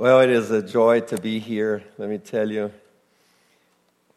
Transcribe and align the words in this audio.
Well, 0.00 0.20
it 0.20 0.30
is 0.30 0.52
a 0.52 0.62
joy 0.62 1.00
to 1.00 1.20
be 1.20 1.40
here, 1.40 1.82
let 1.98 2.08
me 2.08 2.18
tell 2.18 2.48
you. 2.48 2.70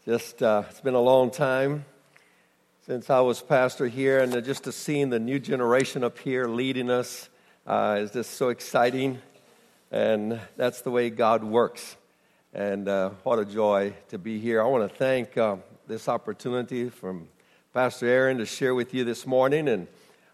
Just, 0.06 0.44
uh, 0.44 0.62
it's 0.70 0.80
been 0.80 0.94
a 0.94 1.02
long 1.02 1.32
time 1.32 1.86
since 2.86 3.10
I 3.10 3.22
was 3.22 3.42
pastor 3.42 3.88
here, 3.88 4.20
and 4.20 4.32
just 4.46 4.66
to 4.66 4.72
see 4.72 5.04
the 5.06 5.18
new 5.18 5.40
generation 5.40 6.04
up 6.04 6.20
here 6.20 6.46
leading 6.46 6.92
us 6.92 7.30
uh, 7.66 7.98
is 8.00 8.12
just 8.12 8.36
so 8.36 8.50
exciting. 8.50 9.24
And 9.90 10.40
that's 10.56 10.82
the 10.82 10.92
way 10.92 11.10
God 11.10 11.44
works. 11.44 11.98
And 12.54 12.88
uh, 12.88 13.10
what 13.24 13.40
a 13.40 13.46
joy 13.46 13.96
to 14.10 14.20
be 14.20 14.38
here. 14.38 14.62
I 14.62 14.66
want 14.66 14.88
to 14.88 14.96
thank 14.96 15.36
uh, 15.36 15.56
this 15.88 16.08
opportunity 16.08 16.90
from 16.90 17.28
Pastor 17.74 18.06
Aaron 18.06 18.38
to 18.38 18.46
share 18.46 18.76
with 18.76 18.94
you 18.94 19.04
this 19.04 19.26
morning. 19.26 19.68
And 19.68 19.88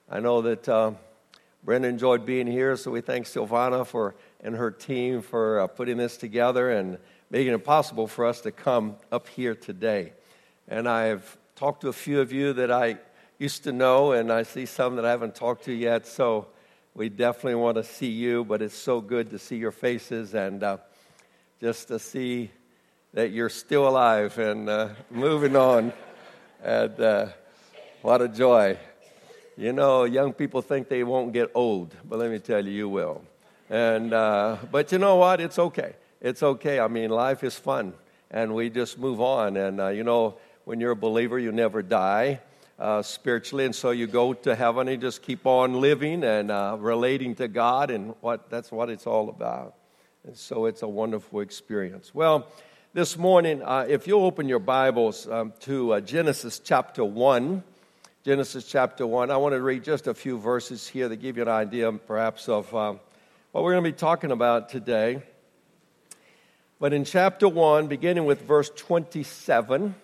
I 0.09 0.20
know 0.20 0.41
that 0.41 0.68
uh, 0.68 0.91
Brenda 1.68 1.90
enjoyed 1.90 2.26
being 2.26 2.48
here, 2.48 2.78
so 2.78 2.92
we 2.92 3.02
thank 3.02 3.26
Silvana 3.26 3.86
for 3.86 4.16
and 4.40 4.56
her 4.56 4.72
team 4.72 5.22
for 5.22 5.60
uh, 5.60 5.68
putting 5.68 5.98
this 5.98 6.16
together 6.16 6.72
and 6.72 6.98
making 7.30 7.54
it 7.54 7.66
possible 7.66 8.08
for 8.08 8.25
us 8.25 8.39
to 8.39 8.54
come 8.54 8.96
up 9.12 9.28
here 9.28 9.54
today. 9.54 10.14
And 10.70 10.88
I've 10.88 11.38
talked 11.58 11.82
to 11.82 11.89
a 11.89 11.94
few 11.94 12.22
of 12.22 12.32
you 12.32 12.54
that 12.54 12.72
I 12.72 13.00
used 13.38 13.66
to 13.66 13.74
know, 13.74 14.14
and 14.14 14.32
I 14.32 14.44
see 14.44 14.66
some 14.66 14.96
that 14.96 15.04
I 15.04 15.10
haven't 15.10 15.36
talked 15.36 15.66
to 15.66 15.74
yet. 15.74 16.08
So 16.08 16.48
we 16.96 17.10
definitely 17.10 17.56
want 17.56 17.75
to 17.75 17.84
see 17.84 18.11
you, 18.11 18.46
but 18.46 18.61
it's 18.61 18.74
so 18.74 19.02
good 19.02 19.32
to 19.32 19.38
see 19.38 19.58
your 19.58 19.74
faces 19.74 20.36
and 20.36 20.64
uh, 20.64 20.78
just 21.60 21.89
to 21.89 22.00
see 22.00 22.50
that 23.14 23.32
you're 23.32 23.50
still 23.50 23.89
alive 23.89 24.39
and 24.39 24.70
uh, 24.70 24.92
moving 25.11 25.58
on. 25.58 25.92
And 26.64 26.97
uh, 26.97 27.28
what 28.04 28.22
a 28.22 28.30
joy. 28.30 28.78
You 29.60 29.74
know, 29.74 30.04
young 30.04 30.34
people 30.34 30.61
think 30.61 30.88
they 30.88 31.04
won't 31.04 31.34
get 31.34 31.50
old, 31.56 31.96
but 32.08 32.20
let 32.20 32.30
me 32.30 32.38
tell 32.38 32.64
you, 32.64 32.72
you 32.72 32.88
will. 32.88 33.23
And, 33.72 34.14
uh, 34.14 34.58
but 34.72 34.92
you 34.92 35.00
know 35.00 35.16
what? 35.16 35.42
It's 35.42 35.58
okay. 35.58 35.95
It's 36.22 36.44
okay. 36.44 36.80
I 36.80 36.88
mean, 36.88 37.09
life 37.09 37.44
is 37.44 37.56
fun, 37.56 37.94
and 38.30 38.53
we 38.53 38.70
just 38.70 39.00
move 39.00 39.19
on. 39.19 39.58
And, 39.58 39.81
uh, 39.81 39.88
you 39.88 40.03
know, 40.03 40.35
when 40.66 40.80
you're 40.80 40.91
a 40.91 40.95
believer, 40.95 41.39
you 41.39 41.52
never 41.52 41.81
die 41.81 42.39
uh, 42.78 43.02
spiritually, 43.02 43.66
and 43.66 43.73
so 43.73 43.89
you 43.89 44.05
go 44.05 44.35
to 44.35 44.53
heaven 44.53 44.88
and 44.89 45.02
just 45.02 45.23
keep 45.23 45.47
on 45.47 45.81
living 45.81 46.23
and 46.23 46.52
uh, 46.52 46.78
relating 46.80 47.33
to 47.33 47.47
God, 47.47 47.89
and 47.89 48.13
what, 48.22 48.52
that's 48.52 48.72
what 48.72 48.91
it's 48.91 49.08
all 49.08 49.28
about. 49.28 49.73
And 50.23 50.38
so 50.38 50.67
it's 50.67 50.83
a 50.83 50.88
wonderful 50.88 51.39
experience. 51.39 52.13
Well, 52.13 52.47
this 52.94 53.17
morning, 53.17 53.63
uh, 53.63 53.88
if 53.89 54.05
you 54.05 54.19
open 54.19 54.47
your 54.47 54.59
Bibles 54.59 55.28
um, 55.28 55.52
to 55.61 55.94
uh, 55.94 56.02
Genesis 56.02 56.59
chapter 56.59 57.03
1, 57.03 57.63
Genesis 58.28 58.66
chapter 58.66 59.08
1, 59.08 59.31
I 59.31 59.38
want 59.38 59.53
to 59.53 59.61
read 59.61 59.86
just 59.86 60.06
a 60.06 60.14
few 60.14 60.38
verses 60.38 60.86
here 60.86 61.08
that 61.08 61.16
give 61.16 61.38
you 61.38 61.44
an 61.44 61.47
idea, 61.47 61.89
perhaps, 61.94 62.50
of 62.50 62.75
um, 62.75 63.00
what 63.53 63.64
we're 63.64 63.72
going 63.72 63.86
to 63.86 63.89
be 63.89 63.95
talking 63.95 64.31
about 64.31 64.67
today. 64.67 65.23
But 66.78 66.92
in 66.92 67.06
chapter 67.06 67.47
1, 67.47 67.88
beginning 67.88 68.25
with 68.25 68.42
verse 68.42 68.69
27, 68.75 69.95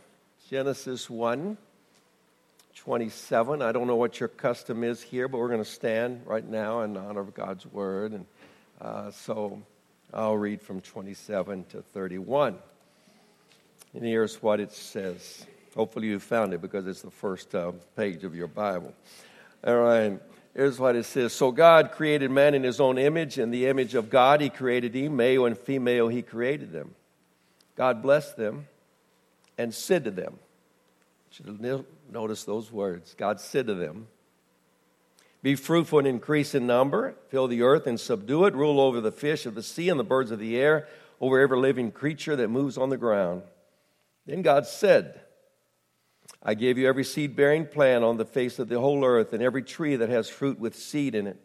Genesis 0.49 1.09
1, 1.09 1.57
27. 2.75 3.61
I 3.61 3.73
don't 3.73 3.87
know 3.87 3.97
what 3.97 4.17
your 4.21 4.29
custom 4.29 4.85
is 4.85 5.01
here, 5.01 5.27
but 5.27 5.39
we're 5.39 5.49
going 5.49 5.59
to 5.59 5.69
stand 5.69 6.21
right 6.25 6.47
now 6.47 6.83
in 6.83 6.95
honor 6.95 7.19
of 7.19 7.33
God's 7.33 7.65
word. 7.65 8.13
And 8.13 8.25
uh, 8.79 9.11
so 9.11 9.61
I'll 10.13 10.37
read 10.37 10.61
from 10.61 10.79
27 10.79 11.65
to 11.71 11.81
31. 11.81 12.57
And 13.93 14.05
here's 14.05 14.41
what 14.41 14.61
it 14.61 14.71
says. 14.71 15.45
Hopefully, 15.75 16.07
you 16.07 16.19
found 16.19 16.53
it 16.53 16.61
because 16.61 16.87
it's 16.87 17.01
the 17.01 17.11
first 17.11 17.53
uh, 17.55 17.71
page 17.95 18.23
of 18.23 18.35
your 18.35 18.47
Bible. 18.47 18.93
All 19.65 19.77
right. 19.77 20.19
Here's 20.55 20.77
what 20.79 20.95
it 20.95 21.05
says 21.05 21.33
So 21.33 21.51
God 21.51 21.91
created 21.91 22.29
man 22.29 22.53
in 22.53 22.63
his 22.63 22.79
own 22.79 22.97
image. 22.97 23.39
In 23.39 23.51
the 23.51 23.67
image 23.67 23.95
of 23.95 24.09
God, 24.09 24.41
he 24.41 24.49
created 24.49 24.95
him. 24.95 25.15
Male 25.15 25.45
and 25.45 25.57
female, 25.57 26.07
he 26.07 26.21
created 26.21 26.71
them. 26.71 26.93
God 27.75 28.01
blessed 28.01 28.37
them 28.37 28.67
and 29.57 29.73
said 29.73 30.03
to 30.03 30.11
them, 30.11 30.37
notice 32.11 32.43
those 32.43 32.71
words. 32.71 33.15
God 33.17 33.39
said 33.39 33.67
to 33.67 33.73
them, 33.73 34.07
Be 35.41 35.55
fruitful 35.55 35.99
and 35.99 36.07
increase 36.07 36.53
in 36.53 36.67
number, 36.67 37.15
fill 37.29 37.47
the 37.47 37.63
earth 37.63 37.87
and 37.87 37.99
subdue 37.99 38.45
it, 38.45 38.53
rule 38.53 38.79
over 38.79 39.01
the 39.01 39.11
fish 39.11 39.45
of 39.47 39.55
the 39.55 39.63
sea 39.63 39.89
and 39.89 39.99
the 39.99 40.03
birds 40.03 40.29
of 40.29 40.39
the 40.39 40.57
air, 40.57 40.87
over 41.19 41.39
every 41.39 41.57
living 41.57 41.91
creature 41.91 42.35
that 42.35 42.49
moves 42.49 42.77
on 42.77 42.89
the 42.89 42.97
ground. 42.97 43.41
Then 44.27 44.41
God 44.41 44.67
said, 44.67 45.21
I 46.45 46.55
gave 46.55 46.77
you 46.77 46.87
every 46.87 47.05
seed 47.05 47.35
bearing 47.37 47.65
plant 47.65 48.03
on 48.03 48.17
the 48.17 48.25
face 48.25 48.59
of 48.59 48.67
the 48.67 48.79
whole 48.79 49.05
earth, 49.05 49.31
and 49.31 49.41
every 49.41 49.63
tree 49.63 49.95
that 49.95 50.09
has 50.09 50.27
fruit 50.27 50.59
with 50.59 50.75
seed 50.75 51.15
in 51.15 51.25
it. 51.25 51.39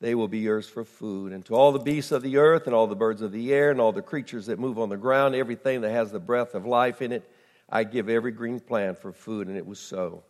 They 0.00 0.16
will 0.16 0.26
be 0.26 0.40
yours 0.40 0.68
for 0.68 0.84
food. 0.84 1.32
And 1.32 1.44
to 1.46 1.54
all 1.54 1.70
the 1.70 1.78
beasts 1.78 2.10
of 2.10 2.22
the 2.22 2.38
earth, 2.38 2.66
and 2.66 2.74
all 2.74 2.88
the 2.88 2.96
birds 2.96 3.22
of 3.22 3.30
the 3.30 3.54
air, 3.54 3.70
and 3.70 3.80
all 3.80 3.92
the 3.92 4.02
creatures 4.02 4.46
that 4.46 4.58
move 4.58 4.76
on 4.80 4.88
the 4.88 4.96
ground, 4.96 5.36
everything 5.36 5.82
that 5.82 5.92
has 5.92 6.10
the 6.10 6.18
breath 6.18 6.56
of 6.56 6.66
life 6.66 7.00
in 7.00 7.12
it, 7.12 7.30
I 7.68 7.84
give 7.84 8.08
every 8.08 8.32
green 8.32 8.58
plant 8.58 8.98
for 8.98 9.12
food. 9.12 9.46
And 9.46 9.56
it 9.56 9.64
was 9.64 9.78
so. 9.78 10.24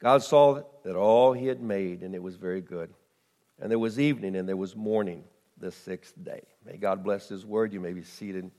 God 0.00 0.22
saw 0.22 0.62
that 0.84 0.96
all 0.96 1.34
he 1.34 1.46
had 1.46 1.60
made, 1.60 2.02
and 2.02 2.14
it 2.14 2.22
was 2.22 2.36
very 2.36 2.62
good. 2.62 2.94
And 3.60 3.70
there 3.70 3.78
was 3.78 4.00
evening, 4.00 4.36
and 4.36 4.48
there 4.48 4.56
was 4.56 4.74
morning 4.74 5.24
the 5.58 5.70
sixth 5.70 6.14
day. 6.24 6.40
May 6.64 6.78
God 6.78 7.04
bless 7.04 7.28
his 7.28 7.44
word. 7.44 7.74
You 7.74 7.80
may 7.80 7.92
be 7.92 8.02
seated. 8.02 8.50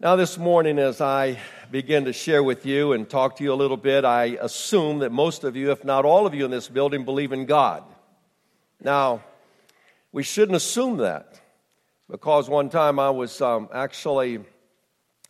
Now, 0.00 0.14
this 0.14 0.38
morning, 0.38 0.78
as 0.78 1.00
I 1.00 1.40
begin 1.72 2.04
to 2.04 2.12
share 2.12 2.44
with 2.44 2.64
you 2.64 2.92
and 2.92 3.10
talk 3.10 3.34
to 3.38 3.42
you 3.42 3.52
a 3.52 3.58
little 3.58 3.76
bit, 3.76 4.04
I 4.04 4.38
assume 4.40 5.00
that 5.00 5.10
most 5.10 5.42
of 5.42 5.56
you, 5.56 5.72
if 5.72 5.84
not 5.84 6.04
all 6.04 6.24
of 6.24 6.34
you 6.34 6.44
in 6.44 6.52
this 6.52 6.68
building, 6.68 7.04
believe 7.04 7.32
in 7.32 7.46
God. 7.46 7.82
Now, 8.80 9.24
we 10.12 10.22
shouldn't 10.22 10.54
assume 10.54 10.98
that 10.98 11.40
because 12.08 12.48
one 12.48 12.70
time 12.70 13.00
I 13.00 13.10
was 13.10 13.40
um, 13.40 13.68
actually 13.74 14.38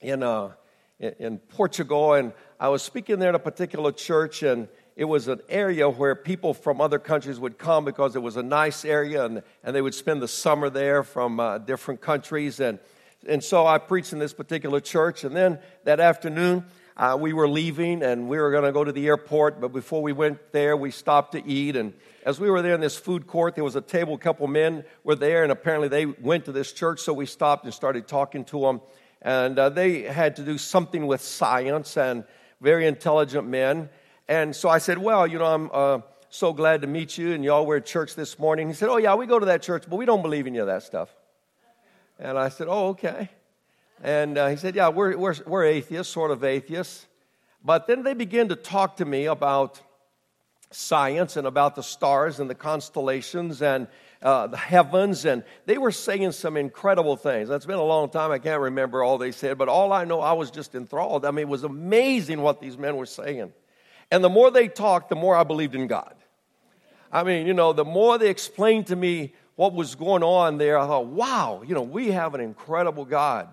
in, 0.03 0.23
uh, 0.23 0.51
in 1.01 1.39
Portugal 1.39 2.13
and 2.13 2.35
I 2.61 2.69
was 2.69 2.83
speaking 2.83 3.19
there 3.21 3.31
at 3.31 3.35
a 3.37 3.39
particular 3.39 3.91
church, 3.91 4.43
and 4.43 4.69
it 4.97 5.07
was 5.07 5.29
an 5.29 5.41
area 5.49 5.89
where 5.89 6.15
people 6.15 6.53
from 6.53 6.83
other 6.83 6.99
countries 6.99 7.41
would 7.41 7.57
come 7.57 7.87
because 7.87 8.17
it 8.17 8.23
was 8.23 8.37
a 8.37 8.43
nice 8.43 8.85
area 8.85 9.25
and, 9.25 9.43
and 9.65 9.75
they 9.75 9.81
would 9.81 9.95
spend 9.95 10.21
the 10.21 10.29
summer 10.29 10.69
there 10.69 11.03
from 11.03 11.41
uh, 11.41 11.57
different 11.57 12.03
countries. 12.03 12.61
And 12.61 12.79
and 13.27 13.43
so 13.43 13.67
I 13.67 13.79
preached 13.79 14.13
in 14.13 14.19
this 14.19 14.33
particular 14.33 14.81
church. 14.81 15.25
And 15.25 15.35
then 15.35 15.59
that 15.85 16.01
afternoon, 16.01 16.65
uh, 16.97 17.17
we 17.19 17.33
were 17.33 17.49
leaving 17.49 18.03
and 18.03 18.29
we 18.29 18.39
were 18.39 18.51
going 18.51 18.65
to 18.65 18.73
go 18.73 18.85
to 18.85 18.93
the 18.93 19.07
airport. 19.07 19.61
But 19.61 19.73
before 19.73 20.03
we 20.03 20.13
went 20.13 20.53
there, 20.53 20.77
we 20.77 20.91
stopped 20.91 21.33
to 21.33 21.45
eat. 21.47 21.77
And 21.77 21.95
as 22.25 22.39
we 22.39 22.51
were 22.51 22.63
there 22.63 22.75
in 22.75 22.81
this 22.81 22.97
food 22.97 23.27
court, 23.27 23.55
there 23.55 23.65
was 23.65 23.77
a 23.77 23.81
table, 23.81 24.15
a 24.15 24.19
couple 24.19 24.47
men 24.47 24.85
were 25.05 25.17
there, 25.17 25.43
and 25.43 25.51
apparently 25.51 25.89
they 25.89 26.07
went 26.07 26.45
to 26.45 26.53
this 26.53 26.73
church. 26.73 27.01
So 27.01 27.13
we 27.13 27.27
stopped 27.27 27.65
and 27.65 27.75
started 27.75 28.07
talking 28.07 28.45
to 28.47 28.61
them. 28.61 28.81
And 29.21 29.59
uh, 29.59 29.69
they 29.71 30.03
had 30.03 30.37
to 30.37 30.45
do 30.45 30.59
something 30.59 31.07
with 31.07 31.21
science 31.21 31.97
and 31.97 32.25
very 32.61 32.87
intelligent 32.87 33.49
men. 33.49 33.89
And 34.29 34.55
so 34.55 34.69
I 34.69 34.79
said, 34.79 34.99
Well, 34.99 35.27
you 35.27 35.39
know, 35.39 35.47
I'm 35.47 35.71
uh, 35.73 36.01
so 36.31 36.53
glad 36.53 36.83
to 36.83 36.87
meet 36.87 37.19
you, 37.19 37.33
and 37.33 37.43
y'all 37.43 37.67
were 37.67 37.77
at 37.77 37.87
church 37.87 38.15
this 38.15 38.39
morning. 38.39 38.69
He 38.69 38.75
said, 38.75 38.89
Oh, 38.89 38.97
yeah, 38.97 39.15
we 39.17 39.27
go 39.27 39.39
to 39.39 39.47
that 39.47 39.63
church, 39.63 39.85
but 39.89 39.97
we 39.97 40.05
don't 40.05 40.23
believe 40.23 40.47
any 40.47 40.59
of 40.59 40.67
that 40.69 40.85
stuff. 40.85 41.13
And 42.19 42.39
I 42.39 42.49
said, 42.49 42.67
Oh, 42.69 42.89
okay. 42.89 43.31
And 44.03 44.39
uh, 44.39 44.49
he 44.49 44.57
said, 44.57 44.75
Yeah, 44.75 44.89
we're, 44.89 45.17
we're, 45.17 45.35
we're 45.47 45.65
atheists, 45.65 46.13
sort 46.13 46.31
of 46.31 46.45
atheists. 46.45 47.07
But 47.65 47.87
then 47.87 48.03
they 48.03 48.15
began 48.15 48.49
to 48.49 48.57
talk 48.57 48.97
to 48.97 49.05
me 49.05 49.27
about 49.27 49.81
science 50.71 51.37
and 51.37 51.47
about 51.47 51.75
the 51.75 51.83
stars 51.83 52.41
and 52.41 52.49
the 52.49 52.55
constellations 52.55 53.63
and 53.63 53.89
uh, 54.23 54.47
the 54.49 54.57
heavens. 54.57 55.25
And 55.25 55.45
they 55.67 55.79
were 55.79 55.91
saying 55.91 56.33
some 56.33 56.57
incredible 56.57 57.17
things. 57.17 57.49
That's 57.49 57.67
been 57.67 57.79
a 57.79 57.85
long 57.85 58.11
time. 58.11 58.31
I 58.31 58.39
can't 58.39 58.61
remember 58.61 59.03
all 59.03 59.19
they 59.19 59.33
said. 59.33 59.59
But 59.59 59.69
all 59.69 59.93
I 59.93 60.05
know, 60.05 60.21
I 60.21 60.33
was 60.33 60.51
just 60.51 60.75
enthralled. 60.75 61.25
I 61.25 61.31
mean, 61.31 61.43
it 61.43 61.49
was 61.49 61.65
amazing 61.65 62.43
what 62.43 62.61
these 62.61 62.77
men 62.77 62.97
were 62.97 63.07
saying. 63.07 63.53
And 64.11 64.25
the 64.25 64.29
more 64.29 64.51
they 64.51 64.69
talked, 64.69 65.09
the 65.09 65.17
more 65.17 65.37
I 65.37 65.45
believed 65.45 65.75
in 65.75 65.87
God. 65.87 66.15
I 67.11 67.25
mean, 67.25 67.47
you 67.47 67.55
know, 67.55 67.73
the 67.73 67.85
more 67.85 68.19
they 68.19 68.29
explained 68.29 68.89
to 68.89 68.97
me 68.97 69.35
what 69.59 69.75
was 69.75 69.97
going 69.97 70.23
on 70.23 70.57
there, 70.57 70.79
I 70.79 70.87
thought, 70.87 71.07
wow, 71.07 71.65
you 71.67 71.75
know, 71.75 71.83
we 71.83 72.13
have 72.13 72.37
an 72.37 72.41
incredible 72.41 73.05
God. 73.05 73.49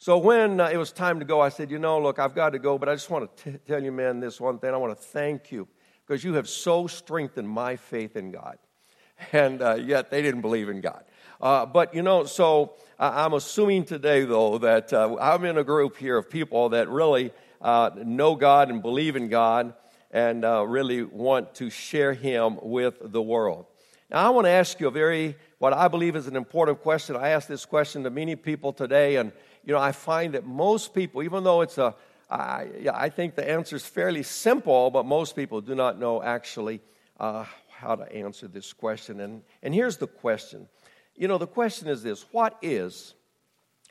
So 0.00 0.18
when 0.18 0.58
uh, 0.58 0.66
it 0.66 0.76
was 0.76 0.90
time 0.90 1.20
to 1.20 1.24
go, 1.24 1.40
I 1.40 1.48
said, 1.48 1.70
you 1.70 1.78
know, 1.78 2.00
look, 2.00 2.18
I've 2.18 2.34
got 2.34 2.50
to 2.54 2.58
go, 2.58 2.76
but 2.76 2.88
I 2.88 2.94
just 2.96 3.08
want 3.08 3.36
to 3.36 3.52
t- 3.52 3.58
tell 3.58 3.80
you, 3.80 3.92
man, 3.92 4.18
this 4.18 4.40
one 4.40 4.58
thing. 4.58 4.74
I 4.74 4.76
want 4.78 4.98
to 4.98 5.00
thank 5.00 5.52
you 5.52 5.68
because 6.04 6.24
you 6.24 6.34
have 6.34 6.48
so 6.48 6.88
strengthened 6.88 7.48
my 7.48 7.76
faith 7.76 8.16
in 8.16 8.32
God. 8.32 8.58
And 9.32 9.62
uh, 9.62 9.76
yet 9.76 10.10
they 10.10 10.22
didn't 10.22 10.40
believe 10.40 10.68
in 10.68 10.80
God. 10.80 11.04
Uh, 11.40 11.66
but, 11.66 11.94
you 11.94 12.02
know, 12.02 12.24
so 12.24 12.74
I'm 12.98 13.34
assuming 13.34 13.84
today, 13.84 14.24
though, 14.24 14.58
that 14.58 14.92
uh, 14.92 15.16
I'm 15.20 15.44
in 15.44 15.56
a 15.56 15.62
group 15.62 15.96
here 15.98 16.18
of 16.18 16.28
people 16.28 16.70
that 16.70 16.88
really 16.88 17.30
uh, 17.60 17.90
know 17.94 18.34
God 18.34 18.70
and 18.70 18.82
believe 18.82 19.14
in 19.14 19.28
God 19.28 19.74
and 20.10 20.44
uh, 20.44 20.66
really 20.66 21.04
want 21.04 21.54
to 21.56 21.70
share 21.70 22.12
Him 22.12 22.58
with 22.60 22.96
the 23.00 23.22
world. 23.22 23.66
Now, 24.12 24.26
I 24.26 24.28
want 24.28 24.44
to 24.44 24.50
ask 24.50 24.78
you 24.78 24.88
a 24.88 24.90
very, 24.90 25.36
what 25.56 25.72
I 25.72 25.88
believe 25.88 26.16
is 26.16 26.26
an 26.26 26.36
important 26.36 26.82
question. 26.82 27.16
I 27.16 27.30
ask 27.30 27.48
this 27.48 27.64
question 27.64 28.04
to 28.04 28.10
many 28.10 28.36
people 28.36 28.70
today, 28.70 29.16
and, 29.16 29.32
you 29.64 29.72
know, 29.72 29.80
I 29.80 29.92
find 29.92 30.34
that 30.34 30.44
most 30.44 30.92
people, 30.92 31.22
even 31.22 31.44
though 31.44 31.62
it's 31.62 31.78
a, 31.78 31.94
I, 32.30 32.68
I 32.92 33.08
think 33.08 33.36
the 33.36 33.48
answer 33.48 33.74
is 33.74 33.86
fairly 33.86 34.22
simple, 34.22 34.90
but 34.90 35.06
most 35.06 35.34
people 35.34 35.62
do 35.62 35.74
not 35.74 35.98
know 35.98 36.22
actually 36.22 36.82
uh, 37.18 37.46
how 37.70 37.94
to 37.94 38.12
answer 38.14 38.48
this 38.48 38.74
question. 38.74 39.20
And, 39.20 39.42
and 39.62 39.72
here's 39.72 39.96
the 39.96 40.06
question 40.06 40.68
you 41.14 41.28
know, 41.28 41.38
the 41.38 41.46
question 41.46 41.88
is 41.88 42.02
this 42.02 42.26
What 42.32 42.58
is 42.60 43.14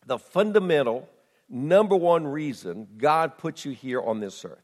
the 0.06 0.20
fundamental 0.20 1.10
number 1.50 1.96
one 1.96 2.28
reason 2.28 2.88
God 2.98 3.40
put 3.40 3.66
you 3.66 3.72
here 3.72 4.02
on 4.02 4.20
this 4.20 4.46
earth? 4.46 4.62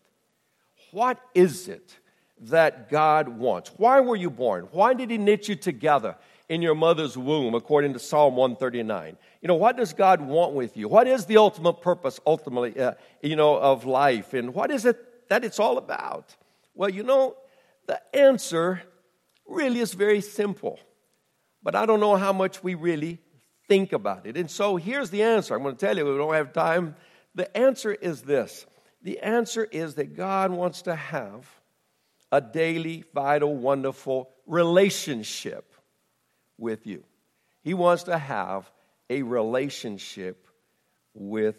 What 0.91 1.19
is 1.33 1.67
it 1.67 1.97
that 2.41 2.89
God 2.89 3.27
wants? 3.29 3.71
Why 3.77 3.99
were 3.99 4.15
you 4.15 4.29
born? 4.29 4.67
Why 4.71 4.93
did 4.93 5.09
He 5.09 5.17
knit 5.17 5.47
you 5.47 5.55
together 5.55 6.15
in 6.49 6.61
your 6.61 6.75
mother's 6.75 7.17
womb, 7.17 7.55
according 7.55 7.93
to 7.93 7.99
Psalm 7.99 8.35
139? 8.35 9.17
You 9.41 9.47
know, 9.47 9.55
what 9.55 9.77
does 9.77 9.93
God 9.93 10.21
want 10.21 10.53
with 10.53 10.77
you? 10.77 10.87
What 10.87 11.07
is 11.07 11.25
the 11.25 11.37
ultimate 11.37 11.81
purpose, 11.81 12.19
ultimately, 12.25 12.79
uh, 12.79 12.93
you 13.21 13.35
know, 13.35 13.57
of 13.57 13.85
life? 13.85 14.33
And 14.33 14.53
what 14.53 14.71
is 14.71 14.85
it 14.85 15.29
that 15.29 15.43
it's 15.43 15.59
all 15.59 15.77
about? 15.77 16.35
Well, 16.73 16.89
you 16.89 17.03
know, 17.03 17.35
the 17.87 18.01
answer 18.15 18.81
really 19.47 19.79
is 19.79 19.93
very 19.93 20.21
simple, 20.21 20.79
but 21.63 21.75
I 21.75 21.85
don't 21.85 21.99
know 21.99 22.15
how 22.15 22.33
much 22.33 22.63
we 22.63 22.75
really 22.75 23.19
think 23.67 23.93
about 23.93 24.25
it. 24.25 24.37
And 24.37 24.49
so 24.49 24.75
here's 24.77 25.09
the 25.09 25.23
answer. 25.23 25.55
I'm 25.55 25.63
going 25.63 25.75
to 25.75 25.85
tell 25.85 25.97
you, 25.97 26.05
we 26.05 26.17
don't 26.17 26.33
have 26.33 26.53
time. 26.53 26.95
The 27.35 27.55
answer 27.57 27.93
is 27.93 28.21
this 28.21 28.65
the 29.03 29.19
answer 29.19 29.63
is 29.63 29.95
that 29.95 30.15
God 30.15 30.51
wants 30.51 30.81
to 30.83 30.95
have 30.95 31.47
a 32.31 32.41
daily, 32.41 33.03
vital, 33.13 33.55
wonderful 33.55 34.29
relationship 34.45 35.73
with 36.57 36.85
you. 36.87 37.03
He 37.63 37.73
wants 37.73 38.03
to 38.03 38.17
have 38.17 38.69
a 39.09 39.21
relationship 39.21 40.47
with 41.13 41.57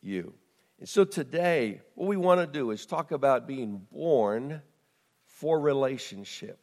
you. 0.00 0.34
And 0.78 0.88
so 0.88 1.04
today, 1.04 1.80
what 1.94 2.08
we 2.08 2.16
want 2.16 2.40
to 2.40 2.46
do 2.46 2.70
is 2.70 2.86
talk 2.86 3.12
about 3.12 3.46
being 3.46 3.86
born 3.92 4.62
for 5.26 5.60
relationship. 5.60 6.58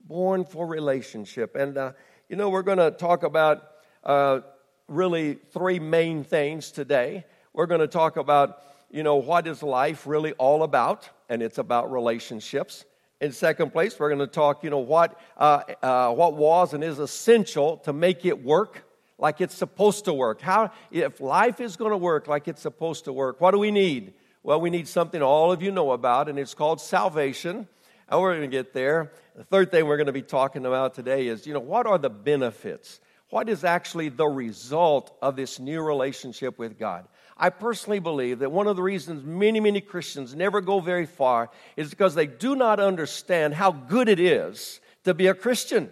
Born 0.00 0.44
for 0.44 0.66
relationship. 0.66 1.54
And, 1.54 1.76
uh, 1.76 1.92
you 2.28 2.36
know, 2.36 2.48
we're 2.48 2.62
going 2.62 2.78
to 2.78 2.90
talk 2.90 3.24
about 3.24 3.62
uh, 4.04 4.40
really 4.86 5.34
three 5.52 5.78
main 5.78 6.24
things 6.24 6.70
today. 6.70 7.24
We're 7.52 7.66
going 7.66 7.80
to 7.80 7.88
talk 7.88 8.16
about, 8.16 8.62
you 8.90 9.02
know, 9.02 9.16
what 9.16 9.46
is 9.46 9.62
life 9.62 10.06
really 10.06 10.32
all 10.34 10.62
about, 10.62 11.10
and 11.28 11.42
it's 11.42 11.58
about 11.58 11.90
relationships. 11.90 12.84
In 13.20 13.32
second 13.32 13.72
place, 13.72 13.98
we're 13.98 14.08
going 14.08 14.20
to 14.20 14.26
talk, 14.26 14.62
you 14.62 14.70
know, 14.70 14.78
what, 14.78 15.20
uh, 15.36 15.62
uh, 15.82 16.12
what 16.12 16.34
was 16.34 16.74
and 16.74 16.84
is 16.84 16.98
essential 16.98 17.78
to 17.78 17.92
make 17.92 18.24
it 18.24 18.44
work 18.44 18.84
like 19.18 19.40
it's 19.40 19.54
supposed 19.54 20.04
to 20.04 20.12
work. 20.12 20.40
How, 20.40 20.70
if 20.90 21.20
life 21.20 21.60
is 21.60 21.76
going 21.76 21.90
to 21.90 21.96
work 21.96 22.28
like 22.28 22.46
it's 22.46 22.62
supposed 22.62 23.06
to 23.06 23.12
work, 23.12 23.40
what 23.40 23.50
do 23.50 23.58
we 23.58 23.72
need? 23.72 24.14
Well, 24.44 24.60
we 24.60 24.70
need 24.70 24.86
something 24.86 25.20
all 25.20 25.50
of 25.50 25.62
you 25.62 25.72
know 25.72 25.90
about, 25.90 26.28
and 26.28 26.38
it's 26.38 26.54
called 26.54 26.80
salvation. 26.80 27.66
And 28.08 28.20
we're 28.20 28.36
going 28.36 28.48
to 28.48 28.56
get 28.56 28.72
there. 28.72 29.12
The 29.36 29.44
third 29.44 29.70
thing 29.70 29.86
we're 29.86 29.96
going 29.96 30.06
to 30.06 30.12
be 30.12 30.22
talking 30.22 30.64
about 30.64 30.94
today 30.94 31.26
is, 31.26 31.46
you 31.46 31.52
know, 31.52 31.60
what 31.60 31.86
are 31.86 31.98
the 31.98 32.10
benefits? 32.10 33.00
what 33.30 33.48
is 33.48 33.64
actually 33.64 34.08
the 34.08 34.26
result 34.26 35.16
of 35.20 35.36
this 35.36 35.58
new 35.58 35.82
relationship 35.82 36.58
with 36.58 36.78
God? 36.78 37.06
I 37.38 37.50
personally 37.50 38.00
believe 38.00 38.40
that 38.40 38.50
one 38.50 38.66
of 38.66 38.76
the 38.76 38.82
reasons 38.82 39.24
many, 39.24 39.60
many 39.60 39.80
Christians 39.80 40.34
never 40.34 40.60
go 40.60 40.80
very 40.80 41.06
far 41.06 41.50
is 41.76 41.90
because 41.90 42.14
they 42.14 42.26
do 42.26 42.56
not 42.56 42.80
understand 42.80 43.54
how 43.54 43.70
good 43.70 44.08
it 44.08 44.18
is 44.18 44.80
to 45.04 45.14
be 45.14 45.28
a 45.28 45.34
Christian. 45.34 45.90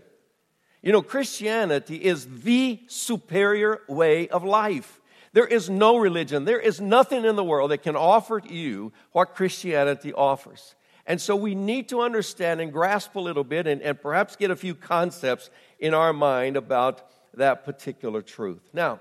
You 0.83 0.93
know, 0.93 1.03
Christianity 1.03 1.97
is 1.97 2.43
the 2.43 2.81
superior 2.89 3.83
way 3.89 4.29
of 4.29 4.45
life. 4.45 5.01
There 5.33 5.47
is 5.47 5.69
no 5.69 5.99
religion, 5.99 6.45
there 6.45 6.59
is 6.59 6.81
nothing 6.81 7.25
in 7.25 7.37
the 7.37 7.45
world 7.45 7.71
that 7.71 7.83
can 7.83 7.95
offer 7.95 8.41
you 8.45 8.93
what 9.13 9.35
Christianity 9.35 10.13
offers. 10.13 10.75
And 11.07 11.21
so 11.21 11.37
we 11.37 11.55
need 11.55 11.89
to 11.91 12.01
understand 12.01 12.61
and 12.61 12.73
grasp 12.73 13.15
a 13.15 13.21
little 13.21 13.45
bit 13.45 13.67
and, 13.67 13.81
and 13.83 14.01
perhaps 14.01 14.35
get 14.35 14.51
a 14.51 14.57
few 14.57 14.75
concepts 14.75 15.51
in 15.79 15.95
our 15.95 16.13
mind 16.13 16.57
about 16.57 17.09
that 17.35 17.65
particular 17.65 18.23
truth. 18.23 18.63
Now, 18.73 19.01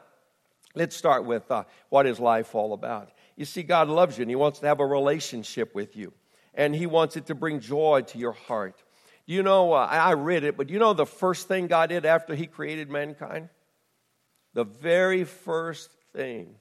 let's 0.76 0.96
start 0.96 1.26
with 1.26 1.50
uh, 1.50 1.64
what 1.90 2.06
is 2.06 2.20
life 2.20 2.54
all 2.54 2.74
about. 2.74 3.12
You 3.36 3.46
see, 3.46 3.64
God 3.64 3.90
loves 3.90 4.18
you 4.18 4.24
and 4.24 4.30
He 4.30 4.36
wants 4.36 4.60
to 4.60 4.68
have 4.68 4.80
a 4.80 4.86
relationship 4.86 5.74
with 5.74 5.96
you, 5.96 6.14
and 6.54 6.76
He 6.76 6.86
wants 6.86 7.18
it 7.18 7.26
to 7.28 7.36
bring 7.36 7.60
joy 7.60 8.02
to 8.08 8.18
your 8.18 8.34
heart. 8.34 8.84
You 9.26 9.42
know, 9.42 9.74
uh, 9.74 9.88
I 9.90 10.12
read 10.12 10.44
it, 10.44 10.56
but 10.56 10.70
you 10.70 10.78
know 10.78 10.94
the 10.94 11.06
first 11.06 11.48
thing 11.48 11.68
God 11.68 11.90
did 11.90 12.06
after 12.06 12.36
He 12.36 12.48
created 12.48 12.90
mankind? 12.90 13.50
The 14.54 14.64
very 14.64 15.24
first 15.24 15.92
thing, 16.14 16.56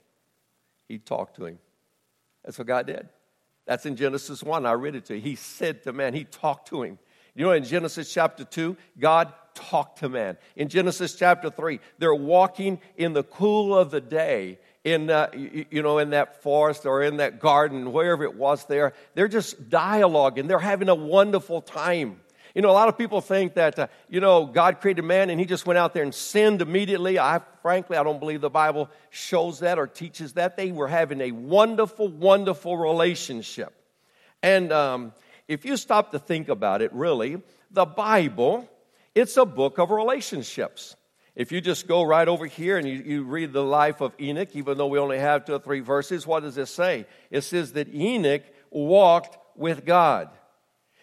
He 0.88 0.98
talked 0.98 1.36
to 1.36 1.46
him. 1.46 1.58
That's 2.44 2.58
what 2.58 2.66
God 2.66 2.86
did. 2.86 3.08
That's 3.66 3.86
in 3.86 3.96
Genesis 3.96 4.42
1. 4.42 4.66
I 4.66 4.72
read 4.72 4.94
it 4.94 5.06
to 5.06 5.14
you. 5.14 5.20
He 5.20 5.36
said 5.36 5.82
to 5.84 5.92
man, 5.92 6.14
He 6.14 6.24
talked 6.24 6.68
to 6.68 6.82
him. 6.82 6.98
You 7.34 7.46
know, 7.46 7.52
in 7.52 7.64
Genesis 7.64 8.12
chapter 8.12 8.44
2, 8.44 8.76
God 8.98 9.32
talked 9.54 10.00
to 10.00 10.08
man. 10.08 10.36
In 10.56 10.68
Genesis 10.68 11.14
chapter 11.14 11.50
3, 11.50 11.80
they're 11.98 12.14
walking 12.14 12.80
in 12.96 13.12
the 13.12 13.22
cool 13.22 13.76
of 13.76 13.90
the 13.90 14.00
day 14.00 14.58
in, 14.84 15.08
uh, 15.08 15.30
you 15.34 15.82
know, 15.82 15.98
in 15.98 16.10
that 16.10 16.42
forest 16.42 16.84
or 16.84 17.02
in 17.02 17.16
that 17.16 17.40
garden, 17.40 17.92
wherever 17.92 18.22
it 18.24 18.34
was 18.34 18.66
there. 18.66 18.92
They're 19.14 19.28
just 19.28 19.70
dialoguing. 19.70 20.46
They're 20.46 20.58
having 20.58 20.90
a 20.90 20.94
wonderful 20.94 21.62
time. 21.62 22.20
You 22.54 22.62
know, 22.62 22.70
a 22.70 22.72
lot 22.72 22.88
of 22.88 22.96
people 22.96 23.20
think 23.20 23.54
that, 23.54 23.78
uh, 23.78 23.86
you 24.08 24.20
know, 24.20 24.46
God 24.46 24.80
created 24.80 25.02
man 25.02 25.28
and 25.30 25.40
he 25.40 25.46
just 25.46 25.66
went 25.66 25.78
out 25.78 25.92
there 25.92 26.04
and 26.04 26.14
sinned 26.14 26.62
immediately. 26.62 27.18
I, 27.18 27.40
frankly, 27.62 27.96
I 27.96 28.04
don't 28.04 28.20
believe 28.20 28.42
the 28.42 28.50
Bible 28.50 28.90
shows 29.10 29.60
that 29.60 29.78
or 29.78 29.88
teaches 29.88 30.34
that. 30.34 30.56
They 30.56 30.70
were 30.70 30.86
having 30.86 31.20
a 31.20 31.32
wonderful, 31.32 32.06
wonderful 32.06 32.76
relationship. 32.76 33.72
And 34.40 34.70
um, 34.70 35.14
if 35.48 35.64
you 35.64 35.76
stop 35.76 36.12
to 36.12 36.18
think 36.18 36.48
about 36.48 36.80
it, 36.80 36.92
really, 36.92 37.42
the 37.72 37.86
Bible, 37.86 38.68
it's 39.14 39.36
a 39.36 39.44
book 39.44 39.78
of 39.78 39.90
relationships. 39.90 40.96
If 41.36 41.50
you 41.50 41.60
just 41.60 41.88
go 41.88 42.02
right 42.02 42.28
over 42.28 42.46
here 42.46 42.78
and 42.78 42.88
you, 42.88 43.02
you 43.04 43.24
read 43.24 43.52
the 43.52 43.64
life 43.64 44.00
of 44.00 44.14
Enoch, 44.20 44.54
even 44.54 44.78
though 44.78 44.86
we 44.86 44.98
only 44.98 45.18
have 45.18 45.44
two 45.44 45.54
or 45.54 45.58
three 45.58 45.80
verses, 45.80 46.26
what 46.26 46.44
does 46.44 46.56
it 46.58 46.66
say? 46.66 47.06
It 47.30 47.40
says 47.40 47.72
that 47.72 47.92
Enoch 47.92 48.42
walked 48.70 49.36
with 49.56 49.84
God. 49.84 50.30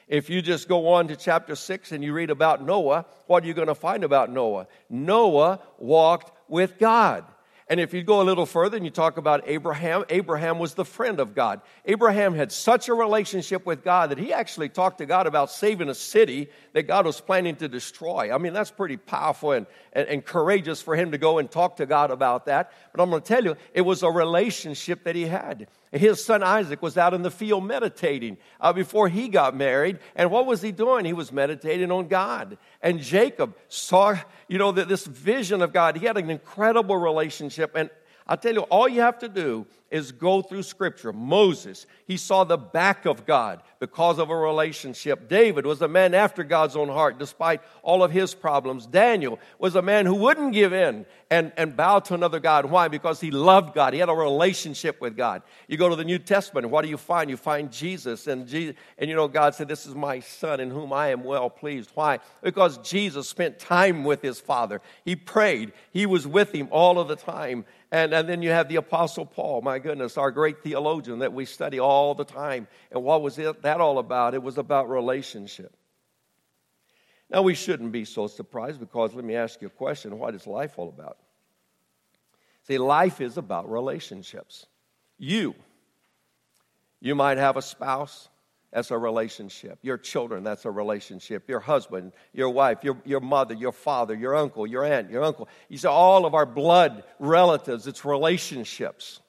If 0.08 0.30
you 0.30 0.42
just 0.42 0.68
go 0.68 0.90
on 0.90 1.08
to 1.08 1.16
chapter 1.16 1.56
6 1.56 1.92
and 1.92 2.04
you 2.04 2.14
read 2.14 2.30
about 2.30 2.66
Noah, 2.66 3.06
what 3.28 3.44
are 3.44 3.48
you 3.48 3.54
going 3.54 3.70
to 3.70 3.76
find 3.76 4.04
about 4.04 4.30
Noah? 4.30 4.68
Noah 4.90 5.62
walked 5.78 6.32
with 6.50 6.78
God. 6.78 7.26
And 7.72 7.80
if 7.80 7.94
you 7.94 8.04
go 8.04 8.20
a 8.20 8.24
little 8.24 8.46
further 8.46 8.76
and 8.76 8.86
you 8.86 8.92
talk 8.92 9.16
about 9.16 9.46
Abraham, 9.46 10.04
Abraham 10.10 10.60
was 10.60 10.74
the 10.74 10.84
friend 10.84 11.22
of 11.22 11.34
God. 11.34 11.62
Abraham 11.86 12.36
had 12.36 12.52
such 12.52 12.90
a 12.90 12.94
relationship 12.94 13.66
with 13.66 13.82
God 13.82 14.12
that 14.12 14.18
he 14.18 14.34
actually 14.34 14.68
talked 14.68 14.98
to 14.98 15.06
God 15.06 15.26
about 15.26 15.50
saving 15.50 15.88
a 15.88 15.96
city 15.96 16.50
that 16.74 16.84
God 16.84 17.06
was 17.06 17.22
planning 17.22 17.56
to 17.56 17.70
destroy. 17.70 18.36
I 18.36 18.40
mean, 18.40 18.52
that's 18.52 18.72
pretty 18.72 18.98
powerful 18.98 19.54
and, 19.54 19.68
and, 19.94 20.06
and 20.10 20.26
courageous 20.26 20.82
for 20.82 20.98
him 20.98 21.12
to 21.12 21.18
go 21.18 21.38
and 21.38 21.50
talk 21.50 21.78
to 21.78 21.86
God 21.86 22.12
about 22.12 22.48
that. 22.48 22.74
But 22.92 23.02
I'm 23.02 23.10
going 23.10 23.22
to 23.22 23.28
tell 23.28 23.46
you, 23.46 23.56
it 23.74 23.82
was 23.84 24.04
a 24.04 24.12
relationship 24.12 25.06
that 25.06 25.16
he 25.16 25.28
had. 25.28 25.68
His 25.92 26.24
son 26.24 26.42
Isaac 26.42 26.82
was 26.82 26.98
out 26.98 27.14
in 27.14 27.22
the 27.22 27.32
field 27.32 27.66
meditating 27.66 28.38
uh, 28.62 28.72
before 28.72 29.10
he 29.10 29.28
got 29.28 29.56
married. 29.56 30.00
And 30.16 30.32
what 30.32 30.46
was 30.46 30.62
he 30.62 30.72
doing? 30.72 31.04
He 31.04 31.12
was 31.12 31.34
meditating 31.34 31.92
on 31.92 32.08
God. 32.08 32.58
And 32.82 33.02
Jacob 33.02 33.58
saw, 33.68 34.16
you 34.48 34.58
know, 34.58 34.72
this 34.72 35.06
vision 35.06 35.62
of 35.62 35.74
God. 35.74 35.98
He 35.98 36.06
had 36.06 36.16
an 36.16 36.30
incredible 36.30 36.96
relationship. 36.96 37.76
And 37.76 37.90
I 38.26 38.38
tell 38.38 38.54
you, 38.54 38.62
all 38.62 38.88
you 38.88 39.02
have 39.02 39.20
to 39.20 39.28
do 39.28 39.68
is 39.92 40.12
go 40.12 40.42
through 40.42 40.64
Scripture. 40.64 41.12
Moses, 41.12 41.86
he 42.08 42.18
saw 42.18 42.44
the 42.44 42.58
back 42.58 43.06
of 43.06 43.26
God 43.26 43.62
because 43.80 44.20
of 44.20 44.30
a 44.30 44.36
relationship. 44.36 45.28
David 45.28 45.66
was 45.66 45.82
a 45.82 45.88
man 45.88 46.14
after 46.14 46.44
God's 46.44 46.76
own 46.76 46.88
heart, 46.88 47.20
despite 47.20 47.62
all 47.84 48.02
of 48.04 48.12
his 48.12 48.34
problems. 48.34 48.86
Daniel 48.86 49.38
was 49.60 49.76
a 49.76 49.82
man 49.82 50.06
who 50.06 50.16
wouldn't 50.16 50.54
give 50.54 50.72
in 50.72 51.06
and, 51.30 51.52
and 51.58 51.76
bow 51.76 52.00
to 52.00 52.14
another 52.14 52.40
God. 52.40 52.66
Why? 52.66 52.88
Because 52.88 53.20
he 53.20 53.32
loved 53.32 53.74
God. 53.74 53.94
He 53.94 54.00
had 54.00 54.10
a 54.10 54.14
relationship 54.14 55.02
with 55.02 55.18
God. 55.18 55.42
You 55.68 55.78
go 55.78 55.90
to 55.90 55.96
the 55.96 56.06
New 56.06 56.20
Testament, 56.20 56.70
what 56.70 56.84
do 56.84 56.90
you 56.90 56.98
find? 56.98 57.30
You 57.30 57.38
find 57.38 57.72
Jesus. 57.72 58.28
And, 58.28 58.48
Jesus, 58.48 58.76
and 58.98 59.10
you 59.10 59.16
know, 59.16 59.28
God 59.28 59.56
said, 59.56 59.68
This 59.68 59.86
is 59.86 59.96
my 59.96 60.20
son 60.20 60.60
in 60.60 60.70
whom 60.70 60.94
I 60.94 61.10
am 61.10 61.24
well 61.24 61.50
pleased. 61.50 61.92
Why? 61.96 62.20
Because 62.42 62.78
Jesus 62.78 63.28
spent 63.28 63.60
time 63.60 64.04
with 64.04 64.22
his 64.22 64.40
Father. 64.40 64.82
He 65.04 65.16
prayed, 65.16 65.74
he 65.92 66.06
was 66.06 66.26
with 66.26 66.54
him 66.54 66.68
all 66.72 67.00
of 67.00 67.08
the 67.08 67.16
time. 67.16 67.66
And, 67.92 68.14
and 68.14 68.30
then 68.30 68.42
you 68.42 68.52
have 68.52 68.70
the 68.70 68.78
Apostle 68.78 69.26
Paul, 69.26 69.62
my 69.62 69.78
goodness, 69.82 70.18
our 70.18 70.32
great 70.32 70.64
theologian 70.64 71.20
that 71.20 71.34
we 71.34 71.46
study 71.46 71.80
all 71.80 72.16
the 72.16 72.24
time. 72.24 72.68
And 72.92 73.04
what 73.04 73.22
was 73.22 73.38
it, 73.38 73.62
that 73.64 73.82
all 73.82 74.00
about? 74.00 74.34
It 74.34 74.44
was 74.44 74.58
about 74.58 74.90
relationship. 74.90 75.76
Now, 77.30 77.42
we 77.42 77.54
shouldn't 77.54 77.92
be 77.92 78.06
so 78.06 78.28
surprised 78.28 78.80
because 78.80 79.14
let 79.14 79.24
me 79.24 79.36
ask 79.36 79.62
you 79.62 79.68
a 79.68 79.72
question 79.72 80.20
what 80.20 80.36
is 80.36 80.46
life 80.46 80.74
all 80.78 80.90
about? 80.90 81.18
See, 82.68 82.78
life 82.78 83.22
is 83.22 83.38
about 83.38 83.72
relationships. 83.72 84.66
You, 85.18 85.56
you 87.00 87.16
might 87.16 87.38
have 87.38 87.58
a 87.58 87.62
spouse, 87.62 88.30
that's 88.72 88.92
a 88.92 88.98
relationship. 88.98 89.80
Your 89.82 89.98
children, 89.98 90.44
that's 90.44 90.64
a 90.64 90.72
relationship. 90.72 91.50
Your 91.50 91.60
husband, 91.60 92.14
your 92.32 92.50
wife, 92.50 92.84
your, 92.84 92.98
your 93.04 93.20
mother, 93.20 93.54
your 93.54 93.74
father, 93.74 94.16
your 94.16 94.36
uncle, 94.36 94.66
your 94.66 94.86
aunt, 94.86 95.10
your 95.10 95.24
uncle. 95.24 95.50
You 95.68 95.78
see, 95.78 95.90
all 95.90 96.26
of 96.26 96.34
our 96.34 96.46
blood 96.46 97.04
relatives, 97.20 97.86
it's 97.86 98.06
relationships. 98.06 99.20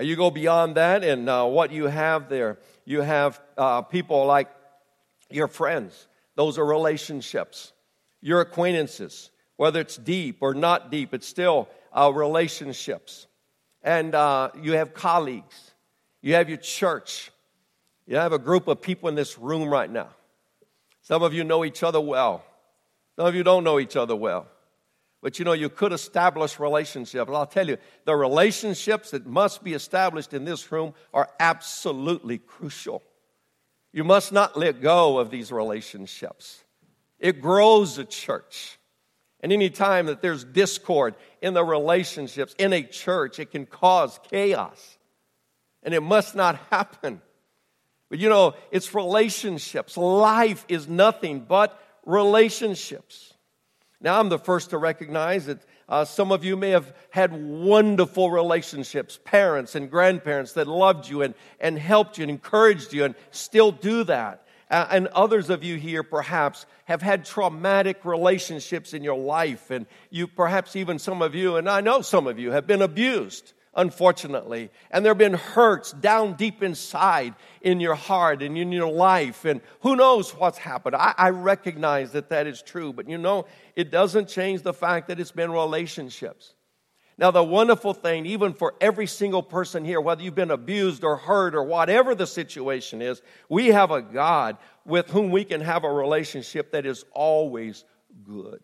You 0.00 0.14
go 0.14 0.30
beyond 0.30 0.76
that, 0.76 1.02
and 1.02 1.28
uh, 1.28 1.44
what 1.46 1.72
you 1.72 1.86
have 1.86 2.28
there, 2.28 2.58
you 2.84 3.00
have 3.00 3.40
uh, 3.56 3.82
people 3.82 4.26
like 4.26 4.48
your 5.30 5.48
friends, 5.48 6.06
those 6.36 6.56
are 6.56 6.64
relationships. 6.64 7.72
Your 8.20 8.40
acquaintances, 8.40 9.30
whether 9.56 9.80
it's 9.80 9.96
deep 9.96 10.38
or 10.40 10.54
not 10.54 10.90
deep, 10.90 11.14
it's 11.14 11.26
still 11.26 11.68
uh, 11.92 12.12
relationships. 12.14 13.26
And 13.82 14.14
uh, 14.14 14.50
you 14.60 14.72
have 14.72 14.94
colleagues, 14.94 15.72
you 16.22 16.34
have 16.34 16.48
your 16.48 16.58
church, 16.58 17.30
you 18.06 18.16
have 18.16 18.32
a 18.32 18.38
group 18.38 18.68
of 18.68 18.80
people 18.80 19.08
in 19.08 19.14
this 19.14 19.38
room 19.38 19.68
right 19.68 19.90
now. 19.90 20.08
Some 21.02 21.22
of 21.22 21.34
you 21.34 21.42
know 21.42 21.64
each 21.64 21.82
other 21.82 22.00
well, 22.00 22.44
some 23.16 23.26
of 23.26 23.34
you 23.34 23.42
don't 23.42 23.64
know 23.64 23.80
each 23.80 23.96
other 23.96 24.14
well. 24.14 24.46
But 25.20 25.38
you 25.38 25.44
know, 25.44 25.52
you 25.52 25.68
could 25.68 25.92
establish 25.92 26.60
relationships. 26.60 27.26
And 27.26 27.36
I'll 27.36 27.46
tell 27.46 27.68
you, 27.68 27.78
the 28.04 28.14
relationships 28.14 29.10
that 29.10 29.26
must 29.26 29.64
be 29.64 29.74
established 29.74 30.32
in 30.32 30.44
this 30.44 30.70
room 30.70 30.94
are 31.12 31.28
absolutely 31.40 32.38
crucial. 32.38 33.02
You 33.92 34.04
must 34.04 34.32
not 34.32 34.56
let 34.56 34.80
go 34.80 35.18
of 35.18 35.30
these 35.30 35.50
relationships. 35.50 36.62
It 37.18 37.40
grows 37.40 37.98
a 37.98 38.04
church. 38.04 38.78
And 39.40 39.52
any 39.52 39.70
time 39.70 40.06
that 40.06 40.22
there's 40.22 40.44
discord 40.44 41.14
in 41.40 41.54
the 41.54 41.64
relationships 41.64 42.54
in 42.58 42.72
a 42.72 42.82
church, 42.82 43.38
it 43.38 43.50
can 43.50 43.66
cause 43.66 44.18
chaos. 44.30 44.98
And 45.82 45.94
it 45.94 46.02
must 46.02 46.34
not 46.34 46.56
happen. 46.70 47.22
But 48.08 48.18
you 48.18 48.28
know, 48.28 48.54
it's 48.70 48.94
relationships. 48.94 49.96
Life 49.96 50.64
is 50.68 50.88
nothing 50.88 51.40
but 51.40 51.80
relationships. 52.04 53.34
Now, 54.00 54.20
I'm 54.20 54.28
the 54.28 54.38
first 54.38 54.70
to 54.70 54.78
recognize 54.78 55.46
that 55.46 55.58
uh, 55.88 56.04
some 56.04 56.30
of 56.30 56.44
you 56.44 56.56
may 56.56 56.70
have 56.70 56.94
had 57.10 57.32
wonderful 57.32 58.30
relationships, 58.30 59.18
parents 59.24 59.74
and 59.74 59.90
grandparents 59.90 60.52
that 60.52 60.68
loved 60.68 61.08
you 61.08 61.22
and, 61.22 61.34
and 61.58 61.76
helped 61.76 62.16
you 62.16 62.22
and 62.22 62.30
encouraged 62.30 62.92
you 62.92 63.04
and 63.04 63.16
still 63.32 63.72
do 63.72 64.04
that. 64.04 64.44
Uh, 64.70 64.86
and 64.90 65.06
others 65.08 65.50
of 65.50 65.64
you 65.64 65.76
here 65.76 66.02
perhaps 66.02 66.66
have 66.84 67.02
had 67.02 67.24
traumatic 67.24 68.04
relationships 68.04 68.92
in 68.92 69.02
your 69.02 69.18
life, 69.18 69.70
and 69.70 69.86
you 70.10 70.26
perhaps 70.28 70.76
even 70.76 70.98
some 70.98 71.22
of 71.22 71.34
you, 71.34 71.56
and 71.56 71.68
I 71.68 71.80
know 71.80 72.02
some 72.02 72.26
of 72.26 72.38
you, 72.38 72.52
have 72.52 72.66
been 72.66 72.82
abused 72.82 73.52
unfortunately. 73.78 74.70
And 74.90 75.04
there 75.04 75.10
have 75.10 75.18
been 75.18 75.34
hurts 75.34 75.92
down 75.92 76.34
deep 76.34 76.62
inside 76.62 77.34
in 77.62 77.80
your 77.80 77.94
heart 77.94 78.42
and 78.42 78.58
in 78.58 78.72
your 78.72 78.90
life. 78.90 79.44
And 79.44 79.62
who 79.80 79.96
knows 79.96 80.32
what's 80.32 80.58
happened. 80.58 80.96
I, 80.96 81.14
I, 81.16 81.30
recognize 81.30 82.12
that 82.12 82.28
that 82.30 82.46
is 82.46 82.60
true. 82.60 82.92
But 82.92 83.08
you 83.08 83.16
know, 83.16 83.46
it 83.76 83.90
doesn't 83.90 84.28
change 84.28 84.62
the 84.62 84.74
fact 84.74 85.08
that 85.08 85.20
it's 85.20 85.30
been 85.30 85.52
relationships. 85.52 86.54
Now, 87.16 87.30
the 87.30 87.42
wonderful 87.42 87.94
thing, 87.94 88.26
even 88.26 88.52
for 88.52 88.74
every 88.80 89.06
single 89.06 89.42
person 89.42 89.84
here, 89.84 90.00
whether 90.00 90.22
you've 90.22 90.36
been 90.36 90.52
abused 90.52 91.02
or 91.02 91.16
hurt 91.16 91.54
or 91.54 91.64
whatever 91.64 92.14
the 92.14 92.26
situation 92.26 93.00
is, 93.00 93.22
we 93.48 93.68
have 93.68 93.90
a 93.90 94.02
God 94.02 94.56
with 94.84 95.10
whom 95.10 95.30
we 95.30 95.44
can 95.44 95.60
have 95.60 95.84
a 95.84 95.92
relationship 95.92 96.72
that 96.72 96.86
is 96.86 97.04
always 97.12 97.84
good. 98.24 98.60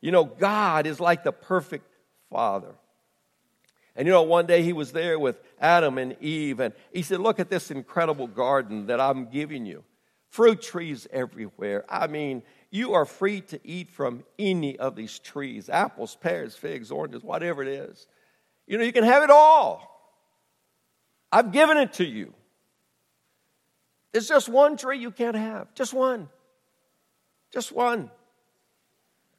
You 0.00 0.12
know, 0.12 0.24
God 0.24 0.86
is 0.86 1.00
like 1.00 1.24
the 1.24 1.32
perfect 1.32 1.88
Father. 2.30 2.74
And 3.96 4.06
you 4.06 4.12
know, 4.12 4.22
one 4.22 4.46
day 4.46 4.62
he 4.62 4.72
was 4.72 4.92
there 4.92 5.18
with 5.18 5.40
Adam 5.60 5.98
and 5.98 6.16
Eve, 6.20 6.60
and 6.60 6.74
he 6.92 7.02
said, 7.02 7.20
Look 7.20 7.38
at 7.38 7.50
this 7.50 7.70
incredible 7.70 8.26
garden 8.26 8.86
that 8.86 9.00
I'm 9.00 9.30
giving 9.30 9.66
you. 9.66 9.84
Fruit 10.30 10.60
trees 10.60 11.06
everywhere. 11.12 11.84
I 11.88 12.08
mean, 12.08 12.42
you 12.70 12.94
are 12.94 13.04
free 13.04 13.40
to 13.42 13.60
eat 13.62 13.88
from 13.88 14.24
any 14.36 14.76
of 14.78 14.96
these 14.96 15.20
trees 15.20 15.68
apples, 15.68 16.16
pears, 16.20 16.56
figs, 16.56 16.90
oranges, 16.90 17.22
whatever 17.22 17.62
it 17.62 17.68
is. 17.68 18.08
You 18.66 18.78
know, 18.78 18.84
you 18.84 18.92
can 18.92 19.04
have 19.04 19.22
it 19.22 19.30
all. 19.30 19.90
I've 21.30 21.52
given 21.52 21.76
it 21.76 21.94
to 21.94 22.04
you. 22.04 22.34
It's 24.12 24.28
just 24.28 24.48
one 24.48 24.76
tree 24.76 24.98
you 24.98 25.10
can't 25.10 25.36
have, 25.36 25.72
just 25.74 25.92
one. 25.92 26.28
Just 27.52 27.70
one. 27.70 28.10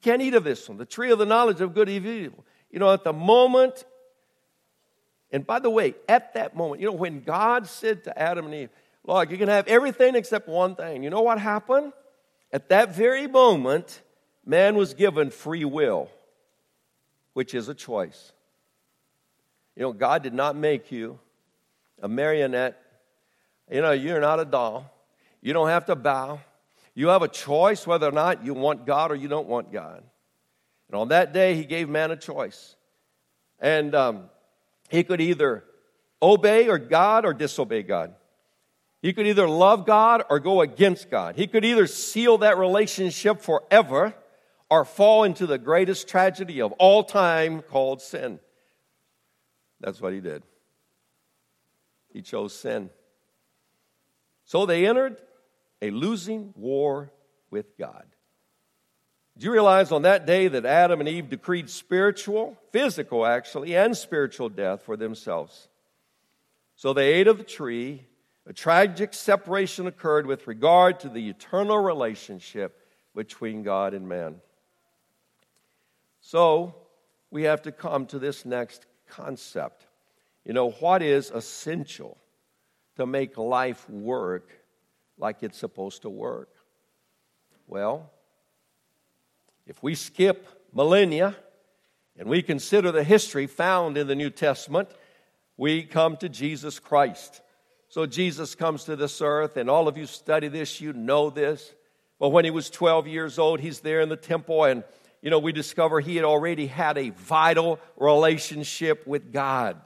Can't 0.01 0.21
eat 0.21 0.33
of 0.33 0.43
this 0.45 0.69
one, 0.69 0.77
the 0.77 0.85
tree 0.85 1.12
of 1.12 1.19
the 1.19 1.25
knowledge 1.25 1.59
of 1.59 1.74
good 1.74 1.89
and 1.89 2.07
evil. 2.07 2.45
You 2.69 2.79
know, 2.79 2.93
at 2.93 3.03
the 3.03 3.13
moment 3.13 3.83
and 5.32 5.46
by 5.46 5.60
the 5.60 5.70
way, 5.70 5.96
at 6.08 6.34
that 6.34 6.55
moment, 6.55 6.82
you 6.82 6.88
know, 6.88 6.94
when 6.94 7.22
God 7.22 7.67
said 7.67 8.03
to 8.05 8.17
Adam 8.17 8.46
and 8.46 8.53
Eve, 8.53 8.70
Lord, 9.05 9.32
you 9.32 9.38
can 9.38 9.50
have 9.50 9.67
everything 9.67 10.15
except 10.15 10.48
one 10.48 10.75
thing, 10.75 11.03
you 11.03 11.10
know 11.10 11.22
what 11.22 11.39
happened? 11.39 11.94
At 12.51 12.70
that 12.70 12.96
very 12.96 13.27
moment, 13.27 14.01
man 14.46 14.75
was 14.75 14.94
given 14.94 15.29
free 15.29 15.65
will, 15.65 16.10
which 17.34 17.53
is 17.53 17.70
a 17.70 17.74
choice. 17.74 18.32
You 19.75 19.84
know, 19.84 19.94
God 19.94 20.24
did 20.24 20.34
not 20.34 20.55
make 20.55 20.91
you 20.91 21.20
a 22.01 22.08
marionette. 22.08 22.82
You 23.70 23.82
know, 23.82 23.91
you're 23.91 24.22
not 24.22 24.39
a 24.39 24.46
doll. 24.46 24.91
You 25.41 25.53
don't 25.53 25.67
have 25.67 25.86
to 25.86 25.96
bow. 25.96 26.39
You 26.94 27.10
have 27.10 27.24
a 27.24 27.27
choice 27.27 27.86
whether 27.86 28.08
or 28.08 28.12
not 28.12 28.46
you 28.46 28.53
want 28.53 28.86
God 28.86 29.12
or 29.12 29.15
you 29.15 29.27
don't 29.27 29.48
want 29.48 29.72
God. 29.72 30.01
And 30.88 30.96
on 30.96 31.10
that 31.10 31.34
day, 31.34 31.55
He 31.55 31.65
gave 31.65 31.89
man 31.89 32.12
a 32.12 32.15
choice. 32.15 32.75
And 33.60 33.94
um, 33.94 34.29
he 34.89 35.04
could 35.04 35.22
either 35.22 35.63
obey 36.22 36.68
or 36.68 36.77
God 36.77 37.25
or 37.25 37.34
disobey 37.34 37.84
God. 37.84 38.13
He 39.01 39.13
could 39.13 39.27
either 39.27 39.48
love 39.48 39.86
God 39.86 40.24
or 40.30 40.39
go 40.39 40.62
against 40.62 41.12
God. 41.12 41.36
He 41.36 41.48
could 41.48 41.63
either 41.63 41.86
seal 41.86 42.39
that 42.39 42.58
relationship 42.58 43.42
forever 43.42 44.15
or 44.70 44.84
fall 44.84 45.24
into 45.24 45.46
the 45.46 45.60
greatest 45.60 46.08
tragedy 46.08 46.62
of 46.62 46.72
all 46.74 47.04
time 47.04 47.62
called 47.62 48.01
sin. 48.01 48.39
That's 49.80 50.01
what 50.01 50.13
he 50.13 50.22
did. 50.22 50.42
He 52.12 52.22
chose 52.22 52.56
sin. 52.56 52.89
So 54.46 54.65
they 54.65 54.88
entered 54.88 55.18
a 55.82 55.92
losing 55.92 56.54
war 56.56 57.12
with 57.51 57.77
God. 57.77 58.06
Do 59.38 59.46
you 59.46 59.51
realize 59.51 59.92
on 59.92 60.04
that 60.04 60.25
day 60.25 60.48
that 60.48 60.65
Adam 60.65 61.01
and 61.01 61.10
Eve 61.10 61.30
decreed 61.30 61.70
spiritual, 61.70 62.58
physical 62.72 63.25
actually, 63.25 63.75
and 63.75 63.96
spiritual 63.96 64.48
death 64.48 64.84
for 64.84 64.96
themselves? 64.96 65.68
So 66.75 66.94
they 66.94 67.13
ate 67.13 67.27
of 67.27 67.38
the 67.38 67.44
tree. 67.44 68.06
A 68.48 68.54
tragic 68.54 69.13
separation 69.13 69.88
occurred 69.88 70.25
with 70.25 70.48
regard 70.48 71.01
to 71.01 71.10
the 71.10 71.30
eternal 71.30 71.80
relationship 71.80 72.80
between 73.13 73.63
God 73.63 73.94
and 73.94 74.08
man. 74.08 74.36
So 76.22 76.75
we 77.30 77.44
have 77.44 77.62
to 77.63 77.72
come 77.72 78.06
to 78.08 78.20
this 78.20 78.46
next 78.46 78.86
concept. 79.10 79.86
You 80.46 80.54
know, 80.54 80.72
what 80.72 81.01
is 81.01 81.32
essential 81.32 82.18
to 82.96 83.06
make 83.06 83.38
life 83.38 83.89
work 83.89 84.50
like 85.18 85.44
it's 85.44 85.58
supposed 85.58 86.04
to 86.04 86.10
work? 86.10 86.50
Well, 87.68 88.12
if 89.65 89.81
we 89.81 89.95
skip 89.95 90.48
millennia 90.74 91.36
and 92.17 92.29
we 92.29 92.41
consider 92.41 92.91
the 92.91 93.03
history 93.03 93.48
found 93.48 93.98
in 93.98 94.07
the 94.07 94.15
New 94.15 94.29
Testament, 94.29 94.89
we 95.57 95.84
come 95.84 96.17
to 96.17 96.29
Jesus 96.29 96.79
Christ. 96.79 97.41
So 97.88 98.05
Jesus 98.05 98.55
comes 98.55 98.84
to 98.86 98.95
this 98.95 99.22
earth, 99.22 99.57
and 99.57 99.69
all 99.69 99.88
of 99.88 99.98
you 99.98 100.05
study 100.05 100.48
this, 100.48 100.81
you 100.81 100.93
know 100.93 101.29
this. 101.29 101.74
But 102.19 102.29
when 102.29 102.45
he 102.45 102.51
was 102.51 102.69
12 102.69 103.07
years 103.07 103.39
old, 103.39 103.60
he's 103.60 103.79
there 103.79 104.01
in 104.01 104.10
the 104.10 104.15
temple, 104.15 104.65
and 104.65 104.84
you 105.22 105.31
know, 105.31 105.39
we 105.39 105.53
discover 105.53 106.00
he 106.00 106.17
had 106.17 106.25
already 106.25 106.67
had 106.67 107.00
a 107.00 107.10
vital 107.10 107.79
relationship 107.98 109.07
with 109.07 109.34
God. 109.34 109.81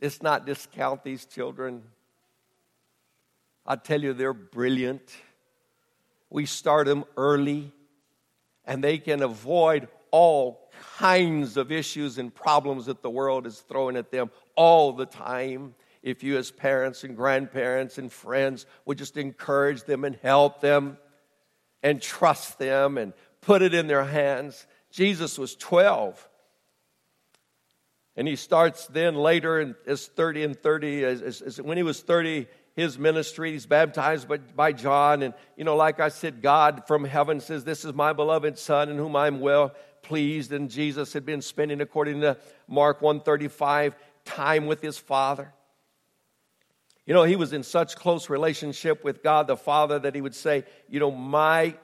Let's 0.00 0.22
not 0.22 0.46
discount 0.46 1.04
these 1.04 1.26
children. 1.26 1.82
I 3.66 3.76
tell 3.76 4.02
you, 4.02 4.14
they're 4.14 4.32
brilliant. 4.32 5.02
We 6.30 6.46
start 6.46 6.86
them 6.86 7.04
early 7.16 7.70
and 8.66 8.82
they 8.82 8.98
can 8.98 9.22
avoid 9.22 9.88
all 10.10 10.70
kinds 10.96 11.56
of 11.56 11.72
issues 11.72 12.18
and 12.18 12.34
problems 12.34 12.86
that 12.86 13.02
the 13.02 13.10
world 13.10 13.46
is 13.46 13.60
throwing 13.60 13.96
at 13.96 14.10
them 14.10 14.30
all 14.54 14.92
the 14.92 15.06
time. 15.06 15.74
If 16.02 16.22
you, 16.22 16.36
as 16.36 16.50
parents 16.50 17.02
and 17.04 17.16
grandparents 17.16 17.98
and 17.98 18.12
friends, 18.12 18.66
would 18.84 18.98
just 18.98 19.16
encourage 19.16 19.84
them 19.84 20.04
and 20.04 20.16
help 20.22 20.60
them 20.60 20.98
and 21.82 22.00
trust 22.00 22.58
them 22.58 22.98
and 22.98 23.12
put 23.40 23.62
it 23.62 23.74
in 23.74 23.86
their 23.86 24.04
hands. 24.04 24.66
Jesus 24.90 25.38
was 25.38 25.56
12. 25.56 26.28
And 28.16 28.28
he 28.28 28.36
starts 28.36 28.86
then 28.86 29.16
later 29.16 29.60
in 29.60 29.74
as 29.86 30.06
30 30.06 30.44
and 30.44 30.56
30, 30.56 31.04
as, 31.04 31.22
as, 31.22 31.40
as 31.42 31.60
when 31.60 31.76
he 31.76 31.82
was 31.82 32.00
30, 32.00 32.46
his 32.74 32.98
ministry. 32.98 33.52
He's 33.52 33.66
baptized 33.66 34.28
by, 34.28 34.38
by 34.38 34.72
John. 34.72 35.22
And, 35.22 35.34
you 35.56 35.64
know, 35.64 35.76
like 35.76 36.00
I 36.00 36.08
said, 36.08 36.42
God 36.42 36.86
from 36.86 37.04
heaven 37.04 37.40
says, 37.40 37.64
This 37.64 37.84
is 37.84 37.94
my 37.94 38.12
beloved 38.12 38.58
Son 38.58 38.88
in 38.88 38.96
whom 38.96 39.16
I'm 39.16 39.40
well 39.40 39.74
pleased. 40.02 40.52
And 40.52 40.70
Jesus 40.70 41.12
had 41.12 41.24
been 41.24 41.42
spending, 41.42 41.80
according 41.80 42.20
to 42.22 42.36
Mark 42.68 43.00
135, 43.00 43.94
time 44.24 44.66
with 44.66 44.80
his 44.80 44.98
Father. 44.98 45.52
You 47.06 47.14
know, 47.14 47.24
he 47.24 47.36
was 47.36 47.52
in 47.52 47.62
such 47.62 47.96
close 47.96 48.30
relationship 48.30 49.04
with 49.04 49.22
God 49.22 49.46
the 49.46 49.56
Father 49.56 49.98
that 49.98 50.14
he 50.14 50.20
would 50.20 50.34
say, 50.34 50.64
You 50.88 51.00
know, 51.00 51.10
my 51.10 51.74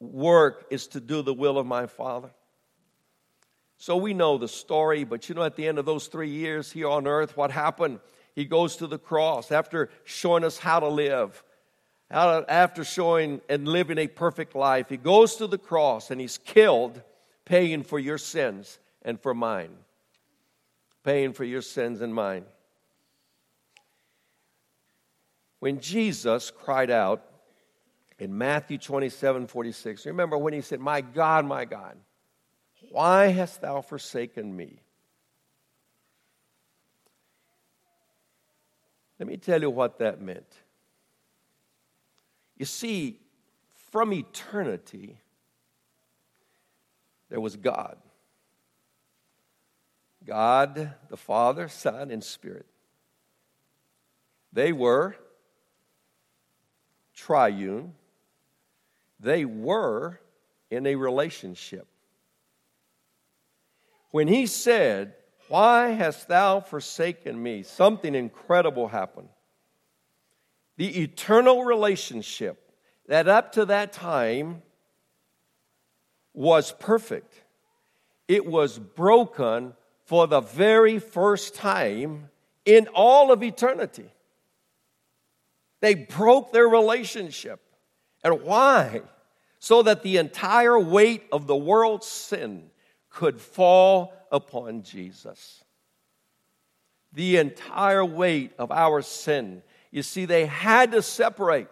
work 0.00 0.66
is 0.70 0.88
to 0.88 1.00
do 1.00 1.22
the 1.22 1.34
will 1.34 1.58
of 1.58 1.66
my 1.66 1.86
Father. 1.86 2.30
So 3.80 3.96
we 3.96 4.12
know 4.12 4.38
the 4.38 4.48
story, 4.48 5.04
but 5.04 5.28
you 5.28 5.36
know, 5.36 5.44
at 5.44 5.54
the 5.54 5.68
end 5.68 5.78
of 5.78 5.86
those 5.86 6.08
three 6.08 6.30
years 6.30 6.72
here 6.72 6.88
on 6.88 7.06
earth, 7.06 7.36
what 7.36 7.52
happened? 7.52 8.00
He 8.38 8.44
goes 8.44 8.76
to 8.76 8.86
the 8.86 9.00
cross 9.00 9.50
after 9.50 9.90
showing 10.04 10.44
us 10.44 10.58
how 10.58 10.78
to 10.78 10.86
live. 10.86 11.42
after 12.08 12.84
showing 12.84 13.40
and 13.48 13.66
living 13.66 13.98
a 13.98 14.06
perfect 14.06 14.54
life, 14.54 14.88
he 14.88 14.96
goes 14.96 15.34
to 15.36 15.48
the 15.48 15.58
cross 15.58 16.12
and 16.12 16.20
he's 16.20 16.38
killed, 16.38 17.02
paying 17.44 17.82
for 17.82 17.98
your 17.98 18.16
sins 18.16 18.78
and 19.02 19.20
for 19.20 19.34
mine. 19.34 19.72
Paying 21.02 21.32
for 21.32 21.42
your 21.42 21.62
sins 21.62 22.00
and 22.00 22.14
mine. 22.14 22.44
When 25.58 25.80
Jesus 25.80 26.52
cried 26.52 26.92
out 26.92 27.24
in 28.20 28.38
Matthew 28.38 28.78
27 28.78 29.48
46, 29.48 30.06
remember 30.06 30.38
when 30.38 30.52
he 30.52 30.60
said, 30.60 30.78
My 30.78 31.00
God, 31.00 31.44
my 31.44 31.64
God, 31.64 31.96
why 32.92 33.32
hast 33.32 33.62
thou 33.62 33.80
forsaken 33.80 34.54
me? 34.54 34.78
Let 39.18 39.28
me 39.28 39.36
tell 39.36 39.60
you 39.60 39.70
what 39.70 39.98
that 39.98 40.20
meant. 40.20 40.54
You 42.56 42.64
see, 42.64 43.20
from 43.90 44.12
eternity, 44.12 45.18
there 47.28 47.40
was 47.40 47.56
God. 47.56 47.96
God, 50.24 50.94
the 51.08 51.16
Father, 51.16 51.68
Son, 51.68 52.10
and 52.10 52.22
Spirit. 52.22 52.66
They 54.52 54.72
were 54.72 55.16
triune. 57.14 57.94
They 59.20 59.44
were 59.44 60.20
in 60.70 60.86
a 60.86 60.94
relationship. 60.94 61.86
When 64.10 64.28
he 64.28 64.46
said, 64.46 65.14
Why 65.48 65.88
hast 65.90 66.28
thou 66.28 66.60
forsaken 66.60 67.42
me? 67.42 67.62
Something 67.62 68.14
incredible 68.14 68.88
happened 68.88 69.28
the 70.78 71.02
eternal 71.02 71.64
relationship 71.64 72.72
that 73.08 73.28
up 73.28 73.52
to 73.52 73.66
that 73.66 73.92
time 73.92 74.62
was 76.32 76.72
perfect. 76.78 77.34
It 78.28 78.46
was 78.46 78.78
broken 78.78 79.74
for 80.04 80.28
the 80.28 80.40
very 80.40 81.00
first 81.00 81.56
time 81.56 82.30
in 82.64 82.86
all 82.94 83.32
of 83.32 83.42
eternity. 83.42 84.08
They 85.80 85.94
broke 85.94 86.52
their 86.52 86.68
relationship. 86.68 87.60
And 88.22 88.42
why? 88.42 89.02
So 89.58 89.82
that 89.82 90.04
the 90.04 90.18
entire 90.18 90.78
weight 90.78 91.24
of 91.32 91.48
the 91.48 91.56
world's 91.56 92.06
sin 92.06 92.70
could 93.10 93.40
fall 93.40 94.12
upon 94.30 94.82
Jesus. 94.82 95.62
The 97.12 97.36
entire 97.36 98.04
weight 98.04 98.52
of 98.58 98.70
our 98.70 99.02
sin 99.02 99.62
you 99.90 100.02
see, 100.02 100.24
they 100.24 100.46
had 100.46 100.92
to 100.92 101.02
separate 101.02 101.68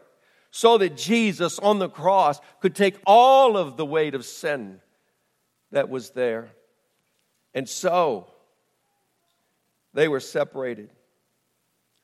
so 0.51 0.79
that 0.79 0.97
Jesus 0.97 1.59
on 1.59 1.79
the 1.79 1.89
cross 1.89 2.41
could 2.61 2.75
take 2.75 2.97
all 3.07 3.57
of 3.57 3.77
the 3.77 3.85
weight 3.85 4.15
of 4.15 4.25
sin 4.25 4.81
that 5.71 5.89
was 5.89 6.11
there. 6.11 6.51
And 7.55 7.69
so 7.69 8.29
they 9.93 10.09
were 10.09 10.21
separated 10.21 10.91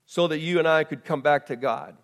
so 0.04 0.28
that 0.28 0.38
you 0.38 0.58
and 0.58 0.68
I 0.68 0.84
could 0.84 1.04
come 1.04 1.22
back 1.22 1.46
to 1.46 1.56
God, 1.56 1.96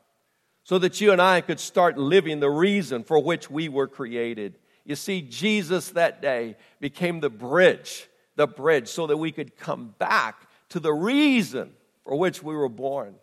so 0.64 0.78
that 0.78 1.00
you 1.00 1.12
and 1.12 1.21
I 1.21 1.43
could 1.43 1.61
start 1.61 1.99
living 1.99 2.40
the 2.40 2.49
reason 2.49 3.05
for 3.05 3.23
which 3.23 3.50
we 3.50 3.69
were 3.69 3.88
created. 3.88 4.59
You 4.85 4.97
see, 4.97 5.21
Jesus 5.21 5.90
that 5.90 6.23
day 6.23 6.57
became 6.81 7.21
the 7.21 7.28
bridge, 7.28 8.09
the 8.38 8.47
bridge, 8.47 8.87
so 8.87 9.09
that 9.09 9.16
we 9.16 9.33
could 9.33 9.57
come 9.57 9.95
back 9.99 10.49
to 10.68 10.78
the 10.78 10.92
reason 10.92 11.73
for 12.04 12.16
which 12.16 12.40
we 12.40 12.54
were 12.54 12.68
born 12.68 13.16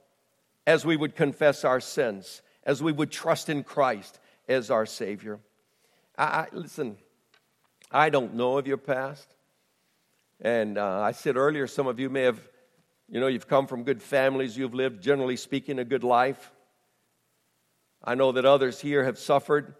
as 0.67 0.85
we 0.85 0.97
would 0.97 1.15
confess 1.15 1.63
our 1.63 1.79
sins, 1.79 2.41
as 2.65 2.83
we 2.83 2.91
would 2.91 3.11
trust 3.11 3.47
in 3.47 3.63
Christ 3.63 4.19
as 4.49 4.69
our 4.69 4.85
Savior. 4.85 5.39
I, 6.17 6.47
listen, 6.51 6.97
I 7.89 8.09
don't 8.09 8.33
know 8.33 8.57
of 8.57 8.67
your 8.67 8.77
past. 8.77 9.33
And 10.41 10.77
uh, 10.77 10.99
I 10.99 11.13
said 11.13 11.37
earlier, 11.37 11.65
some 11.65 11.87
of 11.87 11.97
you 11.97 12.09
may 12.09 12.23
have, 12.23 12.41
you 13.09 13.21
know, 13.21 13.27
you've 13.27 13.47
come 13.47 13.67
from 13.67 13.83
good 13.83 14.03
families, 14.03 14.57
you've 14.57 14.73
lived, 14.73 15.01
generally 15.01 15.37
speaking, 15.37 15.79
a 15.79 15.85
good 15.85 16.03
life. 16.03 16.51
I 18.03 18.15
know 18.15 18.33
that 18.33 18.43
others 18.43 18.81
here 18.81 19.05
have 19.05 19.17
suffered, 19.17 19.75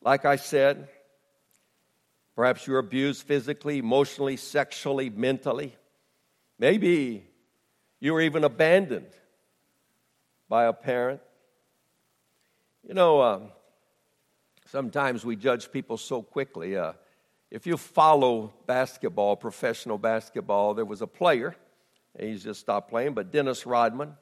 like 0.00 0.24
I 0.24 0.36
said. 0.36 0.88
Perhaps 2.36 2.66
you 2.66 2.74
were 2.74 2.78
abused 2.78 3.22
physically, 3.22 3.78
emotionally, 3.78 4.36
sexually, 4.36 5.08
mentally. 5.08 5.74
Maybe 6.58 7.24
you 7.98 8.12
were 8.12 8.20
even 8.20 8.44
abandoned 8.44 9.08
by 10.46 10.66
a 10.66 10.72
parent. 10.74 11.22
You 12.86 12.92
know, 12.92 13.22
um, 13.22 13.42
sometimes 14.66 15.24
we 15.24 15.34
judge 15.34 15.72
people 15.72 15.96
so 15.96 16.20
quickly. 16.20 16.76
Uh, 16.76 16.92
if 17.50 17.66
you 17.66 17.78
follow 17.78 18.52
basketball, 18.66 19.36
professional 19.36 19.96
basketball, 19.96 20.74
there 20.74 20.84
was 20.84 21.00
a 21.00 21.06
player, 21.06 21.56
he's 22.20 22.44
just 22.44 22.60
stopped 22.60 22.90
playing, 22.90 23.14
but 23.14 23.32
Dennis 23.32 23.64
Rodman. 23.64 24.14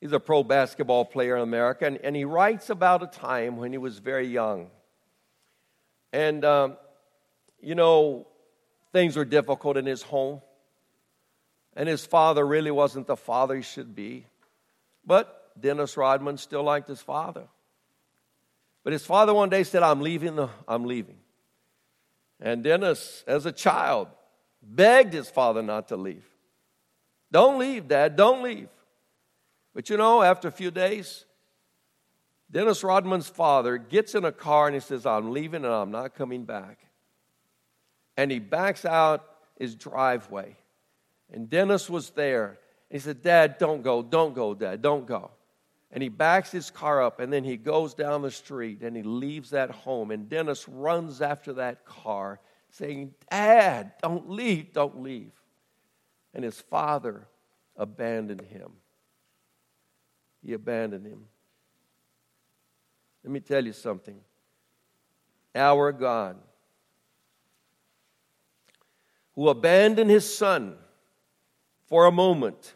He's 0.00 0.12
a 0.12 0.18
pro 0.18 0.42
basketball 0.42 1.04
player 1.04 1.36
in 1.36 1.42
America, 1.42 1.86
and, 1.86 1.96
and 1.98 2.16
he 2.16 2.24
writes 2.24 2.70
about 2.70 3.04
a 3.04 3.06
time 3.06 3.56
when 3.56 3.70
he 3.70 3.78
was 3.78 3.98
very 3.98 4.26
young. 4.26 4.68
And, 6.12 6.44
um, 6.44 6.76
you 7.62 7.74
know, 7.74 8.26
things 8.92 9.16
were 9.16 9.24
difficult 9.24 9.76
in 9.76 9.86
his 9.86 10.02
home, 10.02 10.42
and 11.74 11.88
his 11.88 12.04
father 12.04 12.46
really 12.46 12.70
wasn't 12.70 13.06
the 13.06 13.16
father 13.16 13.56
he 13.56 13.62
should 13.62 13.94
be. 13.94 14.26
But 15.06 15.50
Dennis 15.58 15.96
Rodman 15.96 16.36
still 16.36 16.62
liked 16.62 16.88
his 16.88 17.00
father. 17.00 17.46
But 18.84 18.92
his 18.92 19.06
father 19.06 19.32
one 19.32 19.48
day 19.48 19.62
said, 19.62 19.82
I'm 19.82 20.00
leaving, 20.00 20.36
the, 20.36 20.48
I'm 20.66 20.84
leaving. 20.84 21.16
And 22.40 22.64
Dennis, 22.64 23.22
as 23.26 23.46
a 23.46 23.52
child, 23.52 24.08
begged 24.60 25.12
his 25.12 25.30
father 25.30 25.62
not 25.62 25.88
to 25.88 25.96
leave. 25.96 26.24
Don't 27.30 27.58
leave, 27.58 27.88
Dad, 27.88 28.16
don't 28.16 28.42
leave. 28.42 28.68
But 29.74 29.88
you 29.88 29.96
know, 29.96 30.22
after 30.22 30.48
a 30.48 30.52
few 30.52 30.70
days, 30.70 31.24
Dennis 32.50 32.84
Rodman's 32.84 33.28
father 33.28 33.78
gets 33.78 34.14
in 34.14 34.24
a 34.24 34.32
car 34.32 34.66
and 34.66 34.74
he 34.74 34.80
says, 34.80 35.06
I'm 35.06 35.30
leaving 35.30 35.64
and 35.64 35.72
I'm 35.72 35.90
not 35.90 36.14
coming 36.14 36.44
back. 36.44 36.78
And 38.16 38.30
he 38.30 38.38
backs 38.38 38.84
out 38.84 39.24
his 39.58 39.74
driveway. 39.74 40.56
And 41.32 41.48
Dennis 41.48 41.88
was 41.88 42.10
there. 42.10 42.58
He 42.90 42.98
said, 42.98 43.22
Dad, 43.22 43.56
don't 43.58 43.82
go, 43.82 44.02
don't 44.02 44.34
go, 44.34 44.54
Dad, 44.54 44.82
don't 44.82 45.06
go. 45.06 45.30
And 45.92 46.02
he 46.02 46.08
backs 46.08 46.50
his 46.50 46.70
car 46.70 47.02
up 47.02 47.20
and 47.20 47.30
then 47.30 47.44
he 47.44 47.58
goes 47.58 47.92
down 47.92 48.22
the 48.22 48.30
street 48.30 48.80
and 48.80 48.96
he 48.96 49.02
leaves 49.02 49.50
that 49.50 49.70
home. 49.70 50.10
And 50.10 50.28
dennis 50.28 50.66
runs 50.66 51.20
after 51.20 51.52
that 51.54 51.84
car 51.84 52.40
saying 52.70 53.12
dad 53.30 53.92
don't 54.02 54.30
leave 54.30 54.72
don't 54.72 55.02
leave. 55.02 55.32
And 56.32 56.44
his 56.44 56.58
father 56.58 57.28
abandoned 57.76 58.40
him. 58.40 58.72
He 60.42 60.54
abandoned 60.54 61.06
him. 61.06 61.26
Let 63.22 63.32
me 63.32 63.40
tell 63.40 63.64
you 63.64 63.74
something. 63.74 64.18
Our 65.54 65.92
god 65.92 66.38
who 69.34 69.48
abandoned 69.48 70.10
his 70.10 70.36
son 70.36 70.76
for 71.86 72.06
a 72.06 72.12
moment 72.12 72.74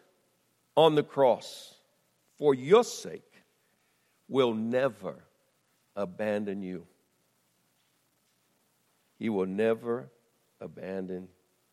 on 0.77 0.95
the 0.95 1.03
cross 1.03 1.75
for 2.38 2.55
your 2.55 2.85
sake, 2.85 3.23
will 4.29 4.55
never 4.55 5.25
abandon 5.95 6.62
you. 6.62 6.87
He 9.19 9.29
will 9.29 9.47
never 9.47 10.11
abandon 10.61 11.29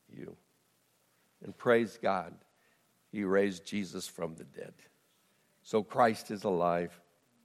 you. 0.10 0.36
And 1.44 1.58
praise 1.58 2.00
God, 2.02 2.34
He 3.12 3.24
raised 3.24 3.66
Jesus 3.66 4.08
from 4.08 4.36
the 4.36 4.46
dead. 4.46 4.74
So 5.62 5.84
Christ 5.84 6.32
is 6.32 6.46
alive 6.46 6.98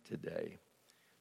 today. 0.04 0.58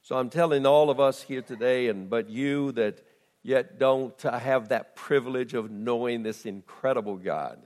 So 0.02 0.16
I'm 0.16 0.30
telling 0.30 0.64
all 0.64 0.90
of 0.90 1.00
us 1.00 1.22
here 1.22 1.42
today, 1.42 1.88
and 1.88 2.08
but 2.08 2.30
you 2.30 2.72
that 2.72 3.02
yet 3.42 3.78
don't 3.78 4.20
have 4.22 4.68
that 4.68 4.96
privilege 4.96 5.54
of 5.54 5.70
knowing 5.70 6.22
this 6.22 6.46
incredible 6.46 7.16
God 7.16 7.58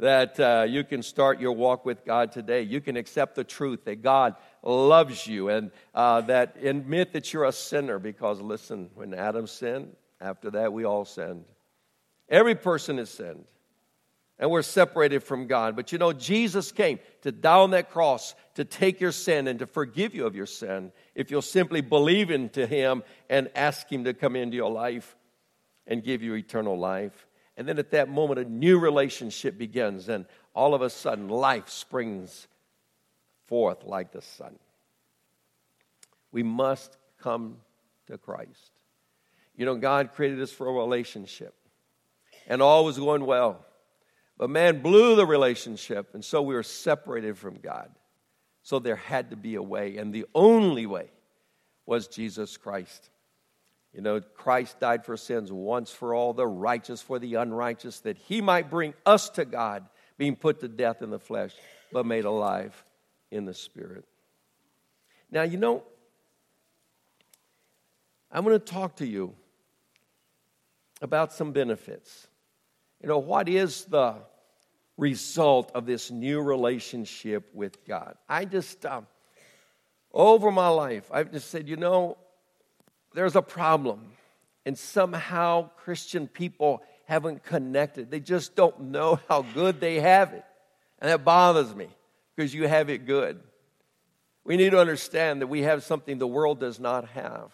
that 0.00 0.40
uh, 0.40 0.64
you 0.66 0.82
can 0.82 1.02
start 1.02 1.40
your 1.40 1.52
walk 1.52 1.84
with 1.84 2.06
God 2.06 2.32
today. 2.32 2.62
You 2.62 2.80
can 2.80 2.96
accept 2.96 3.34
the 3.34 3.44
truth 3.44 3.84
that 3.84 4.02
God 4.02 4.34
loves 4.62 5.26
you 5.26 5.50
and 5.50 5.70
uh, 5.94 6.22
that 6.22 6.56
admit 6.62 7.12
that 7.12 7.32
you're 7.32 7.44
a 7.44 7.52
sinner 7.52 7.98
because, 7.98 8.40
listen, 8.40 8.88
when 8.94 9.12
Adam 9.12 9.46
sinned, 9.46 9.94
after 10.20 10.50
that 10.52 10.72
we 10.72 10.84
all 10.84 11.04
sinned. 11.04 11.44
Every 12.28 12.54
person 12.54 12.96
has 12.98 13.10
sinned 13.10 13.44
and 14.40 14.50
we're 14.50 14.62
separated 14.62 15.22
from 15.22 15.46
God. 15.46 15.76
But 15.76 15.92
you 15.92 15.98
know, 15.98 16.14
Jesus 16.14 16.72
came 16.72 16.98
to 17.20 17.30
die 17.30 17.58
on 17.58 17.72
that 17.72 17.90
cross 17.90 18.34
to 18.54 18.64
take 18.64 18.98
your 18.98 19.12
sin 19.12 19.46
and 19.46 19.58
to 19.58 19.66
forgive 19.66 20.14
you 20.14 20.26
of 20.26 20.34
your 20.34 20.46
sin 20.46 20.92
if 21.14 21.30
you'll 21.30 21.42
simply 21.42 21.82
believe 21.82 22.30
into 22.30 22.66
Him 22.66 23.04
and 23.28 23.50
ask 23.54 23.92
Him 23.92 24.04
to 24.04 24.14
come 24.14 24.34
into 24.34 24.56
your 24.56 24.70
life 24.70 25.14
and 25.86 26.02
give 26.02 26.22
you 26.22 26.34
eternal 26.34 26.78
life. 26.78 27.26
And 27.58 27.68
then 27.68 27.78
at 27.78 27.90
that 27.90 28.08
moment, 28.08 28.40
a 28.40 28.44
new 28.44 28.78
relationship 28.78 29.58
begins, 29.58 30.08
and 30.08 30.24
all 30.54 30.74
of 30.74 30.80
a 30.80 30.88
sudden, 30.88 31.28
life 31.28 31.68
springs 31.68 32.48
forth 33.46 33.84
like 33.84 34.10
the 34.12 34.22
sun. 34.22 34.58
We 36.32 36.42
must 36.42 36.96
come 37.20 37.58
to 38.06 38.16
Christ. 38.16 38.70
You 39.54 39.66
know, 39.66 39.74
God 39.74 40.14
created 40.14 40.40
us 40.40 40.50
for 40.50 40.66
a 40.66 40.72
relationship, 40.72 41.52
and 42.46 42.62
all 42.62 42.86
was 42.86 42.98
going 42.98 43.26
well. 43.26 43.66
But 44.40 44.48
man 44.48 44.80
blew 44.80 45.16
the 45.16 45.26
relationship, 45.26 46.14
and 46.14 46.24
so 46.24 46.40
we 46.40 46.54
were 46.54 46.62
separated 46.62 47.36
from 47.36 47.56
God. 47.56 47.90
So 48.62 48.78
there 48.78 48.96
had 48.96 49.28
to 49.30 49.36
be 49.36 49.56
a 49.56 49.62
way, 49.62 49.98
and 49.98 50.14
the 50.14 50.24
only 50.34 50.86
way 50.86 51.10
was 51.84 52.08
Jesus 52.08 52.56
Christ. 52.56 53.10
You 53.92 54.00
know, 54.00 54.22
Christ 54.22 54.80
died 54.80 55.04
for 55.04 55.18
sins 55.18 55.52
once 55.52 55.90
for 55.90 56.14
all, 56.14 56.32
the 56.32 56.46
righteous 56.46 57.02
for 57.02 57.18
the 57.18 57.34
unrighteous, 57.34 58.00
that 58.00 58.16
he 58.16 58.40
might 58.40 58.70
bring 58.70 58.94
us 59.04 59.28
to 59.28 59.44
God, 59.44 59.84
being 60.16 60.36
put 60.36 60.60
to 60.60 60.68
death 60.68 61.02
in 61.02 61.10
the 61.10 61.18
flesh, 61.18 61.52
but 61.92 62.06
made 62.06 62.24
alive 62.24 62.82
in 63.30 63.44
the 63.44 63.52
spirit. 63.52 64.06
Now, 65.30 65.42
you 65.42 65.58
know, 65.58 65.82
I'm 68.32 68.42
going 68.44 68.58
to 68.58 68.64
talk 68.64 68.96
to 68.96 69.06
you 69.06 69.34
about 71.02 71.30
some 71.30 71.52
benefits. 71.52 72.26
You 73.00 73.08
know, 73.08 73.18
what 73.18 73.48
is 73.48 73.84
the 73.86 74.16
result 74.96 75.72
of 75.74 75.86
this 75.86 76.10
new 76.10 76.40
relationship 76.40 77.50
with 77.54 77.84
God? 77.86 78.16
I 78.28 78.44
just, 78.44 78.84
uh, 78.84 79.02
over 80.12 80.50
my 80.50 80.68
life, 80.68 81.08
I've 81.10 81.32
just 81.32 81.50
said, 81.50 81.68
you 81.68 81.76
know, 81.76 82.18
there's 83.14 83.36
a 83.36 83.42
problem. 83.42 84.12
And 84.66 84.78
somehow 84.78 85.70
Christian 85.78 86.28
people 86.28 86.82
haven't 87.06 87.42
connected. 87.42 88.10
They 88.10 88.20
just 88.20 88.54
don't 88.54 88.80
know 88.92 89.18
how 89.28 89.42
good 89.42 89.80
they 89.80 90.00
have 90.00 90.32
it. 90.32 90.44
And 90.98 91.10
that 91.10 91.24
bothers 91.24 91.74
me 91.74 91.88
because 92.36 92.54
you 92.54 92.68
have 92.68 92.90
it 92.90 93.06
good. 93.06 93.40
We 94.44 94.56
need 94.56 94.70
to 94.70 94.80
understand 94.80 95.40
that 95.40 95.46
we 95.46 95.62
have 95.62 95.82
something 95.82 96.18
the 96.18 96.26
world 96.26 96.60
does 96.60 96.78
not 96.78 97.08
have. 97.10 97.50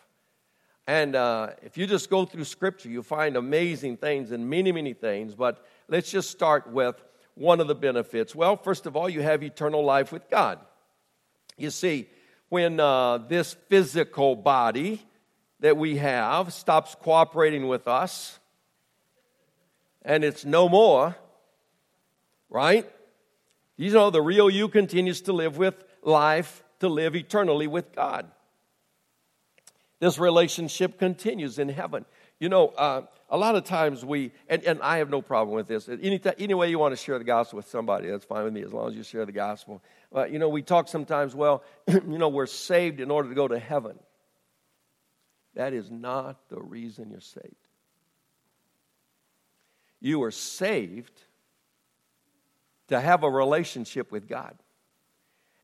And 0.86 1.16
uh, 1.16 1.50
if 1.62 1.76
you 1.76 1.86
just 1.86 2.08
go 2.10 2.24
through 2.24 2.44
Scripture, 2.44 2.88
you 2.88 3.02
find 3.02 3.36
amazing 3.36 3.96
things 3.96 4.30
and 4.30 4.48
many, 4.48 4.70
many 4.70 4.92
things. 4.92 5.34
But 5.34 5.64
let's 5.88 6.10
just 6.10 6.30
start 6.30 6.70
with 6.70 7.02
one 7.34 7.60
of 7.60 7.66
the 7.66 7.74
benefits. 7.74 8.34
Well, 8.34 8.56
first 8.56 8.86
of 8.86 8.96
all, 8.96 9.08
you 9.08 9.20
have 9.22 9.42
eternal 9.42 9.84
life 9.84 10.12
with 10.12 10.30
God. 10.30 10.60
You 11.56 11.70
see, 11.70 12.08
when 12.48 12.78
uh, 12.78 13.18
this 13.18 13.54
physical 13.68 14.36
body 14.36 15.02
that 15.60 15.76
we 15.76 15.96
have 15.96 16.52
stops 16.52 16.94
cooperating 16.94 17.66
with 17.66 17.88
us 17.88 18.38
and 20.02 20.22
it's 20.22 20.44
no 20.44 20.68
more, 20.68 21.16
right? 22.48 22.88
You 23.76 23.90
know, 23.90 24.10
the 24.10 24.22
real 24.22 24.48
you 24.48 24.68
continues 24.68 25.22
to 25.22 25.32
live 25.32 25.58
with 25.58 25.82
life, 26.02 26.62
to 26.80 26.88
live 26.88 27.16
eternally 27.16 27.66
with 27.66 27.92
God. 27.94 28.30
This 29.98 30.18
relationship 30.18 30.98
continues 30.98 31.58
in 31.58 31.68
heaven. 31.68 32.04
You 32.38 32.50
know, 32.50 32.68
uh, 32.68 33.02
a 33.30 33.38
lot 33.38 33.56
of 33.56 33.64
times 33.64 34.04
we, 34.04 34.32
and, 34.48 34.62
and 34.64 34.82
I 34.82 34.98
have 34.98 35.08
no 35.08 35.22
problem 35.22 35.56
with 35.56 35.68
this. 35.68 35.88
Any, 35.88 36.20
any 36.38 36.52
way 36.52 36.68
you 36.68 36.78
want 36.78 36.92
to 36.92 37.02
share 37.02 37.18
the 37.18 37.24
gospel 37.24 37.56
with 37.56 37.68
somebody, 37.68 38.10
that's 38.10 38.26
fine 38.26 38.44
with 38.44 38.52
me 38.52 38.62
as 38.62 38.72
long 38.72 38.88
as 38.88 38.94
you 38.94 39.02
share 39.02 39.24
the 39.24 39.32
gospel. 39.32 39.82
Uh, 40.14 40.26
you 40.26 40.38
know, 40.38 40.50
we 40.50 40.60
talk 40.60 40.88
sometimes, 40.88 41.34
well, 41.34 41.64
you 41.88 42.18
know, 42.18 42.28
we're 42.28 42.46
saved 42.46 43.00
in 43.00 43.10
order 43.10 43.30
to 43.30 43.34
go 43.34 43.48
to 43.48 43.58
heaven. 43.58 43.98
That 45.54 45.72
is 45.72 45.90
not 45.90 46.50
the 46.50 46.60
reason 46.60 47.10
you're 47.10 47.20
saved. 47.20 47.54
You 50.00 50.22
are 50.24 50.30
saved 50.30 51.22
to 52.88 53.00
have 53.00 53.22
a 53.22 53.30
relationship 53.30 54.12
with 54.12 54.28
God. 54.28 54.54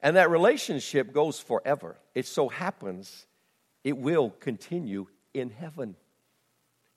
And 0.00 0.16
that 0.16 0.30
relationship 0.30 1.12
goes 1.12 1.38
forever. 1.38 1.96
It 2.14 2.26
so 2.26 2.48
happens 2.48 3.26
it 3.84 3.96
will 3.96 4.30
continue 4.40 5.06
in 5.34 5.50
heaven. 5.50 5.96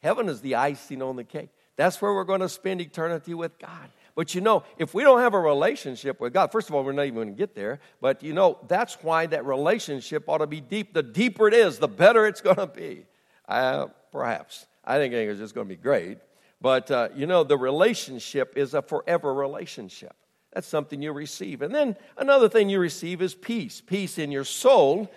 Heaven 0.01 0.29
is 0.29 0.41
the 0.41 0.55
icing 0.55 1.01
on 1.01 1.15
the 1.15 1.23
cake. 1.23 1.49
That's 1.77 2.01
where 2.01 2.13
we're 2.13 2.23
going 2.23 2.41
to 2.41 2.49
spend 2.49 2.79
eternity 2.79 3.33
with 3.33 3.57
God. 3.59 3.89
But 4.15 4.33
you 4.33 4.39
know, 4.39 4.63
if 4.77 4.93
we 4.93 5.03
don't 5.03 5.19
have 5.19 5.33
a 5.33 5.39
relationship 5.39 6.21
with 6.21 6.33
God, 6.33 6.51
first 6.51 6.69
of 6.69 6.75
all, 6.75 6.83
we're 6.83 6.93
not 6.93 7.03
even 7.03 7.15
going 7.15 7.27
to 7.29 7.33
get 7.33 7.53
there. 7.53 7.79
But 7.99 8.23
you 8.23 8.33
know, 8.33 8.57
that's 8.67 8.97
why 9.01 9.25
that 9.25 9.45
relationship 9.45 10.29
ought 10.29 10.37
to 10.37 10.47
be 10.47 10.61
deep. 10.61 10.93
The 10.93 11.03
deeper 11.03 11.47
it 11.47 11.53
is, 11.53 11.79
the 11.79 11.89
better 11.89 12.25
it's 12.25 12.39
going 12.41 12.55
to 12.55 12.67
be. 12.67 13.05
Uh, 13.47 13.87
perhaps. 14.11 14.67
I 14.85 14.97
think 14.97 15.13
it's 15.13 15.39
just 15.39 15.53
going 15.53 15.67
to 15.67 15.75
be 15.75 15.81
great. 15.81 16.19
But 16.61 16.89
uh, 16.89 17.09
you 17.15 17.25
know, 17.25 17.43
the 17.43 17.57
relationship 17.57 18.53
is 18.55 18.73
a 18.73 18.81
forever 18.81 19.33
relationship. 19.33 20.15
That's 20.53 20.67
something 20.67 21.01
you 21.01 21.11
receive. 21.11 21.61
And 21.61 21.75
then 21.75 21.97
another 22.17 22.47
thing 22.47 22.69
you 22.69 22.79
receive 22.79 23.21
is 23.21 23.35
peace 23.35 23.81
peace 23.85 24.17
in 24.17 24.31
your 24.31 24.45
soul 24.45 25.11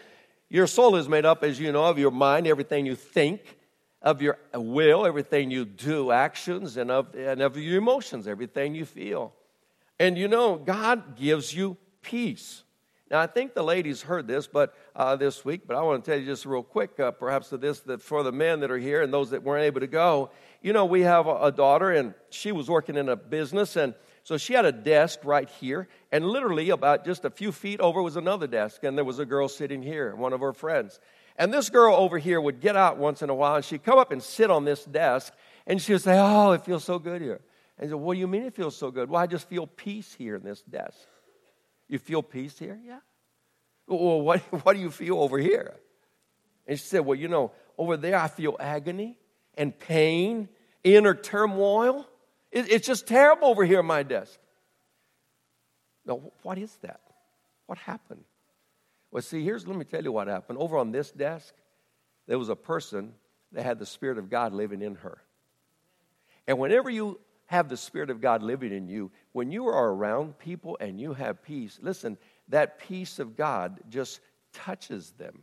your 0.51 0.67
soul 0.67 0.97
is 0.97 1.09
made 1.09 1.25
up, 1.25 1.45
as 1.45 1.61
you 1.61 1.73
know, 1.73 1.85
of 1.85 1.99
your 1.99 2.11
mind, 2.11 2.47
everything 2.47 2.87
you 2.87 2.95
think, 2.95 3.57
of 4.01 4.23
your 4.23 4.39
will, 4.55 5.05
everything 5.05 5.51
you 5.51 5.65
do, 5.65 6.11
actions, 6.11 6.77
and 6.77 6.91
of, 6.91 7.15
and 7.15 7.43
of 7.43 7.57
your 7.57 7.79
emotions, 7.79 8.27
everything 8.27 8.75
you 8.75 8.85
feel. 8.85 9.35
And 9.99 10.17
you 10.17 10.29
know, 10.29 10.57
God 10.57 11.17
gives 11.17 11.53
you 11.53 11.77
peace. 12.03 12.63
Now, 13.11 13.21
I 13.21 13.27
think 13.27 13.55
the 13.55 13.65
ladies 13.65 14.03
heard 14.03 14.29
this, 14.29 14.47
but 14.47 14.75
uh, 14.95 15.17
this 15.17 15.45
week. 15.45 15.63
But 15.67 15.77
I 15.77 15.83
want 15.83 16.05
to 16.05 16.11
tell 16.11 16.21
you 16.21 16.27
just 16.27 16.45
real 16.45 16.63
quick, 16.63 17.01
uh, 17.01 17.11
perhaps 17.11 17.49
to 17.49 17.57
this, 17.57 17.81
that 17.81 18.03
for 18.03 18.23
the 18.23 18.33
men 18.33 18.61
that 18.61 18.71
are 18.71 18.79
here 18.79 19.03
and 19.03 19.13
those 19.13 19.31
that 19.31 19.43
weren't 19.43 19.65
able 19.65 19.81
to 19.81 19.87
go, 19.87 20.31
you 20.61 20.73
know, 20.73 20.85
we 20.85 21.03
have 21.03 21.27
a, 21.27 21.45
a 21.45 21.53
daughter, 21.53 21.91
and 21.91 22.15
she 22.31 22.53
was 22.53 22.69
working 22.69 22.97
in 22.97 23.09
a 23.09 23.17
business, 23.17 23.77
and 23.77 23.95
so 24.29 24.37
she 24.37 24.53
had 24.53 24.67
a 24.67 24.73
desk 24.73 25.21
right 25.25 25.49
here, 25.49 25.89
and 26.13 26.23
literally 26.23 26.69
about 26.69 27.07
just 27.07 27.25
a 27.25 27.31
few 27.31 27.51
feet 27.51 27.81
over 27.81 28.03
was 28.03 28.17
another 28.17 28.47
desk, 28.47 28.85
and 28.85 28.95
there 28.95 29.05
was 29.07 29.19
a 29.19 29.25
girl 29.25 29.49
sitting 29.49 29.83
here, 29.83 30.15
one 30.15 30.35
of 30.35 30.41
her 30.41 30.53
friends. 30.53 31.01
And 31.37 31.51
this 31.51 31.71
girl 31.71 31.95
over 31.95 32.19
here 32.19 32.39
would 32.39 32.61
get 32.61 32.77
out 32.77 32.99
once 32.99 33.23
in 33.23 33.31
a 33.31 33.35
while, 33.35 33.55
and 33.55 33.65
she'd 33.65 33.83
come 33.83 33.99
up 33.99 34.13
and 34.13 34.23
sit 34.23 34.51
on 34.51 34.67
this 34.67 34.85
desk, 34.85 35.33
and 35.67 35.81
she 35.81 35.95
would 35.95 36.03
say, 36.03 36.19
Oh, 36.19 36.53
it 36.53 36.63
feels 36.63 36.85
so 36.85 36.99
good 36.99 37.23
here. 37.23 37.41
And 37.79 37.87
I 37.87 37.89
said, 37.89 37.95
What 37.95 38.13
do 38.13 38.21
you 38.21 38.27
mean 38.27 38.43
it 38.43 38.55
feels 38.55 38.77
so 38.77 38.91
good? 38.91 39.09
Well, 39.09 39.19
I 39.19 39.27
just 39.27 39.49
feel 39.49 39.67
peace 39.67 40.13
here 40.13 40.37
in 40.37 40.43
this 40.43 40.61
desk. 40.61 40.99
You 41.89 41.99
feel 41.99 42.23
peace 42.23 42.59
here? 42.59 42.79
Yeah. 42.85 42.99
Well, 43.87 44.21
what, 44.21 44.41
what 44.63 44.75
do 44.75 44.79
you 44.81 44.91
feel 44.91 45.21
over 45.21 45.39
here? 45.39 45.73
And 46.67 46.79
she 46.79 46.85
said, 46.85 47.01
Well, 47.01 47.19
you 47.19 47.29
know, 47.29 47.53
over 47.79 47.97
there 47.97 48.19
I 48.19 48.29
feel 48.29 48.59
agony 48.61 49.17
and 49.57 49.79
pain, 49.79 50.51
inner 50.85 51.15
turmoil. 51.15 52.07
It, 52.51 52.71
it's 52.71 52.87
just 52.87 53.07
terrible 53.07 53.49
over 53.49 53.65
here 53.65 53.81
at 53.81 53.85
my 53.85 54.03
desk. 54.03 54.39
Now, 56.07 56.21
what 56.43 56.59
is 56.59 56.75
that? 56.83 57.01
What 57.67 57.79
happened? 57.79 58.25
Well, 59.11 59.23
see, 59.23 59.45
here's, 59.45 59.67
let 59.67 59.77
me 59.77 59.85
tell 59.85 60.03
you 60.03 60.13
what 60.13 60.29
happened. 60.29 60.59
Over 60.59 60.79
on 60.79 60.91
this 60.93 61.11
desk, 61.11 61.55
there 62.27 62.39
was 62.39 62.49
a 62.49 62.57
person 62.57 63.13
that 63.53 63.65
had 63.65 63.79
the 63.79 63.87
Spirit 63.87 64.19
of 64.19 64.31
God 64.31 64.53
living 64.53 64.83
in 64.83 64.97
her. 64.97 65.19
And 66.47 66.59
whenever 66.59 66.89
you 66.91 67.21
have 67.47 67.69
the 67.69 67.77
Spirit 67.77 68.11
of 68.11 68.21
God 68.21 68.43
living 68.43 68.73
in 68.73 68.89
you, 68.89 69.11
when 69.33 69.51
you 69.51 69.69
are 69.69 69.93
around 69.93 70.39
people 70.39 70.77
and 70.81 71.01
you 71.01 71.15
have 71.15 71.43
peace, 71.43 71.79
listen, 71.83 72.19
that 72.49 72.79
peace 72.79 73.19
of 73.19 73.37
God 73.37 73.81
just 73.89 74.21
touches 74.53 75.13
them. 75.13 75.43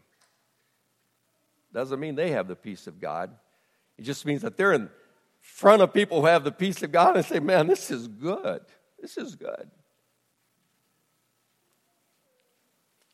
Doesn't 1.74 2.00
mean 2.00 2.16
they 2.16 2.32
have 2.32 2.48
the 2.48 2.56
peace 2.56 2.88
of 2.88 3.00
God. 3.00 3.32
It 3.98 4.04
just 4.04 4.26
means 4.26 4.44
that 4.44 4.58
they're 4.58 4.74
in 4.74 4.90
front 5.46 5.82
of 5.82 5.94
people 5.94 6.22
who 6.22 6.28
have 6.28 6.44
the 6.44 6.52
peace 6.52 6.82
of 6.82 6.92
God 6.92 7.16
and 7.16 7.26
say, 7.26 7.40
man, 7.40 7.68
this 7.68 7.92
is 7.92 8.08
good. 8.08 8.62
This 9.00 9.16
is 9.16 9.36
good. 9.36 9.70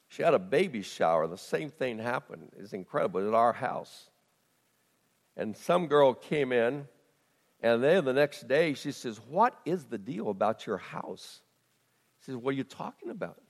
She 0.07 0.23
had 0.23 0.33
a 0.33 0.39
baby 0.39 0.81
shower. 0.81 1.27
The 1.27 1.37
same 1.37 1.69
thing 1.69 1.99
happened. 1.99 2.51
It's 2.57 2.73
incredible 2.73 3.27
at 3.27 3.33
our 3.33 3.53
house. 3.53 4.09
And 5.35 5.55
some 5.55 5.87
girl 5.87 6.13
came 6.13 6.51
in, 6.51 6.87
and 7.61 7.83
then 7.83 8.05
the 8.05 8.13
next 8.13 8.47
day 8.47 8.73
she 8.73 8.91
says, 8.91 9.19
What 9.29 9.57
is 9.65 9.85
the 9.85 9.97
deal 9.97 10.29
about 10.29 10.65
your 10.65 10.77
house? 10.77 11.41
She 12.19 12.31
says, 12.31 12.37
What 12.37 12.51
are 12.51 12.57
you 12.57 12.63
talking 12.63 13.09
about? 13.09 13.41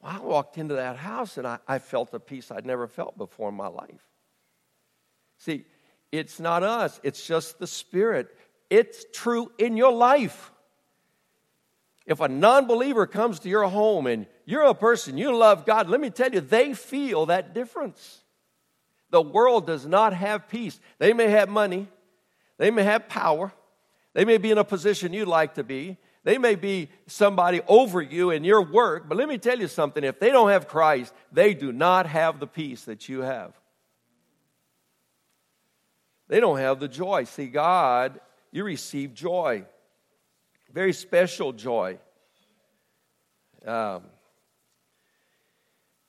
Well, 0.00 0.12
I 0.12 0.24
walked 0.24 0.58
into 0.58 0.74
that 0.74 0.96
house 0.96 1.38
and 1.38 1.46
I, 1.46 1.58
I 1.66 1.78
felt 1.78 2.12
a 2.14 2.20
peace 2.20 2.50
I'd 2.50 2.66
never 2.66 2.86
felt 2.86 3.16
before 3.16 3.48
in 3.48 3.54
my 3.54 3.68
life. 3.68 4.06
See, 5.38 5.64
it's 6.12 6.40
not 6.40 6.62
us, 6.62 7.00
it's 7.02 7.26
just 7.26 7.58
the 7.58 7.66
Spirit. 7.66 8.28
It's 8.70 9.04
true 9.12 9.52
in 9.58 9.76
your 9.76 9.92
life. 9.92 10.50
If 12.06 12.20
a 12.20 12.28
non 12.28 12.66
believer 12.66 13.06
comes 13.06 13.40
to 13.40 13.48
your 13.48 13.68
home 13.68 14.06
and 14.06 14.26
you're 14.44 14.62
a 14.62 14.74
person, 14.74 15.18
you 15.18 15.36
love 15.36 15.66
God, 15.66 15.88
let 15.88 16.00
me 16.00 16.10
tell 16.10 16.30
you, 16.30 16.40
they 16.40 16.72
feel 16.72 17.26
that 17.26 17.52
difference. 17.52 18.22
The 19.10 19.22
world 19.22 19.66
does 19.66 19.86
not 19.86 20.12
have 20.14 20.48
peace. 20.48 20.78
They 20.98 21.12
may 21.12 21.28
have 21.28 21.48
money, 21.48 21.88
they 22.58 22.70
may 22.70 22.84
have 22.84 23.08
power, 23.08 23.52
they 24.14 24.24
may 24.24 24.38
be 24.38 24.50
in 24.50 24.58
a 24.58 24.64
position 24.64 25.12
you'd 25.12 25.28
like 25.28 25.54
to 25.54 25.64
be, 25.64 25.98
they 26.24 26.38
may 26.38 26.54
be 26.54 26.88
somebody 27.06 27.60
over 27.68 28.02
you 28.02 28.30
in 28.30 28.42
your 28.42 28.62
work, 28.62 29.08
but 29.08 29.16
let 29.16 29.28
me 29.28 29.38
tell 29.38 29.58
you 29.58 29.68
something 29.68 30.02
if 30.02 30.18
they 30.18 30.30
don't 30.30 30.50
have 30.50 30.66
Christ, 30.66 31.12
they 31.30 31.54
do 31.54 31.70
not 31.70 32.06
have 32.06 32.40
the 32.40 32.46
peace 32.48 32.84
that 32.84 33.08
you 33.08 33.20
have. 33.20 33.52
They 36.28 36.40
don't 36.40 36.58
have 36.58 36.80
the 36.80 36.88
joy. 36.88 37.24
See, 37.24 37.46
God, 37.46 38.20
you 38.50 38.64
receive 38.64 39.14
joy, 39.14 39.64
very 40.72 40.92
special 40.92 41.52
joy. 41.52 41.98
Um, 43.64 44.02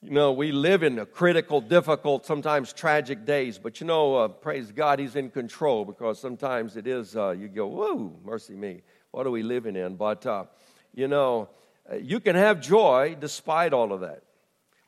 You 0.04 0.12
know, 0.12 0.32
we 0.32 0.52
live 0.52 0.84
in 0.84 1.04
critical, 1.08 1.60
difficult, 1.60 2.26
sometimes 2.26 2.72
tragic 2.72 3.26
days, 3.26 3.58
but 3.58 3.82
you 3.82 3.88
know, 3.88 4.16
uh, 4.16 4.28
praise 4.28 4.72
God, 4.72 5.00
He's 5.00 5.16
in 5.16 5.32
control 5.32 5.86
because 5.86 6.20
sometimes 6.20 6.78
it 6.78 6.86
is, 6.86 7.18
uh, 7.18 7.32
you 7.32 7.48
go, 7.48 7.66
whoa, 7.66 8.14
mercy 8.24 8.56
me, 8.56 8.84
what 9.10 9.26
are 9.26 9.32
we 9.32 9.42
living 9.42 9.76
in? 9.76 9.96
But, 9.96 10.24
uh, 10.26 10.46
you 10.94 11.08
know, 11.08 11.50
uh, 11.92 11.96
you 11.96 12.20
can 12.20 12.36
have 12.36 12.62
joy 12.62 13.18
despite 13.20 13.74
all 13.74 13.92
of 13.92 14.02
that. 14.02 14.22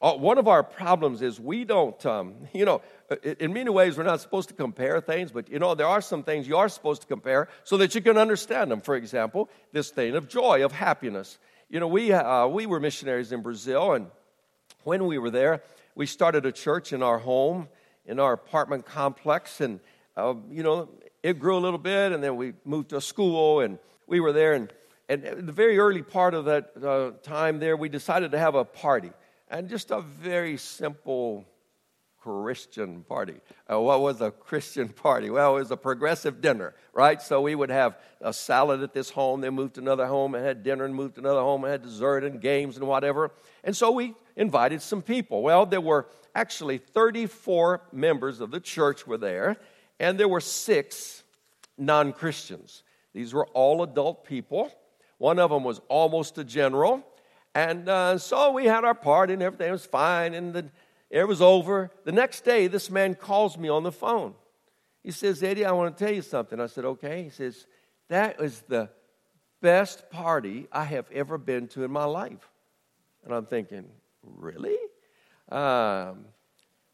Uh, 0.01 0.13
one 0.13 0.38
of 0.38 0.47
our 0.47 0.63
problems 0.63 1.21
is 1.21 1.39
we 1.39 1.65
don't, 1.65 2.05
um, 2.05 2.35
you 2.53 2.63
know, 2.63 2.81
uh, 3.12 3.15
in 3.39 3.51
many 3.51 3.69
ways 3.69 3.97
we're 3.97 4.03
not 4.03 4.21
supposed 4.21 4.47
to 4.47 4.55
compare 4.55 5.01
things, 5.01 5.31
but 5.31 5.49
you 5.49 5.59
know, 5.59 5.75
there 5.75 5.88
are 5.88 6.01
some 6.01 6.23
things 6.23 6.47
you 6.47 6.55
are 6.55 6.69
supposed 6.69 7.01
to 7.01 7.07
compare 7.07 7.49
so 7.65 7.77
that 7.77 7.93
you 7.93 8.01
can 8.01 8.17
understand 8.17 8.71
them. 8.71 8.79
For 8.79 8.95
example, 8.95 9.49
this 9.73 9.89
thing 9.89 10.15
of 10.15 10.29
joy, 10.29 10.63
of 10.63 10.71
happiness. 10.71 11.38
You 11.69 11.79
know, 11.79 11.88
we, 11.88 12.13
we 12.53 12.65
were 12.65 12.79
missionaries 12.79 13.31
in 13.31 13.41
Brazil, 13.41 13.93
and 13.93 14.07
when 14.83 15.05
we 15.05 15.17
were 15.17 15.29
there, 15.29 15.62
we 15.95 16.05
started 16.05 16.45
a 16.45 16.51
church 16.51 16.93
in 16.93 17.03
our 17.03 17.19
home, 17.19 17.67
in 18.05 18.19
our 18.19 18.33
apartment 18.33 18.85
complex, 18.85 19.59
and 19.62 19.81
uh, 20.15 20.33
you 20.49 20.63
know, 20.63 20.89
it 21.21 21.39
grew 21.39 21.57
a 21.57 21.59
little 21.59 21.77
bit, 21.77 22.12
and 22.12 22.23
then 22.23 22.38
we 22.38 22.53
moved 22.63 22.89
to 22.89 22.97
a 22.97 23.01
school, 23.01 23.59
and 23.59 23.77
we 24.07 24.19
were 24.19 24.31
there, 24.31 24.53
and 24.53 24.71
and 25.09 25.23
the 25.23 25.51
very 25.51 25.79
early 25.79 26.03
part 26.03 26.35
of 26.35 26.45
that 26.45 26.71
uh, 26.83 27.12
time 27.23 27.59
there, 27.59 27.75
we 27.75 27.89
decided 27.89 28.31
to 28.31 28.38
have 28.38 28.53
a 28.53 28.63
party, 28.63 29.12
and 29.49 29.69
just 29.69 29.91
a 29.91 30.01
very 30.01 30.57
simple 30.57 31.45
Christian 32.21 33.03
party. 33.03 33.35
Uh, 33.71 33.79
what 33.79 34.01
was 34.01 34.21
a 34.21 34.31
Christian 34.31 34.89
party? 35.03 35.29
Well, 35.29 35.55
it 35.55 35.59
was 35.59 35.71
a 35.71 35.77
progressive 35.77 36.41
dinner, 36.41 36.73
right? 36.93 37.21
So 37.21 37.41
we 37.41 37.55
would 37.55 37.69
have 37.69 37.97
a 38.21 38.33
salad 38.33 38.83
at 38.83 38.93
this 38.93 39.09
home, 39.09 39.41
then 39.41 39.53
moved 39.53 39.75
to 39.75 39.81
another 39.81 40.05
home 40.05 40.35
and 40.35 40.45
had 40.45 40.63
dinner, 40.63 40.85
and 40.85 40.93
moved 40.93 41.15
to 41.15 41.21
another 41.21 41.41
home 41.41 41.63
and 41.63 41.71
had 41.71 41.81
dessert 41.81 42.23
and 42.23 42.41
games 42.41 42.77
and 42.77 42.88
whatever. 42.88 43.31
And 43.63 43.75
so 43.75 43.91
we 43.91 44.15
invited 44.35 44.81
some 44.81 45.01
people. 45.01 45.41
Well, 45.41 45.65
there 45.65 45.81
were 45.81 46.07
actually 46.35 46.77
34 46.77 47.81
members 47.91 48.41
of 48.41 48.51
the 48.51 48.59
church 48.59 49.07
were 49.07 49.17
there, 49.17 49.57
and 49.99 50.19
there 50.19 50.27
were 50.27 50.41
six 50.41 51.23
non 51.77 52.12
Christians. 52.12 52.83
These 53.13 53.33
were 53.33 53.47
all 53.47 53.81
adult 53.81 54.25
people. 54.25 54.71
One 55.17 55.39
of 55.39 55.49
them 55.49 55.63
was 55.63 55.81
almost 55.88 56.38
a 56.38 56.43
general. 56.43 57.05
And 57.55 57.89
uh, 57.89 58.17
so 58.17 58.51
we 58.51 58.65
had 58.65 58.83
our 58.83 58.95
party, 58.95 59.33
and 59.33 59.41
everything 59.41 59.71
was 59.71 59.85
fine. 59.85 60.33
And 60.33 60.53
the 60.53 60.65
it 61.09 61.27
was 61.27 61.41
over. 61.41 61.91
The 62.03 62.12
next 62.12 62.41
day, 62.41 62.67
this 62.67 62.89
man 62.89 63.15
calls 63.15 63.57
me 63.57 63.67
on 63.67 63.83
the 63.83 63.91
phone. 63.91 64.35
He 65.03 65.12
says, 65.12 65.41
Eddie, 65.41 65.65
I 65.65 65.71
want 65.71 65.97
to 65.97 66.05
tell 66.05 66.13
you 66.13 66.21
something. 66.21 66.59
I 66.59 66.67
said, 66.67 66.85
okay. 66.85 67.23
He 67.23 67.29
says, 67.29 67.65
that 68.09 68.39
is 68.39 68.62
the 68.67 68.89
best 69.62 70.09
party 70.12 70.67
I 70.71 70.83
have 70.83 71.09
ever 71.12 71.38
been 71.38 71.67
to 71.69 71.83
in 71.83 71.91
my 71.91 72.05
life. 72.05 72.51
And 73.23 73.33
I'm 73.33 73.45
thinking, 73.45 73.85
really? 74.23 74.77
Um, 75.49 76.25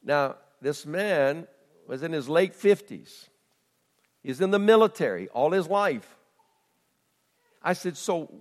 now, 0.04 0.36
this 0.62 0.86
man 0.86 1.48
was 1.88 2.02
in 2.02 2.14
his 2.14 2.30
late 2.30 2.54
50s. 2.54 3.28
He's 4.24 4.42
in 4.42 4.52
the 4.52 4.60
military 4.60 5.28
all 5.30 5.52
his 5.52 5.68
life. 5.68 6.18
I 7.62 7.74
said, 7.74 7.98
so, 7.98 8.32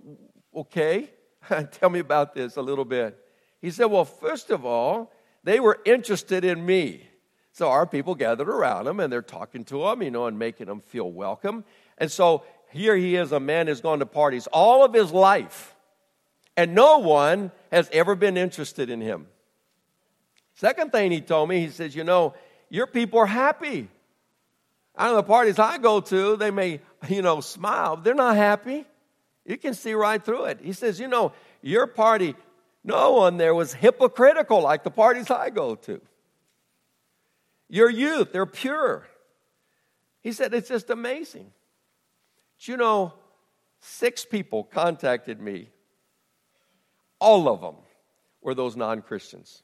okay, 0.55 1.09
tell 1.71 1.89
me 1.89 1.99
about 1.99 2.33
this 2.33 2.55
a 2.57 2.61
little 2.61 2.85
bit. 2.85 3.17
He 3.61 3.71
said, 3.71 3.85
well, 3.85 4.05
first 4.05 4.49
of 4.49 4.65
all, 4.65 5.11
they 5.43 5.59
were 5.59 5.79
interested 5.85 6.43
in 6.43 6.65
me. 6.65 7.07
So 7.51 7.69
our 7.69 7.85
people 7.85 8.15
gathered 8.15 8.49
around 8.49 8.87
him 8.87 8.99
and 8.99 9.11
they're 9.11 9.21
talking 9.21 9.63
to 9.65 9.87
him, 9.87 10.03
you 10.03 10.11
know, 10.11 10.27
and 10.27 10.37
making 10.37 10.67
him 10.67 10.81
feel 10.81 11.09
welcome. 11.11 11.63
And 11.97 12.11
so 12.11 12.43
here 12.71 12.97
he 12.97 13.15
is, 13.15 13.31
a 13.31 13.39
man 13.39 13.67
who's 13.67 13.79
gone 13.79 13.99
to 13.99 14.05
parties 14.05 14.47
all 14.47 14.83
of 14.83 14.93
his 14.93 15.11
life, 15.11 15.73
and 16.57 16.75
no 16.75 16.97
one 16.97 17.51
has 17.71 17.89
ever 17.93 18.15
been 18.15 18.35
interested 18.35 18.89
in 18.89 18.99
him. 18.99 19.27
Second 20.55 20.91
thing 20.91 21.11
he 21.11 21.21
told 21.21 21.49
me, 21.49 21.59
he 21.61 21.69
says, 21.69 21.95
You 21.95 22.03
know, 22.03 22.33
your 22.69 22.87
people 22.87 23.19
are 23.19 23.25
happy. 23.25 23.87
Out 24.97 25.11
of 25.11 25.15
the 25.17 25.23
parties 25.23 25.59
I 25.59 25.77
go 25.77 25.99
to, 26.01 26.35
they 26.37 26.51
may, 26.51 26.81
you 27.09 27.21
know, 27.21 27.41
smile. 27.41 27.97
They're 27.97 28.13
not 28.13 28.35
happy. 28.35 28.85
You 29.45 29.57
can 29.57 29.73
see 29.73 29.93
right 29.93 30.23
through 30.23 30.45
it. 30.45 30.59
He 30.61 30.73
says, 30.73 30.99
You 30.99 31.07
know, 31.07 31.31
your 31.61 31.87
party, 31.87 32.35
no 32.83 33.13
one 33.13 33.37
there 33.37 33.53
was 33.53 33.73
hypocritical 33.73 34.61
like 34.61 34.83
the 34.83 34.91
parties 34.91 35.29
I 35.29 35.49
go 35.49 35.75
to. 35.75 36.01
Your 37.69 37.89
youth, 37.89 38.31
they're 38.31 38.45
pure. 38.45 39.07
He 40.21 40.31
said, 40.31 40.53
It's 40.53 40.69
just 40.69 40.89
amazing. 40.89 41.51
But 42.57 42.67
you 42.67 42.77
know, 42.77 43.13
six 43.79 44.25
people 44.25 44.63
contacted 44.63 45.39
me. 45.39 45.69
All 47.19 47.47
of 47.47 47.61
them 47.61 47.75
were 48.41 48.55
those 48.55 48.75
non 48.75 49.01
Christians. 49.01 49.61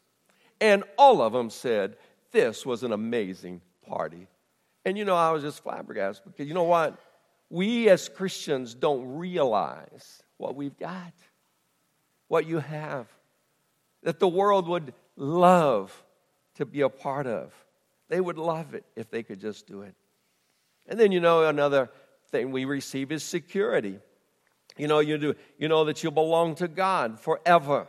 And 0.59 0.83
all 0.97 1.21
of 1.21 1.33
them 1.33 1.49
said, 1.49 1.97
This 2.31 2.65
was 2.65 2.83
an 2.83 2.91
amazing 2.91 3.61
party. 3.87 4.27
And 4.85 4.97
you 4.97 5.05
know, 5.05 5.15
I 5.15 5.31
was 5.31 5.41
just 5.41 5.63
flabbergasted 5.63 6.25
because 6.25 6.47
you 6.47 6.53
know 6.53 6.63
what? 6.63 6.99
We 7.51 7.87
as 7.89 8.09
Christians 8.09 8.73
don't 8.73 9.17
realize 9.17 10.23
what 10.37 10.55
we've 10.55 10.77
got 10.79 11.13
what 12.31 12.47
you 12.47 12.59
have, 12.59 13.07
that 14.03 14.17
the 14.21 14.27
world 14.27 14.65
would 14.65 14.93
love 15.17 15.91
to 16.55 16.65
be 16.65 16.79
a 16.79 16.87
part 16.87 17.27
of. 17.27 17.53
They 18.07 18.21
would 18.21 18.37
love 18.37 18.73
it 18.73 18.85
if 18.95 19.11
they 19.11 19.21
could 19.21 19.41
just 19.41 19.67
do 19.67 19.81
it. 19.81 19.93
And 20.87 20.97
then, 20.97 21.11
you 21.11 21.19
know, 21.19 21.43
another 21.43 21.89
thing 22.29 22.51
we 22.51 22.63
receive 22.63 23.11
is 23.11 23.21
security. 23.21 23.99
You 24.77 24.87
know, 24.87 24.99
you, 24.99 25.17
do, 25.17 25.35
you 25.57 25.67
know 25.67 25.83
that 25.83 26.05
you 26.05 26.09
belong 26.09 26.55
to 26.55 26.69
God 26.69 27.19
forever. 27.19 27.85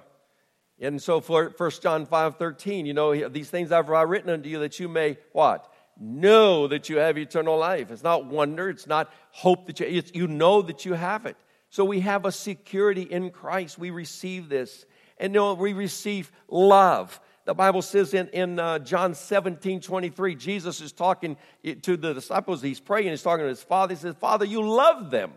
And 0.80 1.00
so 1.00 1.20
for 1.20 1.54
1 1.56 1.70
John 1.80 2.04
5 2.04 2.36
13, 2.36 2.84
you 2.84 2.94
know, 2.94 3.28
these 3.28 3.48
things 3.48 3.70
I've 3.70 3.88
written 3.88 4.28
unto 4.28 4.48
you 4.48 4.58
that 4.58 4.80
you 4.80 4.88
may 4.88 5.18
what? 5.30 5.71
Know 5.98 6.66
that 6.68 6.88
you 6.88 6.96
have 6.98 7.18
eternal 7.18 7.58
life. 7.58 7.90
It's 7.90 8.02
not 8.02 8.26
wonder, 8.26 8.70
it's 8.70 8.86
not 8.86 9.12
hope 9.30 9.66
that 9.66 9.80
you, 9.80 10.02
you 10.14 10.26
know 10.26 10.62
that 10.62 10.84
you 10.84 10.94
have 10.94 11.26
it. 11.26 11.36
So 11.70 11.84
we 11.84 12.00
have 12.00 12.24
a 12.24 12.32
security 12.32 13.02
in 13.02 13.30
Christ. 13.30 13.78
We 13.78 13.90
receive 13.90 14.48
this. 14.48 14.84
And 15.18 15.32
you 15.34 15.40
know, 15.40 15.54
we 15.54 15.72
receive 15.72 16.32
love. 16.48 17.20
The 17.44 17.54
Bible 17.54 17.82
says 17.82 18.14
in, 18.14 18.28
in 18.28 18.58
uh, 18.58 18.78
John 18.78 19.14
17, 19.14 19.80
23, 19.80 20.34
Jesus 20.34 20.80
is 20.80 20.92
talking 20.92 21.36
to 21.82 21.96
the 21.96 22.14
disciples. 22.14 22.62
He's 22.62 22.78
praying. 22.80 23.08
He's 23.08 23.22
talking 23.22 23.44
to 23.44 23.48
his 23.48 23.62
father. 23.62 23.94
He 23.94 24.00
says, 24.00 24.14
Father, 24.20 24.44
you 24.44 24.62
love 24.62 25.10
them. 25.10 25.32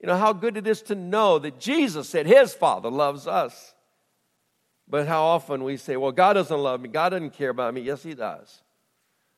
You 0.00 0.06
know 0.06 0.16
how 0.16 0.32
good 0.32 0.56
it 0.56 0.66
is 0.66 0.82
to 0.82 0.94
know 0.94 1.38
that 1.38 1.60
Jesus 1.60 2.08
said 2.08 2.26
his 2.26 2.54
Father 2.54 2.90
loves 2.90 3.26
us. 3.26 3.74
But 4.88 5.06
how 5.06 5.22
often 5.22 5.62
we 5.62 5.76
say, 5.76 5.96
well, 5.96 6.12
God 6.12 6.34
doesn't 6.34 6.58
love 6.58 6.80
me. 6.80 6.88
God 6.88 7.10
doesn't 7.10 7.34
care 7.34 7.50
about 7.50 7.74
me. 7.74 7.82
Yes, 7.82 8.02
he 8.02 8.14
does. 8.14 8.62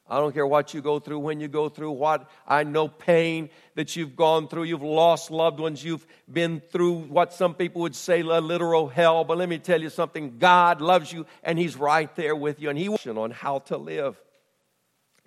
I 0.09 0.19
don't 0.19 0.33
care 0.35 0.47
what 0.47 0.75
you 0.75 0.83
go 0.83 0.99
through, 0.99 1.21
when 1.21 1.41
you 1.41 1.49
go 1.49 1.69
through, 1.69 1.93
what 1.93 2.29
I 2.47 2.65
know 2.65 2.89
pain 2.89 3.51
that 3.77 3.97
you've 3.97 4.17
gone 4.17 4.49
through. 4.49 4.65
You've 4.65 4.83
lost 4.83 5.31
loved 5.31 5.61
ones. 5.61 5.83
You've 5.83 6.07
been 6.31 6.61
through 6.71 7.05
what 7.05 7.33
some 7.33 7.55
people 7.55 7.83
would 7.83 7.95
say 7.95 8.21
a 8.21 8.41
literal 8.41 8.89
hell. 8.89 9.25
But 9.25 9.39
let 9.39 9.49
me 9.49 9.59
tell 9.59 9.81
you 9.81 9.91
something 9.91 10.39
God 10.39 10.81
loves 10.81 11.13
you 11.13 11.25
and 11.43 11.59
He's 11.59 11.77
right 11.77 12.15
there 12.17 12.35
with 12.35 12.61
you 12.61 12.69
and 12.69 12.79
He 12.79 12.89
wants 12.89 13.07
you 13.07 13.19
on 13.19 13.31
how 13.31 13.61
to 13.61 13.77
live. 13.77 14.21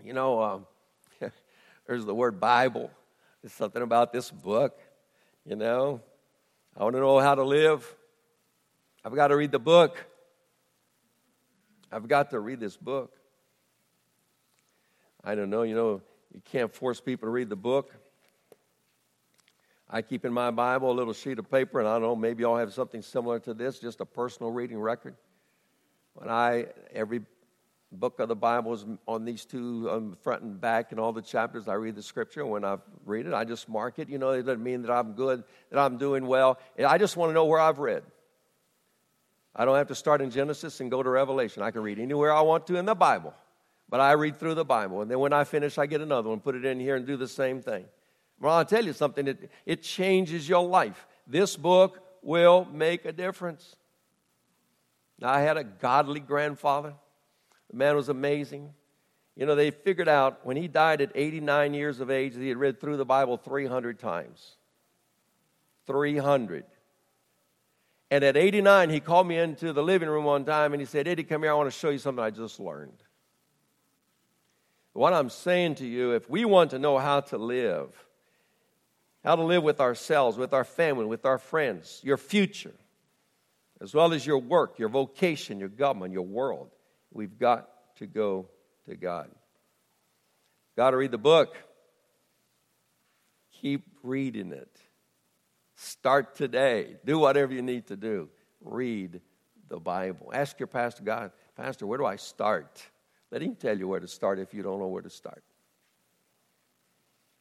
You 0.04 0.14
know, 0.14 0.44
um, 0.44 0.66
there's 1.88 2.06
the 2.06 2.14
word 2.14 2.40
Bible. 2.40 2.92
There's 3.42 3.54
something 3.54 3.82
about 3.82 4.12
this 4.12 4.30
book. 4.30 4.78
You 5.46 5.56
know, 5.56 6.02
I 6.78 6.84
want 6.84 6.96
to 6.96 7.00
know 7.00 7.20
how 7.20 7.36
to 7.36 7.44
live. 7.44 7.96
I've 9.04 9.16
got 9.16 9.28
to 9.30 9.36
read 9.36 9.52
the 9.52 9.60
book. 9.60 10.04
I've 11.92 12.08
got 12.08 12.32
to 12.32 12.40
read 12.40 12.60
this 12.60 12.76
book. 12.76 13.14
I 15.28 15.34
don't 15.34 15.50
know, 15.50 15.64
you 15.64 15.74
know, 15.74 16.02
you 16.32 16.42
can't 16.46 16.72
force 16.72 17.02
people 17.02 17.26
to 17.26 17.32
read 17.32 17.50
the 17.50 17.56
book. 17.56 17.92
I 19.90 20.04
keep 20.04 20.24
in 20.24 20.32
my 20.32 20.52
Bible 20.52 20.92
a 20.92 20.94
little 20.94 21.14
sheet 21.14 21.40
of 21.40 21.50
paper, 21.50 21.80
and 21.80 21.88
I 21.88 21.94
don't 21.94 22.04
know, 22.04 22.16
maybe 22.16 22.44
y'all 22.44 22.58
have 22.58 22.74
something 22.74 23.02
similar 23.02 23.40
to 23.40 23.56
this, 23.56 23.80
just 23.80 24.02
a 24.02 24.06
personal 24.06 24.52
reading 24.52 24.80
record. 24.80 25.16
When 26.14 26.30
I, 26.30 26.68
every 26.94 27.22
book 27.92 28.20
of 28.20 28.28
the 28.28 28.36
Bible 28.36 28.74
is 28.74 28.86
on 29.08 29.26
these 29.26 29.46
two, 29.46 29.90
um, 29.90 30.18
front 30.22 30.44
and 30.44 30.62
back, 30.62 30.92
and 30.92 31.00
all 31.00 31.12
the 31.12 31.24
chapters, 31.24 31.68
I 31.68 31.74
read 31.74 31.96
the 31.96 32.04
scripture. 32.04 32.46
When 32.46 32.64
I 32.64 32.78
read 33.04 33.26
it, 33.26 33.34
I 33.34 33.46
just 33.46 33.68
mark 33.68 33.98
it. 33.98 34.10
You 34.10 34.20
know, 34.20 34.30
it 34.30 34.44
doesn't 34.44 34.64
mean 34.64 34.84
that 34.84 34.92
I'm 34.92 35.14
good, 35.14 35.44
that 35.72 35.80
I'm 35.80 35.98
doing 35.98 36.28
well. 36.28 36.60
I 36.78 37.00
just 37.00 37.18
want 37.18 37.32
to 37.32 37.34
know 37.34 37.46
where 37.46 37.60
I've 37.60 37.80
read. 37.80 38.04
I 39.56 39.66
don't 39.66 39.78
have 39.78 39.88
to 39.88 39.96
start 39.96 40.22
in 40.22 40.30
Genesis 40.30 40.82
and 40.82 40.92
go 40.92 41.02
to 41.02 41.10
Revelation. 41.10 41.64
I 41.64 41.72
can 41.72 41.82
read 41.82 41.98
anywhere 41.98 42.32
I 42.32 42.42
want 42.42 42.68
to 42.68 42.76
in 42.76 42.86
the 42.86 42.96
Bible. 42.96 43.34
But 43.90 44.00
I 44.00 44.14
read 44.14 44.40
through 44.40 44.56
the 44.56 44.66
Bible, 44.66 45.02
and 45.02 45.12
then 45.12 45.20
when 45.20 45.34
I 45.34 45.44
finish, 45.44 45.78
I 45.78 45.86
get 45.86 46.02
another 46.02 46.30
one, 46.30 46.40
put 46.40 46.56
it 46.56 46.66
in 46.66 46.80
here, 46.80 46.96
and 46.96 47.06
do 47.06 47.18
the 47.18 47.28
same 47.28 47.62
thing. 47.62 47.86
Well, 48.40 48.56
I'll 48.56 48.66
tell 48.66 48.84
you 48.84 48.94
something, 48.94 49.28
it, 49.28 49.50
it 49.66 49.84
changes 49.84 50.50
your 50.50 50.66
life. 50.66 51.08
This 51.28 51.56
book 51.56 52.00
will 52.22 52.68
make 52.72 53.06
a 53.06 53.12
difference. 53.12 53.76
Now, 55.20 55.30
I 55.30 55.42
had 55.42 55.58
a 55.58 55.64
godly 55.64 56.20
grandfather. 56.20 56.94
The 57.70 57.78
man 57.78 57.96
was 57.96 58.10
amazing. 58.10 58.74
You 59.36 59.46
know, 59.46 59.56
they 59.56 59.72
figured 59.72 60.10
out 60.10 60.46
when 60.46 60.58
he 60.58 60.68
died 60.68 61.02
at 61.02 61.12
89 61.14 61.74
years 61.74 62.00
of 62.00 62.10
age 62.10 62.34
that 62.34 62.42
he 62.42 62.50
had 62.50 62.58
read 62.58 62.82
through 62.82 62.98
the 62.98 63.06
Bible 63.06 63.38
300 63.38 64.00
times. 64.00 64.56
300. 65.88 66.66
And 68.12 68.24
at 68.24 68.38
89, 68.38 68.90
he 68.90 69.00
called 69.00 69.28
me 69.28 69.38
into 69.38 69.74
the 69.74 69.84
living 69.84 70.10
room 70.10 70.26
one 70.26 70.46
time 70.46 70.74
and 70.74 70.82
he 70.82 70.86
said, 70.86 71.08
Eddie, 71.08 71.24
come 71.24 71.44
here. 71.44 71.52
I 71.52 71.56
want 71.56 71.72
to 71.72 71.78
show 71.78 71.90
you 71.90 71.98
something 71.98 72.24
I 72.24 72.30
just 72.30 72.60
learned. 72.60 73.04
What 74.96 75.12
I'm 75.12 75.30
saying 75.30 75.76
to 75.76 75.86
you, 75.86 76.12
if 76.12 76.30
we 76.30 76.46
want 76.46 76.72
to 76.72 76.80
know 76.80 76.98
how 76.98 77.20
to 77.20 77.38
live, 77.38 77.90
how 79.26 79.36
to 79.36 79.44
live 79.44 79.62
with 79.62 79.82
ourselves, 79.82 80.38
with 80.38 80.54
our 80.54 80.64
family, 80.64 81.04
with 81.04 81.26
our 81.26 81.38
friends, 81.38 82.00
your 82.02 82.16
future, 82.16 82.74
as 83.82 83.94
well 83.94 84.14
as 84.14 84.26
your 84.26 84.38
work, 84.38 84.80
your 84.80 84.88
vocation, 84.88 85.60
your 85.60 85.68
government, 85.68 86.14
your 86.14 86.26
world, 86.26 86.70
we've 87.12 87.38
got 87.38 87.68
to 87.98 88.08
go 88.08 88.48
to 88.88 88.96
God. 88.96 89.30
Got 90.78 90.92
to 90.92 90.98
read 90.98 91.12
the 91.12 91.18
book. 91.18 91.58
Keep 93.62 93.84
reading 94.02 94.54
it. 94.54 94.80
Start 95.76 96.36
today. 96.36 96.96
Do 97.04 97.20
whatever 97.20 97.54
you 97.54 97.62
need 97.62 97.88
to 97.88 97.98
do. 97.98 98.30
Read 98.62 99.20
the 99.68 99.78
Bible. 99.78 100.32
Ask 100.34 100.58
your 100.58 100.68
pastor, 100.68 101.04
God, 101.04 101.32
Pastor, 101.58 101.86
where 101.86 101.98
do 101.98 102.06
I 102.06 102.16
start? 102.16 102.82
Let 103.36 103.42
him 103.42 103.56
tell 103.56 103.78
you 103.78 103.90
where 103.90 104.00
to 104.00 104.08
start 104.08 104.40
if 104.40 104.54
you 104.54 104.64
don't 104.64 104.80
know 104.80 104.88
where 104.88 105.02
to 105.02 105.10
start. 105.10 105.44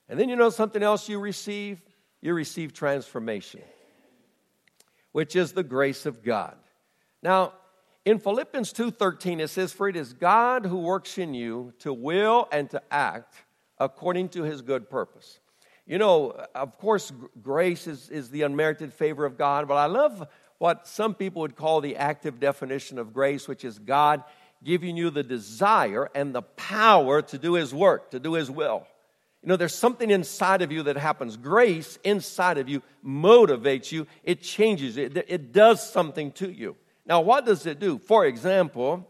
And 0.09 0.19
then 0.19 0.29
you 0.29 0.35
know 0.35 0.51
something 0.51 0.83
else 0.83 1.09
you 1.09 1.21
receive? 1.21 1.81
You 2.21 2.35
receive 2.35 2.73
transformation, 2.73 3.61
which 5.13 5.37
is 5.37 5.53
the 5.53 5.63
grace 5.63 6.05
of 6.05 6.25
God. 6.25 6.57
Now, 7.23 7.53
in 8.05 8.19
Philippians 8.19 8.73
2:13 8.73 9.39
it 9.39 9.51
says 9.51 9.73
for 9.73 9.89
it 9.89 9.95
is 9.95 10.13
God 10.13 10.67
who 10.67 10.79
works 10.79 11.17
in 11.17 11.33
you 11.33 11.73
to 11.79 11.93
will 11.93 12.49
and 12.51 12.69
to 12.71 12.83
act 12.91 13.37
according 13.79 14.31
to 14.31 14.43
his 14.43 14.63
good 14.63 14.91
purpose. 14.91 15.39
You 15.87 15.99
know, 15.99 16.33
of 16.57 16.77
course 16.77 17.13
grace 17.41 17.87
is, 17.87 18.11
is 18.11 18.31
the 18.31 18.43
unmerited 18.43 18.93
favor 18.93 19.25
of 19.25 19.39
God, 19.39 19.69
but 19.69 19.77
I 19.77 19.87
love 19.87 20.27
what 20.59 20.89
some 20.89 21.15
people 21.15 21.43
would 21.43 21.55
call 21.55 21.81
the 21.81 21.95
active 21.95 22.41
definition 22.41 22.99
of 22.99 23.13
grace, 23.13 23.47
which 23.47 23.65
is 23.65 23.79
God 23.79 24.25
giving 24.65 24.97
you 24.97 25.11
the 25.11 25.23
desire 25.23 26.11
and 26.15 26.35
the 26.35 26.43
power 26.43 27.23
to 27.23 27.39
do 27.39 27.55
his 27.55 27.73
work, 27.73 28.11
to 28.11 28.19
do 28.19 28.35
his 28.35 28.51
will. 28.51 28.87
You 29.43 29.51
know, 29.51 29.57
there's 29.57 29.75
something 29.75 30.11
inside 30.11 30.63
of 30.63 30.73
you 30.73 30.85
that 30.85 30.97
happens. 30.97 31.37
Grace 31.37 31.99
inside 32.03 32.57
of 32.57 32.69
you 32.69 32.83
motivates 33.07 33.93
you, 33.93 34.07
it 34.23 34.41
changes, 34.41 34.97
it, 34.97 35.17
it 35.29 35.53
does 35.53 35.89
something 35.89 36.33
to 36.33 36.51
you. 36.51 36.77
Now, 37.05 37.21
what 37.21 37.45
does 37.45 37.67
it 37.67 37.79
do? 37.79 37.99
For 37.99 38.25
example, 38.25 39.07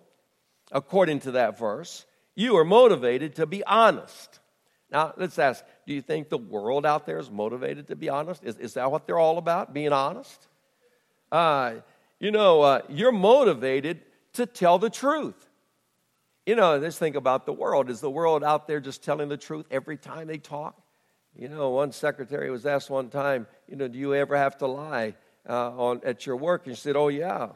according 0.72 1.20
to 1.20 1.32
that 1.32 1.56
verse, 1.56 2.04
you 2.34 2.56
are 2.56 2.64
motivated 2.64 3.36
to 3.36 3.46
be 3.46 3.62
honest. 3.64 4.40
Now, 4.90 5.14
let's 5.16 5.38
ask 5.38 5.64
do 5.86 5.94
you 5.94 6.02
think 6.02 6.30
the 6.30 6.38
world 6.38 6.84
out 6.84 7.06
there 7.06 7.18
is 7.18 7.30
motivated 7.30 7.88
to 7.88 7.96
be 7.96 8.08
honest? 8.08 8.42
Is, 8.42 8.58
is 8.58 8.74
that 8.74 8.90
what 8.90 9.06
they're 9.06 9.18
all 9.18 9.38
about, 9.38 9.72
being 9.72 9.92
honest? 9.92 10.48
Uh, 11.30 11.74
you 12.18 12.30
know, 12.30 12.62
uh, 12.62 12.80
you're 12.88 13.12
motivated 13.12 14.00
to 14.34 14.46
tell 14.46 14.78
the 14.78 14.90
truth. 14.90 15.43
You 16.46 16.56
know, 16.56 16.76
let's 16.76 16.98
think 16.98 17.16
about 17.16 17.46
the 17.46 17.52
world. 17.52 17.88
Is 17.88 18.00
the 18.00 18.10
world 18.10 18.44
out 18.44 18.66
there 18.66 18.80
just 18.80 19.02
telling 19.02 19.28
the 19.28 19.36
truth 19.36 19.66
every 19.70 19.96
time 19.96 20.26
they 20.26 20.38
talk? 20.38 20.80
You 21.36 21.48
know, 21.48 21.70
one 21.70 21.92
secretary 21.92 22.50
was 22.50 22.66
asked 22.66 22.90
one 22.90 23.08
time, 23.08 23.46
you 23.68 23.76
know, 23.76 23.88
do 23.88 23.98
you 23.98 24.14
ever 24.14 24.36
have 24.36 24.58
to 24.58 24.66
lie 24.66 25.14
uh, 25.48 25.70
on, 25.70 26.00
at 26.04 26.26
your 26.26 26.36
work? 26.36 26.66
And 26.66 26.76
she 26.76 26.82
said, 26.82 26.96
oh, 26.96 27.08
yeah. 27.08 27.48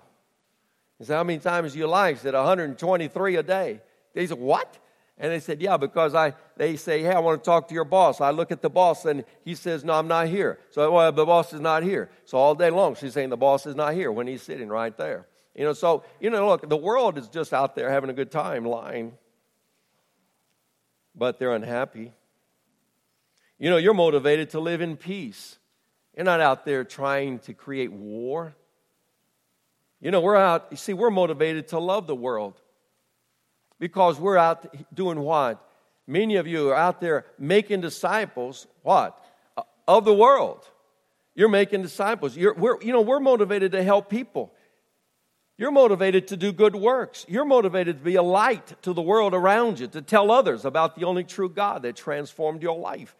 He 0.99 1.05
said, 1.05 1.17
How 1.17 1.25
many 1.25 1.39
times 1.39 1.73
do 1.73 1.79
you 1.79 1.87
lie? 1.87 2.13
She 2.15 2.21
said, 2.21 2.35
123 2.35 3.37
a 3.37 3.43
day. 3.43 3.81
They 4.15 4.27
said, 4.27 4.39
What? 4.39 4.79
And 5.17 5.33
they 5.33 5.41
said, 5.41 5.61
Yeah, 5.63 5.77
because 5.77 6.15
I 6.15 6.35
they 6.57 6.77
say, 6.77 7.03
Hey, 7.03 7.13
I 7.13 7.21
want 7.21 7.43
to 7.43 7.45
talk 7.45 7.69
to 7.69 7.75
your 7.75 7.85
boss. 7.85 8.21
I 8.21 8.31
look 8.31 8.51
at 8.51 8.63
the 8.63 8.71
boss 8.71 9.05
and 9.05 9.25
he 9.45 9.55
says, 9.55 9.85
No, 9.85 9.95
I'm 9.95 10.09
not 10.09 10.27
here. 10.27 10.59
So 10.71 10.91
well, 10.93 11.13
the 11.13 11.25
boss 11.25 11.53
is 11.53 11.61
not 11.61 11.83
here. 11.83 12.11
So 12.25 12.39
all 12.39 12.55
day 12.55 12.71
long 12.71 12.97
she's 12.97 13.15
saying 13.15 13.31
the 13.31 13.37
boss 13.37 13.67
is 13.67 13.77
not 13.77 13.95
here 13.95 14.11
when 14.11 14.27
he's 14.27 14.43
sitting 14.43 14.69
right 14.69 14.97
there. 14.97 15.27
You 15.59 15.65
know, 15.65 15.73
so 15.73 16.05
you 16.21 16.31
know, 16.31 16.47
look, 16.47 16.69
the 16.69 16.77
world 16.77 17.19
is 17.19 17.27
just 17.29 17.53
out 17.53 17.75
there 17.75 17.91
having 17.91 18.11
a 18.11 18.13
good 18.13 18.31
time 18.31 18.65
lying. 18.65 19.13
But 21.17 21.41
they're 21.41 21.53
unhappy. 21.53 22.13
You 23.59 23.69
know, 23.69 23.77
you're 23.77 23.93
motivated 23.93 24.51
to 24.51 24.61
live 24.61 24.81
in 24.81 24.97
peace. 24.97 25.59
You're 26.17 26.25
not 26.25 26.41
out 26.41 26.65
there 26.65 26.85
trying 26.85 27.41
to 27.41 27.55
create 27.55 27.91
war. 27.91 28.55
You 30.01 30.13
know, 30.13 30.21
we're 30.21 30.37
out, 30.37 30.69
you 30.71 30.77
see, 30.77 30.93
we're 30.93 31.11
motivated 31.11 31.67
to 31.69 31.81
love 31.81 32.07
the 32.07 32.15
world 32.15 32.61
because 33.81 34.21
we're 34.21 34.37
out 34.37 34.73
doing 34.95 35.19
what? 35.19 35.61
Many 36.07 36.37
of 36.37 36.47
you 36.47 36.71
are 36.71 36.77
out 36.77 37.01
there 37.01 37.27
making 37.37 37.81
disciples, 37.81 38.69
what? 38.83 39.19
Of 39.89 40.05
the 40.05 40.15
world. 40.15 40.65
You're 41.35 41.49
making 41.49 41.83
disciples. 41.83 42.37
You're, 42.37 42.55
we're, 42.55 42.81
you 42.81 42.93
know, 42.93 43.01
we're 43.01 43.19
motivated 43.19 43.73
to 43.73 43.83
help 43.83 44.09
people. 44.09 44.53
You're 45.59 45.73
motivated 45.73 46.29
to 46.29 46.37
do 46.37 46.53
good 46.53 46.77
works. 46.77 47.27
You're 47.29 47.45
motivated 47.45 47.99
to 47.99 48.05
be 48.05 48.15
a 48.15 48.23
light 48.23 48.81
to 48.83 48.93
the 48.93 49.03
world 49.03 49.35
around 49.35 49.81
you, 49.81 49.89
to 49.89 50.01
tell 50.01 50.31
others 50.31 50.65
about 50.65 50.95
the 50.95 51.05
only 51.05 51.25
true 51.25 51.49
God 51.49 51.83
that 51.83 51.97
transformed 51.97 52.63
your 52.63 52.79
life. 52.79 53.17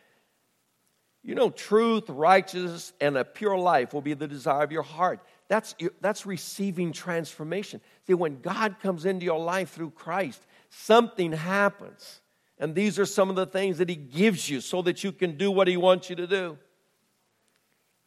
You 1.25 1.35
know, 1.35 1.51
truth, 1.51 2.05
righteousness, 2.09 2.93
and 3.01 3.17
a 3.17 3.25
pure 3.25 3.59
life 3.59 3.93
will 3.93 4.03
be 4.03 4.15
the 4.15 4.29
desire 4.29 4.63
of 4.63 4.71
your 4.71 4.85
heart. 4.85 5.21
That's, 5.49 5.75
that's 6.01 6.27
receiving 6.27 6.93
transformation. 6.93 7.81
See, 8.07 8.15
when 8.15 8.41
God 8.41 8.77
comes 8.81 9.05
into 9.05 9.25
your 9.25 9.41
life 9.41 9.71
through 9.71 9.91
Christ, 9.91 10.41
something 10.71 11.33
happens. 11.33 12.21
And 12.57 12.73
these 12.73 13.01
are 13.01 13.07
some 13.07 13.31
of 13.31 13.37
the 13.37 13.47
things 13.47 13.79
that 13.79 13.89
He 13.89 13.97
gives 13.97 14.49
you 14.49 14.61
so 14.61 14.81
that 14.83 15.03
you 15.03 15.11
can 15.11 15.37
do 15.37 15.51
what 15.51 15.67
He 15.67 15.77
wants 15.77 16.09
you 16.09 16.15
to 16.17 16.27
do. 16.29 16.57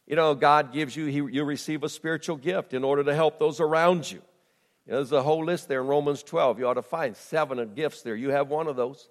You 0.06 0.16
know, 0.16 0.34
God 0.34 0.72
gives 0.72 0.96
you, 0.96 1.06
he, 1.06 1.16
you 1.16 1.44
receive 1.44 1.84
a 1.84 1.88
spiritual 1.88 2.36
gift 2.36 2.74
in 2.74 2.84
order 2.84 3.04
to 3.04 3.14
help 3.14 3.38
those 3.38 3.60
around 3.60 4.10
you. 4.10 4.20
you 4.86 4.92
know, 4.92 4.96
there's 4.96 5.12
a 5.12 5.22
whole 5.22 5.44
list 5.44 5.68
there 5.68 5.80
in 5.80 5.86
Romans 5.86 6.22
12. 6.22 6.58
You 6.58 6.66
ought 6.66 6.74
to 6.74 6.82
find 6.82 7.16
seven 7.16 7.72
gifts 7.74 8.02
there. 8.02 8.16
You 8.16 8.30
have 8.30 8.48
one 8.48 8.66
of 8.66 8.76
those. 8.76 9.08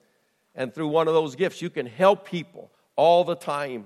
And 0.53 0.73
through 0.73 0.89
one 0.89 1.07
of 1.07 1.13
those 1.13 1.35
gifts, 1.35 1.61
you 1.61 1.69
can 1.69 1.85
help 1.85 2.25
people 2.25 2.71
all 2.95 3.23
the 3.23 3.35
time. 3.35 3.85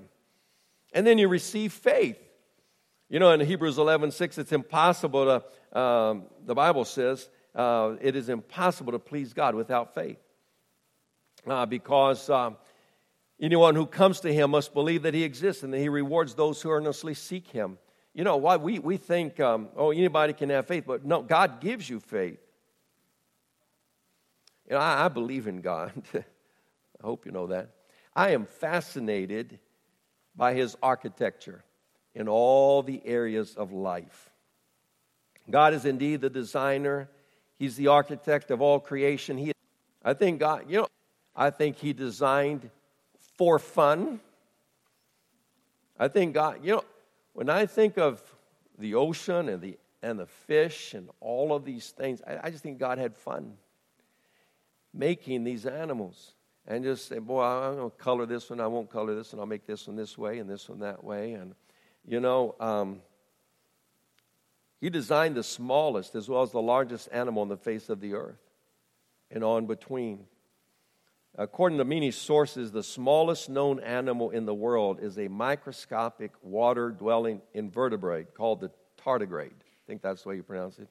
And 0.92 1.06
then 1.06 1.18
you 1.18 1.28
receive 1.28 1.72
faith. 1.72 2.18
You 3.08 3.20
know, 3.20 3.30
in 3.30 3.40
Hebrews 3.40 3.78
11 3.78 4.10
6, 4.10 4.38
it's 4.38 4.52
impossible 4.52 5.42
to, 5.72 5.78
um, 5.78 6.24
the 6.44 6.54
Bible 6.54 6.84
says, 6.84 7.28
uh, 7.54 7.94
it 8.00 8.16
is 8.16 8.28
impossible 8.28 8.92
to 8.92 8.98
please 8.98 9.32
God 9.32 9.54
without 9.54 9.94
faith. 9.94 10.18
Uh, 11.46 11.64
because 11.64 12.28
um, 12.28 12.56
anyone 13.40 13.74
who 13.74 13.86
comes 13.86 14.20
to 14.20 14.32
Him 14.32 14.50
must 14.50 14.74
believe 14.74 15.02
that 15.02 15.14
He 15.14 15.24
exists 15.24 15.62
and 15.62 15.72
that 15.72 15.78
He 15.78 15.88
rewards 15.88 16.34
those 16.34 16.60
who 16.62 16.70
earnestly 16.70 17.14
seek 17.14 17.48
Him. 17.48 17.78
You 18.14 18.24
know, 18.24 18.36
why 18.38 18.56
we, 18.56 18.78
we 18.78 18.96
think, 18.96 19.40
um, 19.40 19.68
oh, 19.76 19.90
anybody 19.90 20.32
can 20.32 20.48
have 20.50 20.66
faith, 20.66 20.84
but 20.86 21.04
no, 21.04 21.22
God 21.22 21.60
gives 21.60 21.88
you 21.88 22.00
faith. 22.00 22.40
You 24.68 24.74
know, 24.74 24.78
I, 24.78 25.04
I 25.04 25.08
believe 25.08 25.46
in 25.46 25.60
God. 25.60 25.92
I 26.14 26.22
hope 27.02 27.26
you 27.26 27.32
know 27.32 27.48
that. 27.48 27.70
I 28.14 28.30
am 28.30 28.46
fascinated 28.46 29.58
by 30.34 30.54
His 30.54 30.76
architecture 30.82 31.62
in 32.14 32.28
all 32.28 32.82
the 32.82 33.02
areas 33.04 33.54
of 33.56 33.72
life. 33.72 34.30
God 35.50 35.74
is 35.74 35.84
indeed 35.84 36.22
the 36.22 36.30
designer, 36.30 37.08
He's 37.58 37.76
the 37.76 37.88
architect 37.88 38.50
of 38.50 38.60
all 38.60 38.80
creation. 38.80 39.38
He, 39.38 39.52
I 40.04 40.14
think 40.14 40.40
God, 40.40 40.64
you 40.68 40.78
know, 40.78 40.88
I 41.34 41.50
think 41.50 41.76
He 41.76 41.92
designed 41.92 42.70
for 43.36 43.58
fun. 43.58 44.20
I 45.98 46.08
think 46.08 46.34
God, 46.34 46.60
you 46.62 46.72
know, 46.72 46.84
when 47.32 47.48
I 47.48 47.66
think 47.66 47.98
of 47.98 48.22
the 48.78 48.94
ocean 48.94 49.48
and 49.48 49.60
the 49.60 49.78
and 50.02 50.18
the 50.18 50.26
fish 50.26 50.94
and 50.94 51.08
all 51.20 51.54
of 51.54 51.64
these 51.64 51.90
things, 51.90 52.22
I, 52.26 52.38
I 52.44 52.50
just 52.50 52.62
think 52.62 52.78
God 52.78 52.98
had 52.98 53.16
fun 53.16 53.54
making 54.94 55.44
these 55.44 55.66
animals 55.66 56.32
and 56.66 56.84
just 56.84 57.08
say, 57.08 57.18
boy, 57.18 57.42
I'm 57.42 57.76
going 57.76 57.90
to 57.90 57.96
color 57.96 58.26
this 58.26 58.50
one, 58.50 58.60
I 58.60 58.66
won't 58.66 58.90
color 58.90 59.14
this 59.14 59.32
one, 59.32 59.40
I'll 59.40 59.46
make 59.46 59.66
this 59.66 59.86
one 59.86 59.96
this 59.96 60.16
way 60.16 60.38
and 60.38 60.48
this 60.48 60.68
one 60.68 60.80
that 60.80 61.02
way. 61.02 61.32
And 61.32 61.54
you 62.06 62.20
know, 62.20 62.54
um, 62.60 63.00
he 64.80 64.90
designed 64.90 65.34
the 65.34 65.42
smallest 65.42 66.14
as 66.14 66.28
well 66.28 66.42
as 66.42 66.52
the 66.52 66.62
largest 66.62 67.08
animal 67.10 67.42
on 67.42 67.48
the 67.48 67.56
face 67.56 67.88
of 67.88 68.00
the 68.00 68.14
earth 68.14 68.40
and 69.30 69.42
on 69.42 69.66
between. 69.66 70.26
According 71.38 71.78
to 71.78 71.84
many 71.84 72.10
sources, 72.10 72.72
the 72.72 72.82
smallest 72.82 73.50
known 73.50 73.78
animal 73.80 74.30
in 74.30 74.46
the 74.46 74.54
world 74.54 75.00
is 75.02 75.18
a 75.18 75.28
microscopic 75.28 76.32
water 76.42 76.90
dwelling 76.90 77.42
invertebrate 77.52 78.34
called 78.34 78.60
the 78.60 78.70
tardigrade. 78.98 79.50
I 79.50 79.86
think 79.86 80.00
that's 80.00 80.22
the 80.22 80.30
way 80.30 80.36
you 80.36 80.42
pronounce 80.42 80.78
it. 80.78 80.88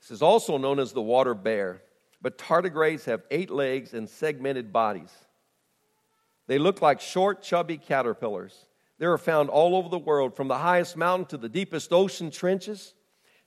This 0.00 0.10
is 0.10 0.22
also 0.22 0.56
known 0.56 0.78
as 0.78 0.92
the 0.92 1.02
water 1.02 1.34
bear, 1.34 1.82
but 2.22 2.38
tardigrades 2.38 3.04
have 3.04 3.24
eight 3.30 3.50
legs 3.50 3.92
and 3.92 4.08
segmented 4.08 4.72
bodies. 4.72 5.12
They 6.46 6.58
look 6.58 6.80
like 6.80 7.00
short, 7.00 7.42
chubby 7.42 7.76
caterpillars. 7.76 8.66
They 8.98 9.06
are 9.06 9.18
found 9.18 9.50
all 9.50 9.76
over 9.76 9.90
the 9.90 9.98
world, 9.98 10.34
from 10.34 10.48
the 10.48 10.58
highest 10.58 10.96
mountain 10.96 11.26
to 11.26 11.36
the 11.36 11.48
deepest 11.50 11.92
ocean 11.92 12.30
trenches. 12.30 12.94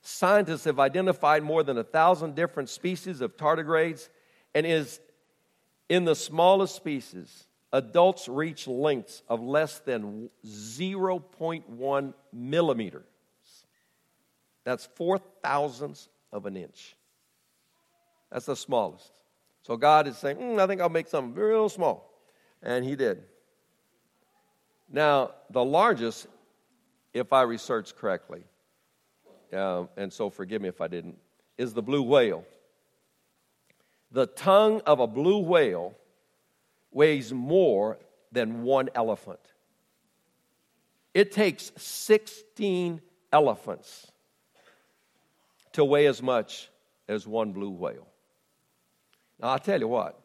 Scientists 0.02 0.64
have 0.64 0.78
identified 0.78 1.42
more 1.42 1.64
than 1.64 1.78
a 1.78 1.84
thousand 1.84 2.36
different 2.36 2.68
species 2.68 3.20
of 3.20 3.36
tardigrades, 3.36 4.08
and 4.54 4.64
is 4.64 5.00
in 5.90 6.04
the 6.04 6.14
smallest 6.14 6.76
species, 6.76 7.46
adults 7.72 8.28
reach 8.28 8.68
lengths 8.68 9.22
of 9.28 9.42
less 9.42 9.80
than 9.80 10.30
0.1 10.46 12.14
millimeters. 12.32 13.02
That's 14.64 14.86
four 14.86 15.18
thousandths 15.42 16.08
of 16.32 16.46
an 16.46 16.56
inch. 16.56 16.94
That's 18.30 18.46
the 18.46 18.54
smallest. 18.54 19.10
So 19.62 19.76
God 19.76 20.06
is 20.06 20.16
saying, 20.16 20.36
mm, 20.36 20.60
I 20.60 20.66
think 20.68 20.80
I'll 20.80 20.88
make 20.88 21.08
something 21.08 21.34
real 21.34 21.68
small. 21.68 22.08
And 22.62 22.84
He 22.84 22.94
did. 22.94 23.24
Now, 24.88 25.32
the 25.50 25.64
largest, 25.64 26.28
if 27.12 27.32
I 27.32 27.42
researched 27.42 27.96
correctly, 27.96 28.44
uh, 29.52 29.86
and 29.96 30.12
so 30.12 30.30
forgive 30.30 30.62
me 30.62 30.68
if 30.68 30.80
I 30.80 30.86
didn't, 30.86 31.18
is 31.58 31.74
the 31.74 31.82
blue 31.82 32.02
whale. 32.02 32.44
The 34.12 34.26
tongue 34.26 34.80
of 34.86 35.00
a 35.00 35.06
blue 35.06 35.38
whale 35.38 35.94
weighs 36.90 37.32
more 37.32 37.98
than 38.32 38.62
one 38.62 38.88
elephant. 38.94 39.40
It 41.14 41.32
takes 41.32 41.72
16 41.76 43.00
elephants 43.32 44.10
to 45.72 45.84
weigh 45.84 46.06
as 46.06 46.22
much 46.22 46.68
as 47.08 47.26
one 47.26 47.52
blue 47.52 47.70
whale. 47.70 48.06
Now, 49.40 49.48
I'll 49.48 49.58
tell 49.58 49.80
you 49.80 49.88
what, 49.88 50.20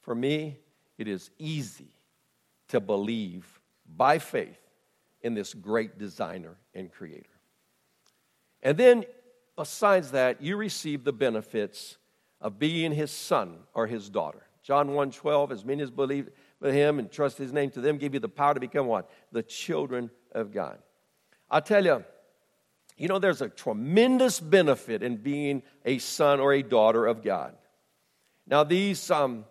for 0.00 0.14
me, 0.14 0.58
it 0.98 1.08
is 1.08 1.30
easy 1.38 1.92
to 2.68 2.80
believe 2.80 3.60
by 3.96 4.18
faith 4.18 4.60
in 5.22 5.34
this 5.34 5.54
great 5.54 5.98
designer 5.98 6.56
and 6.74 6.90
creator. 6.90 7.24
And 8.62 8.76
then, 8.76 9.04
besides 9.56 10.12
that, 10.12 10.40
you 10.40 10.56
receive 10.56 11.04
the 11.04 11.12
benefits 11.12 11.96
of 12.40 12.58
being 12.58 12.92
his 12.92 13.10
son 13.10 13.58
or 13.74 13.86
his 13.86 14.08
daughter. 14.08 14.46
John 14.62 14.90
1:12, 14.90 15.52
as 15.52 15.64
many 15.64 15.82
as 15.82 15.90
believe 15.90 16.28
him 16.62 16.98
and 16.98 17.10
trust 17.10 17.38
his 17.38 17.52
name 17.52 17.70
to 17.70 17.80
them, 17.80 17.98
give 17.98 18.14
you 18.14 18.20
the 18.20 18.28
power 18.28 18.54
to 18.54 18.60
become 18.60 18.86
what? 18.86 19.10
The 19.32 19.42
children 19.42 20.10
of 20.32 20.52
God. 20.52 20.78
I'll 21.50 21.62
tell 21.62 21.84
you, 21.84 22.04
you 22.96 23.08
know, 23.08 23.18
there's 23.18 23.40
a 23.40 23.48
tremendous 23.48 24.40
benefit 24.40 25.02
in 25.02 25.16
being 25.16 25.62
a 25.86 25.98
son 25.98 26.38
or 26.38 26.52
a 26.52 26.62
daughter 26.62 27.06
of 27.06 27.22
God. 27.22 27.56
Now, 28.46 28.62
these, 28.62 29.10
um, 29.10 29.46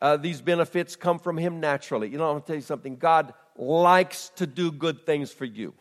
uh, 0.00 0.16
these 0.16 0.40
benefits 0.40 0.96
come 0.96 1.18
from 1.18 1.36
Him 1.36 1.60
naturally. 1.60 2.08
You 2.08 2.16
know, 2.16 2.24
I'm 2.24 2.32
going 2.34 2.42
to 2.42 2.46
tell 2.46 2.56
you 2.56 2.62
something. 2.62 2.96
God 2.96 3.34
likes 3.56 4.30
to 4.36 4.46
do 4.46 4.72
good 4.72 5.04
things 5.04 5.30
for 5.30 5.44
you. 5.44 5.74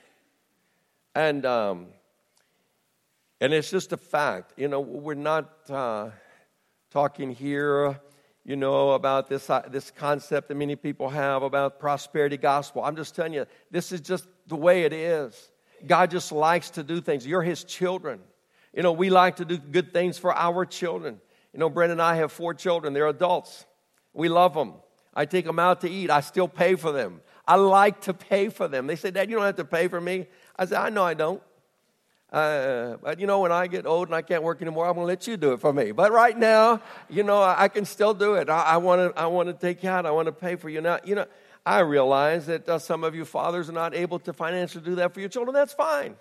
And, 1.16 1.46
um, 1.46 1.88
and 3.40 3.54
it's 3.54 3.72
just 3.72 3.94
a 3.94 3.98
fact. 3.98 4.54
You 4.58 4.68
know, 4.68 4.82
we're 4.82 5.14
not 5.14 5.50
uh, 5.70 6.10
talking 6.92 7.32
here, 7.32 8.00
you 8.44 8.56
know, 8.56 8.92
about 8.92 9.30
this, 9.30 9.50
uh, 9.50 9.62
this 9.70 9.92
concept 9.92 10.48
that 10.48 10.56
many 10.56 10.76
people 10.76 11.10
have 11.10 11.44
about 11.44 11.80
prosperity 11.80 12.38
gospel. 12.38 12.84
I'm 12.84 12.96
just 12.96 13.16
telling 13.16 13.34
you, 13.34 13.46
this 13.70 13.92
is 13.92 14.02
just 14.02 14.28
the 14.48 14.56
way 14.56 14.84
it 14.84 14.94
is. 14.94 15.52
God 15.86 16.12
just 16.12 16.32
likes 16.32 16.72
to 16.72 16.84
do 16.84 17.00
things. 17.00 17.26
You're 17.26 17.44
His 17.44 17.64
children. 17.64 18.20
You 18.74 18.84
know, 18.84 18.92
we 18.92 19.10
like 19.10 19.38
to 19.38 19.46
do 19.46 19.58
good 19.58 19.94
things 19.94 20.18
for 20.18 20.34
our 20.34 20.66
children. 20.66 21.20
You 21.54 21.60
know, 21.60 21.70
Brenda 21.70 21.94
and 21.94 22.02
I 22.02 22.16
have 22.16 22.32
four 22.32 22.54
children. 22.54 22.94
They're 22.94 23.08
adults. 23.08 23.66
We 24.14 24.30
love 24.30 24.54
them. 24.54 24.74
I 25.14 25.26
take 25.26 25.46
them 25.46 25.60
out 25.60 25.82
to 25.82 25.90
eat. 25.90 26.10
I 26.10 26.22
still 26.22 26.48
pay 26.48 26.76
for 26.76 26.92
them. 26.92 27.22
I 27.48 27.56
like 27.56 28.02
to 28.02 28.14
pay 28.14 28.50
for 28.50 28.68
them. 28.68 28.88
They 28.88 28.96
say, 28.96 29.12
Dad, 29.12 29.30
you 29.30 29.36
don't 29.36 29.46
have 29.46 29.56
to 29.56 29.66
pay 29.66 29.88
for 29.88 30.00
me. 30.00 30.28
I 30.56 30.66
said, 30.66 30.78
I 30.78 30.90
know 30.90 31.04
I 31.04 31.16
don't. 31.16 31.42
Uh, 32.32 32.98
but 33.02 33.20
you 33.20 33.26
know, 33.26 33.40
when 33.40 33.52
I 33.52 33.68
get 33.68 33.86
old 33.86 34.08
and 34.08 34.16
I 34.16 34.22
can't 34.22 34.44
work 34.44 34.62
anymore, 34.62 34.86
I'm 34.86 34.94
going 34.94 35.06
to 35.06 35.08
let 35.08 35.26
you 35.26 35.36
do 35.36 35.54
it 35.54 35.60
for 35.60 35.74
me. 35.74 35.92
But 35.92 36.12
right 36.12 36.38
now, 36.38 36.82
you 37.10 37.24
know, 37.24 37.42
I, 37.42 37.64
I 37.64 37.68
can 37.68 37.86
still 37.86 38.14
do 38.14 38.36
it. 38.36 38.50
I 38.50 38.78
want 38.78 39.16
to. 39.16 39.20
I 39.20 39.26
want 39.26 39.48
to 39.48 39.54
take 39.54 39.84
you 39.84 39.90
out. 39.90 40.06
I 40.06 40.12
want 40.12 40.28
to 40.28 40.32
pay 40.32 40.56
for 40.56 40.70
you. 40.70 40.80
Now, 40.82 41.00
you 41.04 41.16
know, 41.16 41.26
I 41.66 41.80
realize 41.80 42.46
that 42.46 42.70
uh, 42.70 42.78
some 42.78 43.04
of 43.04 43.16
you 43.16 43.26
fathers 43.26 43.70
are 43.70 43.74
not 43.74 43.96
able 43.96 44.20
to 44.20 44.34
financially 44.34 44.84
do 44.84 44.96
that 44.96 45.14
for 45.14 45.20
your 45.20 45.30
children. 45.30 45.54
That's 45.54 45.74
fine. 45.74 46.16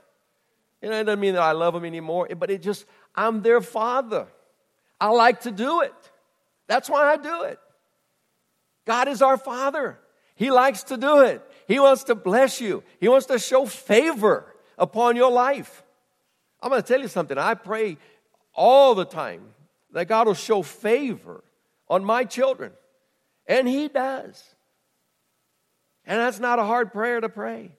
You 0.80 0.90
know, 0.90 1.00
it 1.00 1.04
doesn't 1.04 1.20
mean 1.20 1.34
that 1.34 1.42
I 1.42 1.52
love 1.52 1.74
them 1.74 1.84
anymore, 1.84 2.28
but 2.38 2.50
it 2.50 2.62
just 2.62 2.86
I'm 3.14 3.42
their 3.42 3.60
father. 3.60 4.28
I 5.00 5.08
like 5.10 5.42
to 5.42 5.50
do 5.50 5.82
it. 5.82 5.94
That's 6.68 6.88
why 6.88 7.04
I 7.04 7.16
do 7.16 7.42
it. 7.42 7.58
God 8.84 9.08
is 9.08 9.20
our 9.20 9.36
Father. 9.36 9.98
He 10.34 10.50
likes 10.50 10.84
to 10.84 10.96
do 10.96 11.20
it. 11.20 11.42
He 11.66 11.78
wants 11.78 12.04
to 12.04 12.14
bless 12.14 12.60
you. 12.60 12.82
He 13.00 13.08
wants 13.08 13.26
to 13.26 13.38
show 13.38 13.66
favor 13.66 14.46
upon 14.78 15.16
your 15.16 15.30
life. 15.30 15.82
I'm 16.62 16.70
going 16.70 16.82
to 16.82 16.86
tell 16.86 17.00
you 17.00 17.08
something. 17.08 17.38
I 17.38 17.54
pray 17.54 17.98
all 18.54 18.94
the 18.94 19.04
time 19.04 19.42
that 19.92 20.08
God 20.08 20.26
will 20.26 20.34
show 20.34 20.62
favor 20.62 21.44
on 21.88 22.04
my 22.04 22.24
children. 22.24 22.72
And 23.46 23.68
He 23.68 23.88
does. 23.88 24.42
And 26.04 26.20
that's 26.20 26.40
not 26.40 26.58
a 26.58 26.64
hard 26.64 26.92
prayer 26.92 27.20
to 27.20 27.28
pray 27.28 27.72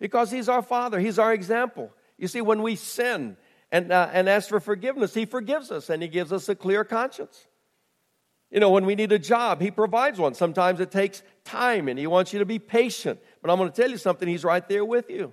because 0.00 0.30
He's 0.30 0.48
our 0.48 0.62
Father, 0.62 0.98
He's 0.98 1.18
our 1.18 1.32
example. 1.32 1.92
You 2.16 2.28
see, 2.28 2.40
when 2.40 2.62
we 2.62 2.74
sin, 2.74 3.36
and, 3.70 3.92
uh, 3.92 4.08
and 4.12 4.28
ask 4.28 4.48
for 4.48 4.60
forgiveness. 4.60 5.14
He 5.14 5.26
forgives 5.26 5.70
us 5.70 5.90
and 5.90 6.02
He 6.02 6.08
gives 6.08 6.32
us 6.32 6.48
a 6.48 6.54
clear 6.54 6.84
conscience. 6.84 7.46
You 8.50 8.60
know, 8.60 8.70
when 8.70 8.86
we 8.86 8.94
need 8.94 9.12
a 9.12 9.18
job, 9.18 9.60
He 9.60 9.70
provides 9.70 10.18
one. 10.18 10.34
Sometimes 10.34 10.80
it 10.80 10.90
takes 10.90 11.22
time 11.44 11.88
and 11.88 11.98
He 11.98 12.06
wants 12.06 12.32
you 12.32 12.38
to 12.38 12.46
be 12.46 12.58
patient. 12.58 13.20
But 13.42 13.50
I'm 13.50 13.58
going 13.58 13.70
to 13.70 13.76
tell 13.80 13.90
you 13.90 13.98
something, 13.98 14.28
He's 14.28 14.44
right 14.44 14.66
there 14.68 14.84
with 14.84 15.10
you. 15.10 15.32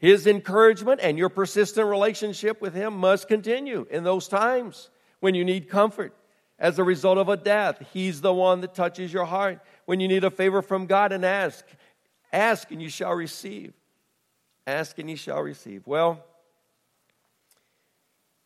His 0.00 0.26
encouragement 0.26 1.00
and 1.02 1.18
your 1.18 1.28
persistent 1.28 1.86
relationship 1.86 2.62
with 2.62 2.74
Him 2.74 2.96
must 2.96 3.28
continue 3.28 3.86
in 3.90 4.02
those 4.02 4.28
times 4.28 4.88
when 5.20 5.34
you 5.34 5.44
need 5.44 5.68
comfort. 5.68 6.16
As 6.58 6.78
a 6.78 6.84
result 6.84 7.18
of 7.18 7.28
a 7.28 7.36
death, 7.36 7.82
He's 7.92 8.22
the 8.22 8.32
one 8.32 8.62
that 8.62 8.74
touches 8.74 9.12
your 9.12 9.26
heart. 9.26 9.60
When 9.84 10.00
you 10.00 10.08
need 10.08 10.24
a 10.24 10.30
favor 10.30 10.62
from 10.62 10.86
God 10.86 11.12
and 11.12 11.22
ask, 11.22 11.66
ask 12.32 12.70
and 12.70 12.80
you 12.80 12.88
shall 12.88 13.12
receive. 13.12 13.74
Ask 14.66 14.98
and 14.98 15.10
you 15.10 15.16
shall 15.16 15.42
receive. 15.42 15.86
Well, 15.86 16.24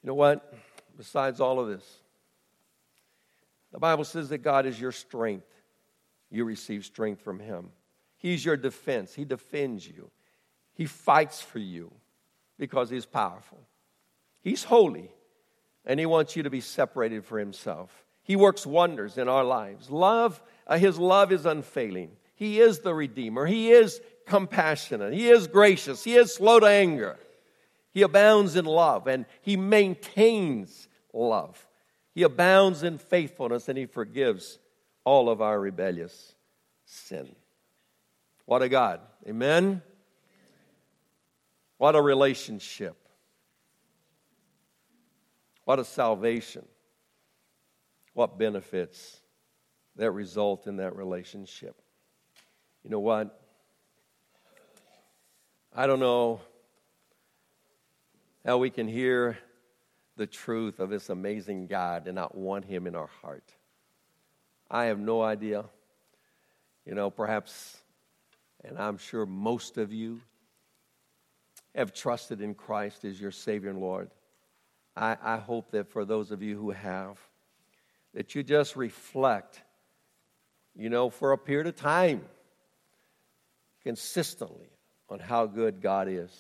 you 0.03 0.09
know 0.09 0.15
what? 0.15 0.53
Besides 0.97 1.41
all 1.41 1.61
of 1.61 1.69
this, 1.69 1.85
the 3.71 3.79
Bible 3.79 4.05
says 4.05 4.29
that 4.31 4.39
God 4.39 4.67
is 4.67 4.81
your 4.81 4.93
strength. 4.93 5.47
You 6.31 6.45
receive 6.45 6.85
strength 6.85 7.23
from 7.23 7.39
Him. 7.39 7.71
He's 8.17 8.45
your 8.45 8.57
defense. 8.57 9.15
He 9.15 9.25
defends 9.25 9.87
you. 9.87 10.11
He 10.75 10.87
fights 10.87 11.41
for 11.41 11.59
you 11.59 11.91
because 12.59 12.91
He's 12.91 13.07
powerful. 13.07 13.61
He's 14.43 14.65
holy, 14.65 15.11
and 15.87 15.99
He 15.99 16.07
wants 16.07 16.37
you 16.37 16.43
to 16.43 16.51
be 16.51 16.61
separated 16.61 17.25
for 17.25 17.39
Himself. 17.39 18.05
He 18.23 18.37
works 18.37 18.67
wonders 18.67 19.19
in 19.19 19.29
our 19.29 19.45
lives. 19.45 19.91
Love, 19.91 20.43
uh, 20.67 20.79
His 20.79 20.99
love 20.99 21.33
is 21.33 21.47
unfailing. 21.47 22.11
He 22.35 22.61
is 22.61 22.81
the 22.81 22.95
Redeemer. 22.95 23.47
He 23.47 23.71
is 23.71 24.01
compassionate. 24.27 25.13
He 25.13 25.29
is 25.29 25.47
gracious. 25.47 26.03
He 26.03 26.17
is 26.17 26.35
slow 26.35 26.61
to 26.61 26.67
anger. 26.67 27.17
He 27.93 28.03
abounds 28.03 28.57
in 28.57 28.65
love 28.65 29.07
and 29.07 29.25
he 29.41 29.57
maintains 29.57 30.89
love. 31.13 31.65
He 32.13 32.25
abounds 32.25 32.83
in 32.83 32.99
faithfulness 32.99 33.69
and 33.69 33.79
he 33.79 33.87
forgives 33.87 34.59
all 35.05 35.29
of 35.29 35.41
our 35.41 35.59
rebellious 35.61 36.35
sin. 36.85 37.37
What 38.47 38.63
a 38.63 38.69
God. 38.69 39.01
Amen. 39.29 39.81
What 41.85 41.97
a 41.97 42.01
relationship. 42.01 42.97
What 45.67 45.79
a 45.79 45.85
salvation. 45.85 46.65
What 48.15 48.39
benefits 48.39 49.21
that 49.97 50.11
result 50.13 50.67
in 50.67 50.79
that 50.79 50.97
relationship. 50.97 51.77
You 52.85 52.89
know 52.89 53.01
what? 53.01 53.39
I 55.75 55.87
don't 55.87 56.01
know 56.01 56.41
how 58.47 58.57
we 58.57 58.71
can 58.71 58.89
hear 58.89 59.37
the 60.17 60.27
truth 60.27 60.81
of 60.81 60.89
this 60.89 61.11
amazing 61.11 61.67
God 61.67 62.07
and 62.07 62.15
not 62.15 62.35
want 62.35 62.65
Him 62.65 62.87
in 62.87 62.95
our 62.95 63.11
heart. 63.21 63.53
I 64.71 64.87
have 64.87 64.99
no 64.99 65.21
idea. 65.21 65.67
You 66.87 66.95
know, 66.95 67.11
perhaps, 67.11 67.77
and 68.65 68.79
I'm 68.79 68.97
sure 68.97 69.27
most 69.27 69.77
of 69.77 69.93
you 69.93 70.23
have 71.75 71.93
trusted 71.93 72.41
in 72.41 72.55
Christ 72.55 73.05
as 73.05 73.21
your 73.21 73.31
Savior 73.31 73.71
and 73.71 73.81
Lord. 73.81 74.11
I, 74.97 75.17
I 75.23 75.37
hope 75.39 75.73
that 75.73 75.89
for 75.89 76.05
those 76.05 76.31
of 76.31 76.43
you 76.43 76.57
who 76.57 76.71
have, 76.71 77.19
that 78.15 78.35
you 78.35 78.43
just 78.43 78.77
reflect, 78.77 79.61
you 80.77 80.89
know, 80.89 81.11
for 81.11 81.33
a 81.33 81.39
period 81.39 81.67
of 81.67 81.77
time, 81.77 82.25
consistently 83.83 84.71
on 85.09 85.19
how 85.19 85.47
good 85.47 85.83
God 85.83 86.09
is. 86.09 86.31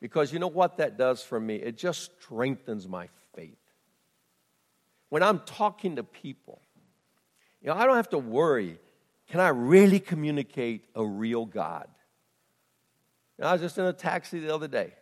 Because 0.00 0.32
you 0.32 0.38
know 0.38 0.48
what 0.48 0.78
that 0.78 0.96
does 0.96 1.22
for 1.22 1.38
me? 1.38 1.56
It 1.56 1.76
just 1.76 2.10
strengthens 2.22 2.88
my 2.88 3.08
faith. 3.34 3.58
When 5.08 5.22
I'm 5.22 5.40
talking 5.40 5.96
to 5.96 6.04
people, 6.04 6.62
you 7.60 7.68
know, 7.68 7.74
I 7.74 7.84
don't 7.84 7.96
have 7.96 8.10
to 8.10 8.18
worry 8.18 8.78
can 9.30 9.38
I 9.38 9.50
really 9.50 10.00
communicate 10.00 10.86
a 10.96 11.06
real 11.06 11.46
God? 11.46 11.86
Know, 13.40 13.46
I 13.46 13.52
was 13.52 13.60
just 13.62 13.78
in 13.78 13.86
a 13.86 13.92
taxi 13.92 14.38
the 14.38 14.54
other 14.54 14.68
day. 14.68 14.94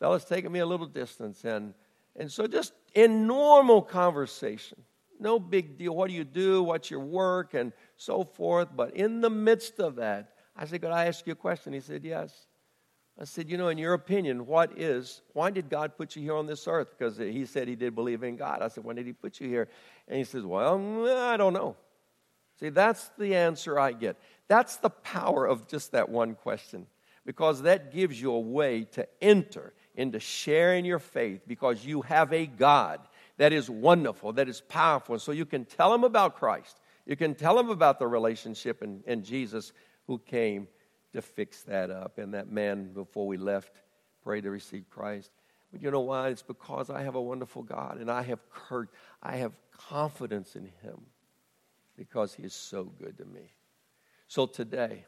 Fella's 0.00 0.24
taking 0.24 0.52
me 0.52 0.58
a 0.58 0.66
little 0.66 0.86
distance, 0.86 1.44
and, 1.44 1.72
and 2.16 2.30
so 2.30 2.46
just 2.46 2.72
in 2.94 3.26
normal 3.26 3.80
conversation, 3.80 4.78
no 5.20 5.38
big 5.38 5.78
deal. 5.78 5.94
What 5.94 6.08
do 6.08 6.14
you 6.14 6.24
do? 6.24 6.62
What's 6.62 6.90
your 6.90 7.00
work? 7.00 7.54
And 7.54 7.72
so 7.96 8.24
forth. 8.24 8.68
But 8.74 8.96
in 8.96 9.20
the 9.20 9.30
midst 9.30 9.78
of 9.78 9.96
that, 9.96 10.34
I 10.56 10.66
said, 10.66 10.82
Could 10.82 10.90
I 10.90 11.06
ask 11.06 11.26
you 11.26 11.32
a 11.32 11.36
question? 11.36 11.72
He 11.72 11.80
said, 11.80 12.04
Yes. 12.04 12.46
I 13.18 13.24
said, 13.24 13.48
You 13.48 13.56
know, 13.56 13.68
in 13.68 13.78
your 13.78 13.94
opinion, 13.94 14.46
what 14.46 14.78
is, 14.78 15.22
why 15.32 15.50
did 15.50 15.70
God 15.70 15.96
put 15.96 16.16
you 16.16 16.22
here 16.22 16.34
on 16.34 16.46
this 16.46 16.66
earth? 16.66 16.88
Because 16.96 17.16
he 17.16 17.46
said 17.46 17.68
he 17.68 17.76
did 17.76 17.94
believe 17.94 18.22
in 18.22 18.36
God. 18.36 18.60
I 18.60 18.68
said, 18.68 18.84
When 18.84 18.96
did 18.96 19.06
he 19.06 19.12
put 19.12 19.40
you 19.40 19.48
here? 19.48 19.68
And 20.08 20.18
he 20.18 20.24
says, 20.24 20.44
Well, 20.44 20.78
mm, 20.78 21.16
I 21.16 21.36
don't 21.36 21.52
know. 21.52 21.76
See, 22.60 22.68
that's 22.68 23.10
the 23.18 23.34
answer 23.34 23.78
I 23.78 23.92
get. 23.92 24.16
That's 24.48 24.76
the 24.76 24.90
power 24.90 25.46
of 25.46 25.66
just 25.66 25.92
that 25.92 26.08
one 26.08 26.34
question, 26.34 26.86
because 27.24 27.62
that 27.62 27.92
gives 27.92 28.20
you 28.20 28.32
a 28.32 28.40
way 28.40 28.84
to 28.92 29.06
enter 29.22 29.72
into 29.94 30.20
sharing 30.20 30.84
your 30.84 30.98
faith 30.98 31.42
because 31.46 31.84
you 31.84 32.02
have 32.02 32.32
a 32.32 32.46
God 32.46 33.00
that 33.36 33.52
is 33.52 33.68
wonderful, 33.68 34.32
that 34.34 34.48
is 34.48 34.60
powerful. 34.60 35.18
So 35.18 35.32
you 35.32 35.46
can 35.46 35.64
tell 35.64 35.92
him 35.92 36.04
about 36.04 36.36
Christ. 36.36 36.80
You 37.06 37.16
can 37.16 37.34
tell 37.34 37.58
him 37.58 37.70
about 37.70 37.98
the 37.98 38.06
relationship 38.06 38.82
and, 38.82 39.02
and 39.06 39.24
Jesus 39.24 39.72
who 40.06 40.18
came 40.18 40.68
to 41.12 41.22
fix 41.22 41.62
that 41.62 41.90
up. 41.90 42.18
And 42.18 42.34
that 42.34 42.50
man, 42.50 42.92
before 42.92 43.26
we 43.26 43.36
left, 43.36 43.72
prayed 44.22 44.42
to 44.42 44.50
receive 44.50 44.88
Christ. 44.90 45.30
But 45.72 45.82
you 45.82 45.90
know 45.90 46.00
why? 46.00 46.28
It's 46.28 46.42
because 46.42 46.90
I 46.90 47.02
have 47.02 47.14
a 47.14 47.22
wonderful 47.22 47.62
God 47.62 47.98
and 47.98 48.10
I 48.10 48.22
have, 48.22 48.40
cur- 48.50 48.88
I 49.22 49.36
have 49.36 49.52
confidence 49.76 50.56
in 50.56 50.70
him 50.82 51.00
because 51.96 52.34
he 52.34 52.42
is 52.42 52.54
so 52.54 52.84
good 52.84 53.18
to 53.18 53.24
me. 53.24 53.52
So 54.28 54.46
today, 54.46 55.04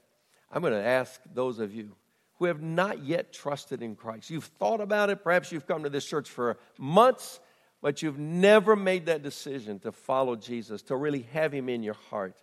I'm 0.50 0.62
going 0.62 0.72
to 0.72 0.84
ask 0.84 1.20
those 1.34 1.58
of 1.58 1.74
you 1.74 1.92
who 2.38 2.46
have 2.46 2.60
not 2.60 3.04
yet 3.04 3.32
trusted 3.32 3.82
in 3.82 3.96
Christ. 3.96 4.30
You've 4.30 4.44
thought 4.44 4.80
about 4.80 5.10
it. 5.10 5.24
Perhaps 5.24 5.52
you've 5.52 5.66
come 5.66 5.84
to 5.84 5.90
this 5.90 6.04
church 6.04 6.28
for 6.28 6.58
months, 6.78 7.40
but 7.80 8.02
you've 8.02 8.18
never 8.18 8.76
made 8.76 9.06
that 9.06 9.22
decision 9.22 9.78
to 9.80 9.92
follow 9.92 10.36
Jesus, 10.36 10.82
to 10.82 10.96
really 10.96 11.22
have 11.32 11.52
him 11.52 11.68
in 11.68 11.82
your 11.82 11.96
heart. 12.10 12.36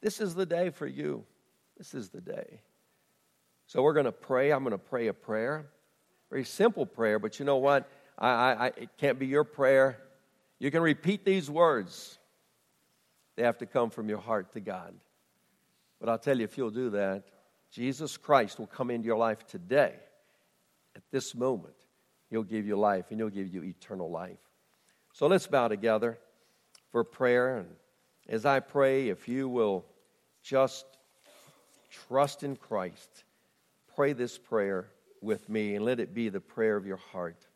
This 0.00 0.20
is 0.20 0.34
the 0.34 0.46
day 0.46 0.70
for 0.70 0.86
you. 0.86 1.24
This 1.76 1.94
is 1.94 2.10
the 2.10 2.20
day. 2.20 2.60
So 3.66 3.82
we're 3.82 3.94
going 3.94 4.06
to 4.06 4.12
pray. 4.12 4.52
I'm 4.52 4.62
going 4.62 4.72
to 4.72 4.78
pray 4.78 5.08
a 5.08 5.14
prayer. 5.14 5.66
Very 6.30 6.44
simple 6.44 6.86
prayer, 6.86 7.18
but 7.18 7.38
you 7.38 7.44
know 7.44 7.56
what? 7.56 7.90
I, 8.18 8.28
I, 8.28 8.66
it 8.66 8.90
can't 8.98 9.18
be 9.18 9.26
your 9.26 9.44
prayer. 9.44 9.98
You 10.58 10.70
can 10.70 10.82
repeat 10.82 11.24
these 11.24 11.50
words. 11.50 12.18
They 13.36 13.42
have 13.42 13.58
to 13.58 13.66
come 13.66 13.90
from 13.90 14.08
your 14.08 14.18
heart 14.18 14.52
to 14.52 14.60
God. 14.60 14.94
But 15.98 16.08
I'll 16.08 16.18
tell 16.18 16.38
you, 16.38 16.44
if 16.44 16.56
you'll 16.56 16.70
do 16.70 16.90
that, 16.90 17.24
Jesus 17.70 18.16
Christ 18.16 18.58
will 18.58 18.66
come 18.66 18.90
into 18.90 19.06
your 19.06 19.18
life 19.18 19.46
today, 19.46 19.94
at 20.96 21.02
this 21.10 21.34
moment. 21.34 21.74
He'll 22.28 22.42
give 22.42 22.66
you 22.66 22.76
life, 22.76 23.06
and 23.10 23.20
He'll 23.20 23.28
give 23.28 23.48
you 23.48 23.62
eternal 23.62 24.10
life. 24.10 24.38
So 25.12 25.26
let's 25.26 25.46
bow 25.46 25.68
together 25.68 26.18
for 26.90 27.04
prayer. 27.04 27.58
And 27.58 27.68
as 28.28 28.44
I 28.44 28.60
pray, 28.60 29.08
if 29.08 29.28
you 29.28 29.48
will 29.48 29.84
just 30.42 30.84
trust 31.90 32.42
in 32.42 32.56
Christ, 32.56 33.24
pray 33.94 34.12
this 34.12 34.38
prayer 34.38 34.88
with 35.20 35.48
me, 35.48 35.76
and 35.76 35.84
let 35.84 36.00
it 36.00 36.14
be 36.14 36.28
the 36.28 36.40
prayer 36.40 36.76
of 36.76 36.86
your 36.86 36.96
heart. 36.96 37.46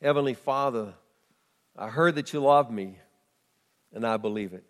Heavenly 0.00 0.34
Father, 0.34 0.94
I 1.76 1.88
heard 1.88 2.16
that 2.16 2.32
you 2.32 2.40
love 2.40 2.70
me, 2.70 2.98
and 3.92 4.06
I 4.06 4.16
believe 4.16 4.52
it. 4.52 4.64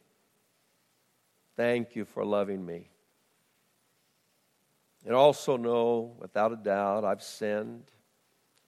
Thank 1.57 1.97
you 1.97 2.05
for 2.05 2.25
loving 2.25 2.65
me. 2.65 2.92
And 5.05 5.15
also 5.15 5.57
know, 5.57 6.15
without 6.19 6.53
a 6.53 6.57
doubt, 6.57 7.05
I've 7.05 7.23
sinned, 7.23 7.85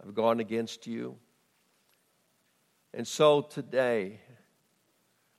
I've 0.02 0.14
gone 0.14 0.40
against 0.40 0.86
you. 0.86 1.16
And 2.92 3.06
so 3.06 3.40
today, 3.40 4.20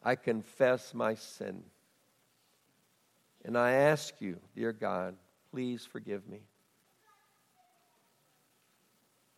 I 0.04 0.16
confess 0.16 0.94
my 0.94 1.16
sin. 1.16 1.64
And 3.44 3.58
I 3.58 3.72
ask 3.72 4.22
you, 4.22 4.40
dear 4.56 4.72
God, 4.72 5.16
please 5.52 5.86
forgive 5.86 6.28
me. 6.28 6.42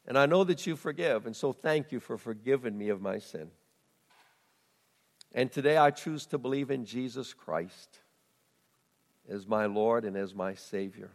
And 0.07 0.17
I 0.17 0.25
know 0.25 0.43
that 0.45 0.65
you 0.65 0.77
forgive, 0.77 1.25
and 1.25 1.35
so 1.35 1.51
thank 1.51 1.91
you 1.91 1.99
for 1.99 2.17
forgiving 2.17 2.77
me 2.77 2.89
of 2.89 3.01
my 3.01 3.19
sin. 3.19 3.51
And 5.33 5.51
today 5.51 5.77
I 5.77 5.91
choose 5.91 6.25
to 6.27 6.37
believe 6.37 6.71
in 6.71 6.85
Jesus 6.85 7.33
Christ 7.33 7.99
as 9.29 9.45
my 9.45 9.65
Lord 9.65 10.05
and 10.05 10.15
as 10.15 10.33
my 10.33 10.53
Savior. 10.53 11.11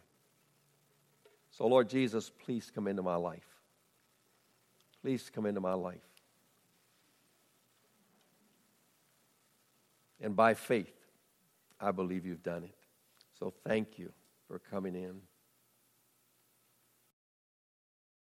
So, 1.57 1.67
Lord 1.67 1.87
Jesus, 1.87 2.31
please 2.43 2.71
come 2.73 2.87
into 2.87 3.03
my 3.03 3.15
life. 3.15 3.47
Please 5.01 5.29
come 5.33 5.45
into 5.45 5.61
my 5.61 5.73
life. 5.73 6.01
And 10.19 10.35
by 10.35 10.53
faith, 10.53 10.95
I 11.79 11.91
believe 11.91 12.25
you've 12.25 12.43
done 12.43 12.63
it. 12.63 12.75
So 13.37 13.53
thank 13.67 13.99
you 13.99 14.11
for 14.47 14.57
coming 14.57 14.95
in. 14.95 15.19